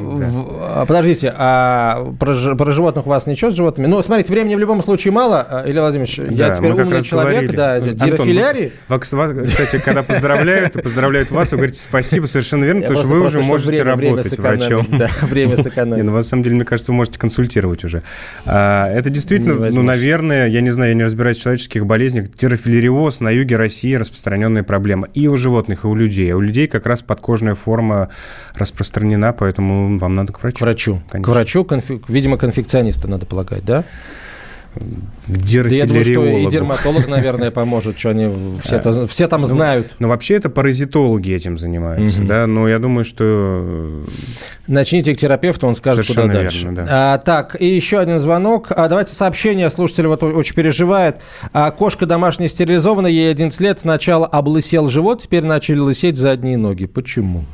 а, 0.76 0.86
подождите, 0.86 1.32
а 1.36 2.12
про 2.18 2.32
животных 2.34 3.06
у 3.06 3.08
вас 3.08 3.26
ничего 3.26 3.50
с 3.50 3.54
животными? 3.54 3.86
Ну, 3.86 4.02
смотрите, 4.02 4.32
времени 4.32 4.54
в 4.54 4.58
любом 4.58 4.82
случае 4.82 5.12
мало, 5.12 5.46
а, 5.48 5.68
Илья 5.68 5.80
Владимирович. 5.82 6.18
Я 6.18 6.50
теперь 6.50 6.72
умный 6.72 7.02
человек, 7.02 7.52
да, 7.52 7.80
дирофилярий. 7.80 8.72
Кстати, 9.00 9.82
когда 9.82 10.02
поздравляют, 10.02 10.76
и 10.76 10.82
поздравляют 10.82 11.30
вас, 11.30 11.52
вы 11.52 11.58
говорите 11.58 11.80
спасибо, 11.80 12.26
совершенно 12.26 12.64
верно, 12.64 12.82
потому 12.82 12.98
что 12.98 13.08
вы 13.08 13.24
уже 13.24 13.42
можете 13.42 13.82
работать 13.82 14.38
врачом. 14.38 14.86
Время 15.22 15.56
сэкономить. 15.62 16.04
На 16.04 16.22
самом 16.22 16.42
деле, 16.42 16.56
мне 16.56 16.64
кажется, 16.64 16.92
вы 16.92 16.96
можете 16.96 17.18
консультировать 17.18 17.84
уже. 17.84 18.02
Это 18.44 19.10
действительно, 19.10 19.70
ну, 19.70 19.82
наверное, 19.82 20.48
я 20.48 20.60
не 20.60 20.70
знаю, 20.70 20.90
я 20.90 20.94
не 20.94 21.04
разбираюсь 21.04 21.38
в 21.38 21.42
человеческих 21.42 21.86
болезнях, 21.86 22.30
дирофилариоз 22.30 23.20
на 23.20 23.30
юге 23.30 23.56
России 23.56 23.94
распространенная 23.94 24.62
проблема. 24.62 25.08
И 25.14 25.26
уже 25.26 25.47
животных, 25.48 25.84
и 25.84 25.86
у 25.86 25.94
людей. 25.94 26.32
А 26.32 26.36
у 26.36 26.40
людей 26.40 26.66
как 26.66 26.86
раз 26.86 27.02
подкожная 27.02 27.54
форма 27.54 28.08
распространена, 28.54 29.32
поэтому 29.32 29.98
вам 29.98 30.14
надо 30.14 30.32
к 30.32 30.42
врачу. 30.42 30.58
К 30.58 30.60
врачу. 30.60 31.02
Конечно. 31.08 31.32
К 31.32 31.34
врачу, 31.34 31.64
конфи... 31.64 32.00
видимо, 32.08 32.36
конфекциониста 32.36 33.08
надо 33.08 33.26
полагать, 33.26 33.64
да? 33.64 33.84
Да 35.26 35.68
я 35.68 35.86
думаю, 35.86 36.04
что 36.04 36.24
и 36.24 36.46
дерматолог, 36.46 37.08
наверное, 37.08 37.50
поможет, 37.50 37.98
что 37.98 38.10
они 38.10 38.30
все, 38.62 38.76
это, 38.76 39.06
все 39.06 39.26
там 39.26 39.42
ну, 39.42 39.46
знают. 39.46 39.88
Но 39.98 40.06
ну, 40.06 40.08
вообще 40.08 40.34
это 40.34 40.50
паразитологи 40.50 41.32
этим 41.32 41.58
занимаются, 41.58 42.20
угу. 42.20 42.28
да, 42.28 42.46
но 42.46 42.68
я 42.68 42.78
думаю, 42.78 43.04
что... 43.04 44.04
Начните 44.66 45.14
к 45.14 45.16
терапевту, 45.18 45.66
он 45.66 45.74
скажет, 45.74 46.04
Совершенно 46.04 46.28
куда 46.28 46.42
дальше. 46.42 46.64
Верно, 46.66 46.84
да. 46.84 47.14
а, 47.14 47.18
так, 47.18 47.60
и 47.60 47.66
еще 47.66 47.98
один 47.98 48.20
звонок. 48.20 48.68
А, 48.70 48.88
давайте 48.88 49.14
сообщение, 49.14 49.70
слушатель 49.70 50.06
вот 50.06 50.22
очень 50.22 50.54
переживает. 50.54 51.16
А, 51.52 51.70
кошка 51.70 52.06
домашняя 52.06 52.48
стерилизована, 52.48 53.06
ей 53.06 53.30
11 53.30 53.60
лет, 53.60 53.80
сначала 53.80 54.26
облысел 54.26 54.88
живот, 54.88 55.22
теперь 55.22 55.44
начали 55.44 55.78
лысеть 55.78 56.16
задние 56.16 56.56
ноги. 56.56 56.86
Почему? 56.86 57.18
Почему? 57.18 57.44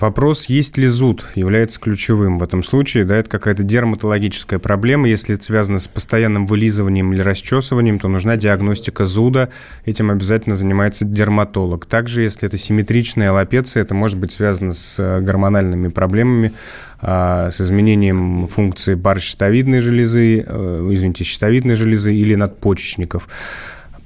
Вопрос, 0.00 0.46
есть 0.46 0.78
ли 0.78 0.86
зуд, 0.86 1.24
является 1.34 1.80
ключевым 1.80 2.38
в 2.38 2.42
этом 2.44 2.62
случае. 2.62 3.04
Да, 3.04 3.16
это 3.16 3.28
какая-то 3.28 3.64
дерматологическая 3.64 4.60
проблема. 4.60 5.08
Если 5.08 5.34
это 5.34 5.42
связано 5.42 5.80
с 5.80 5.88
постоянным 5.88 6.46
вылизыванием 6.46 7.12
или 7.12 7.20
расчесыванием, 7.20 7.98
то 7.98 8.06
нужна 8.06 8.36
диагностика 8.36 9.04
зуда. 9.04 9.48
Этим 9.86 10.12
обязательно 10.12 10.54
занимается 10.54 11.04
дерматолог. 11.04 11.86
Также, 11.86 12.22
если 12.22 12.46
это 12.46 12.56
симметричная 12.56 13.30
аллопеция, 13.30 13.82
это 13.82 13.94
может 13.94 14.18
быть 14.18 14.30
связано 14.30 14.70
с 14.70 15.00
э, 15.00 15.20
гормональными 15.20 15.88
проблемами, 15.88 16.52
а, 17.00 17.50
с 17.50 17.60
изменением 17.60 18.46
функции 18.46 18.94
парщитовидной 18.94 19.80
железы, 19.80 20.44
э, 20.46 20.88
извините, 20.92 21.24
щитовидной 21.24 21.74
железы 21.74 22.14
или 22.14 22.36
надпочечников. 22.36 23.28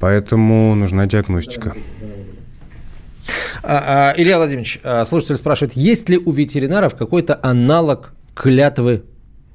Поэтому 0.01 0.75
нужна 0.75 1.07
диагностика. 1.07 1.75
А, 3.63 4.13
а, 4.13 4.21
Илья 4.21 4.39
Владимирович, 4.39 4.81
а, 4.83 5.05
слушатель 5.05 5.37
спрашивает, 5.37 5.75
есть 5.75 6.09
ли 6.09 6.19
у 6.19 6.33
ветеринаров 6.33 6.97
какой-то 6.97 7.39
аналог 7.43 8.13
клятвы 8.35 9.05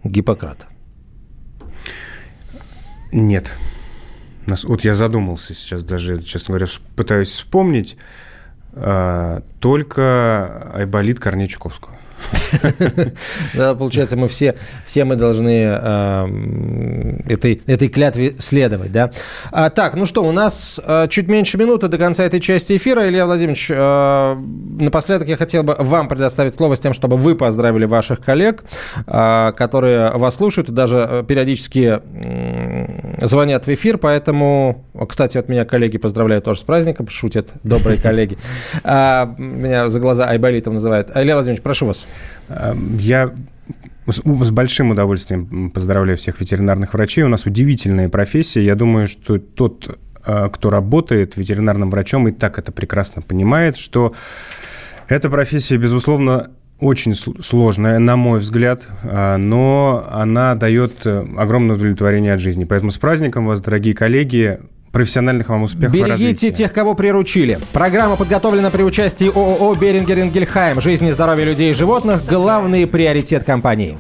Гиппократа? 0.04 0.68
Нет. 3.12 3.54
Вот 4.64 4.86
я 4.86 4.96
задумался 4.96 5.54
сейчас 5.54 5.84
даже, 5.84 6.24
честно 6.24 6.54
говоря, 6.54 6.72
пытаюсь 6.96 7.30
вспомнить. 7.30 7.98
Только 9.60 10.72
Айболит 10.74 11.20
Корней 11.20 11.48
Чуковского. 11.48 11.98
Да, 13.56 13.76
получается, 13.76 14.18
мы 14.18 14.28
все, 14.28 14.56
все 14.86 15.06
мы 15.06 15.16
должны 15.16 15.78
э, 15.80 17.22
этой, 17.28 17.62
этой 17.66 17.88
клятве 17.88 18.36
следовать, 18.40 18.92
да? 18.92 19.12
А, 19.52 19.70
так, 19.70 19.96
ну 19.96 20.06
что, 20.06 20.24
у 20.24 20.32
нас 20.32 20.80
э, 20.86 21.08
чуть 21.10 21.28
меньше 21.28 21.58
минуты 21.58 21.88
до 21.88 21.98
конца 21.98 22.24
этой 22.24 22.40
части 22.40 22.78
эфира. 22.78 23.08
Илья 23.08 23.26
Владимирович, 23.26 23.70
э, 23.72 24.36
напоследок 24.80 25.28
я 25.28 25.38
хотел 25.38 25.64
бы 25.64 25.76
вам 25.78 26.08
предоставить 26.08 26.56
слово 26.56 26.76
с 26.76 26.80
тем, 26.80 26.94
чтобы 26.94 27.16
вы 27.18 27.36
поздравили 27.36 27.86
ваших 27.86 28.22
коллег, 28.22 28.64
э, 29.06 29.52
которые 29.56 30.12
вас 30.12 30.36
слушают 30.36 30.70
и 30.70 30.72
даже 30.72 31.08
э, 31.10 31.24
периодически 31.28 32.00
звонят 33.22 33.68
в 33.68 33.74
эфир, 33.74 33.98
поэтому, 33.98 34.86
кстати, 35.08 35.38
от 35.38 35.50
меня 35.50 35.66
коллеги 35.66 35.98
поздравляют 35.98 36.46
тоже 36.46 36.60
с 36.60 36.64
праздником, 36.64 37.08
шутят 37.10 37.54
добрые 37.64 37.98
коллеги. 38.02 38.38
А, 38.84 39.34
меня 39.38 39.90
за 39.90 40.00
глаза 40.00 40.30
Айболитом 40.30 40.74
называют. 40.74 41.12
Илья 41.16 41.36
Владимирович, 41.36 41.64
прошу 41.64 41.88
вас. 41.88 42.08
Эм, 42.50 42.98
я 42.98 43.34
с 44.08 44.52
большим 44.52 44.92
удовольствием 44.92 45.70
поздравляю 45.70 46.18
всех 46.18 46.40
ветеринарных 46.40 46.94
врачей. 46.94 47.24
У 47.24 47.28
нас 47.28 47.46
удивительная 47.46 48.10
профессия. 48.10 48.64
Я 48.64 48.76
думаю, 48.76 49.08
что 49.08 49.38
тот, 49.38 50.00
э, 50.26 50.50
кто 50.52 50.70
работает 50.70 51.36
ветеринарным 51.36 51.90
врачом, 51.90 52.28
и 52.28 52.32
так 52.32 52.58
это 52.58 52.72
прекрасно 52.72 53.22
понимает, 53.22 53.78
что 53.78 54.14
эта 55.10 55.30
профессия, 55.30 55.78
безусловно, 55.78 56.52
очень 56.80 57.16
сложная, 57.16 58.00
на 58.00 58.16
мой 58.16 58.40
взгляд, 58.40 58.88
э, 59.04 59.38
но 59.38 60.06
она 60.12 60.56
дает 60.56 61.06
э, 61.06 61.26
огромное 61.38 61.76
удовлетворение 61.76 62.34
от 62.34 62.40
жизни. 62.40 62.66
Поэтому 62.66 62.92
с 62.92 62.98
праздником 62.98 63.48
вас, 63.48 63.62
дорогие 63.62 63.94
коллеги 63.94 64.60
Профессиональных 64.92 65.50
вам 65.50 65.64
успехов 65.64 65.94
Берегите 65.94 66.50
тех, 66.50 66.72
кого 66.74 66.96
приручили. 66.96 67.60
Программа 67.74 68.16
подготовлена 68.16 68.70
при 68.70 68.84
участии 68.84 69.28
ООО 69.28 69.76
«Берингер 69.76 70.20
Ингельхайм». 70.20 70.82
Жизнь 70.82 71.06
и 71.06 71.12
здоровье 71.12 71.46
людей 71.46 71.72
и 71.72 71.74
животных– 71.74 72.26
главный 72.30 72.88
приоритет 72.88 73.44
компании. 73.44 74.00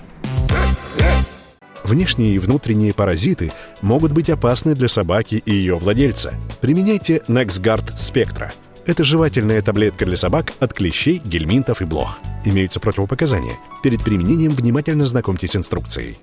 Внешние 1.84 2.36
и 2.36 2.39
внутренние 2.39 2.93
паразиты 2.93 3.51
могут 3.82 4.11
быть 4.11 4.30
опасны 4.30 4.75
для 4.75 4.88
собаки 4.88 5.41
и 5.45 5.51
ее 5.51 5.75
владельца. 5.75 6.34
Применяйте 6.61 7.21
NexGard 7.28 7.95
Spectra. 7.95 8.51
Это 8.88 9.03
жевательная 9.03 9.61
таблетка 9.61 10.05
для 10.05 10.15
собак 10.15 10.53
от 10.61 10.73
клещей, 10.73 11.21
гельминтов 11.25 11.81
и 11.81 11.85
блох. 11.85 12.19
Имеются 12.45 12.79
противопоказания. 12.79 13.57
Перед 13.83 14.01
применением 14.01 14.51
внимательно 14.51 15.03
знакомьтесь 15.03 15.51
с 15.51 15.55
инструкцией. 15.57 16.19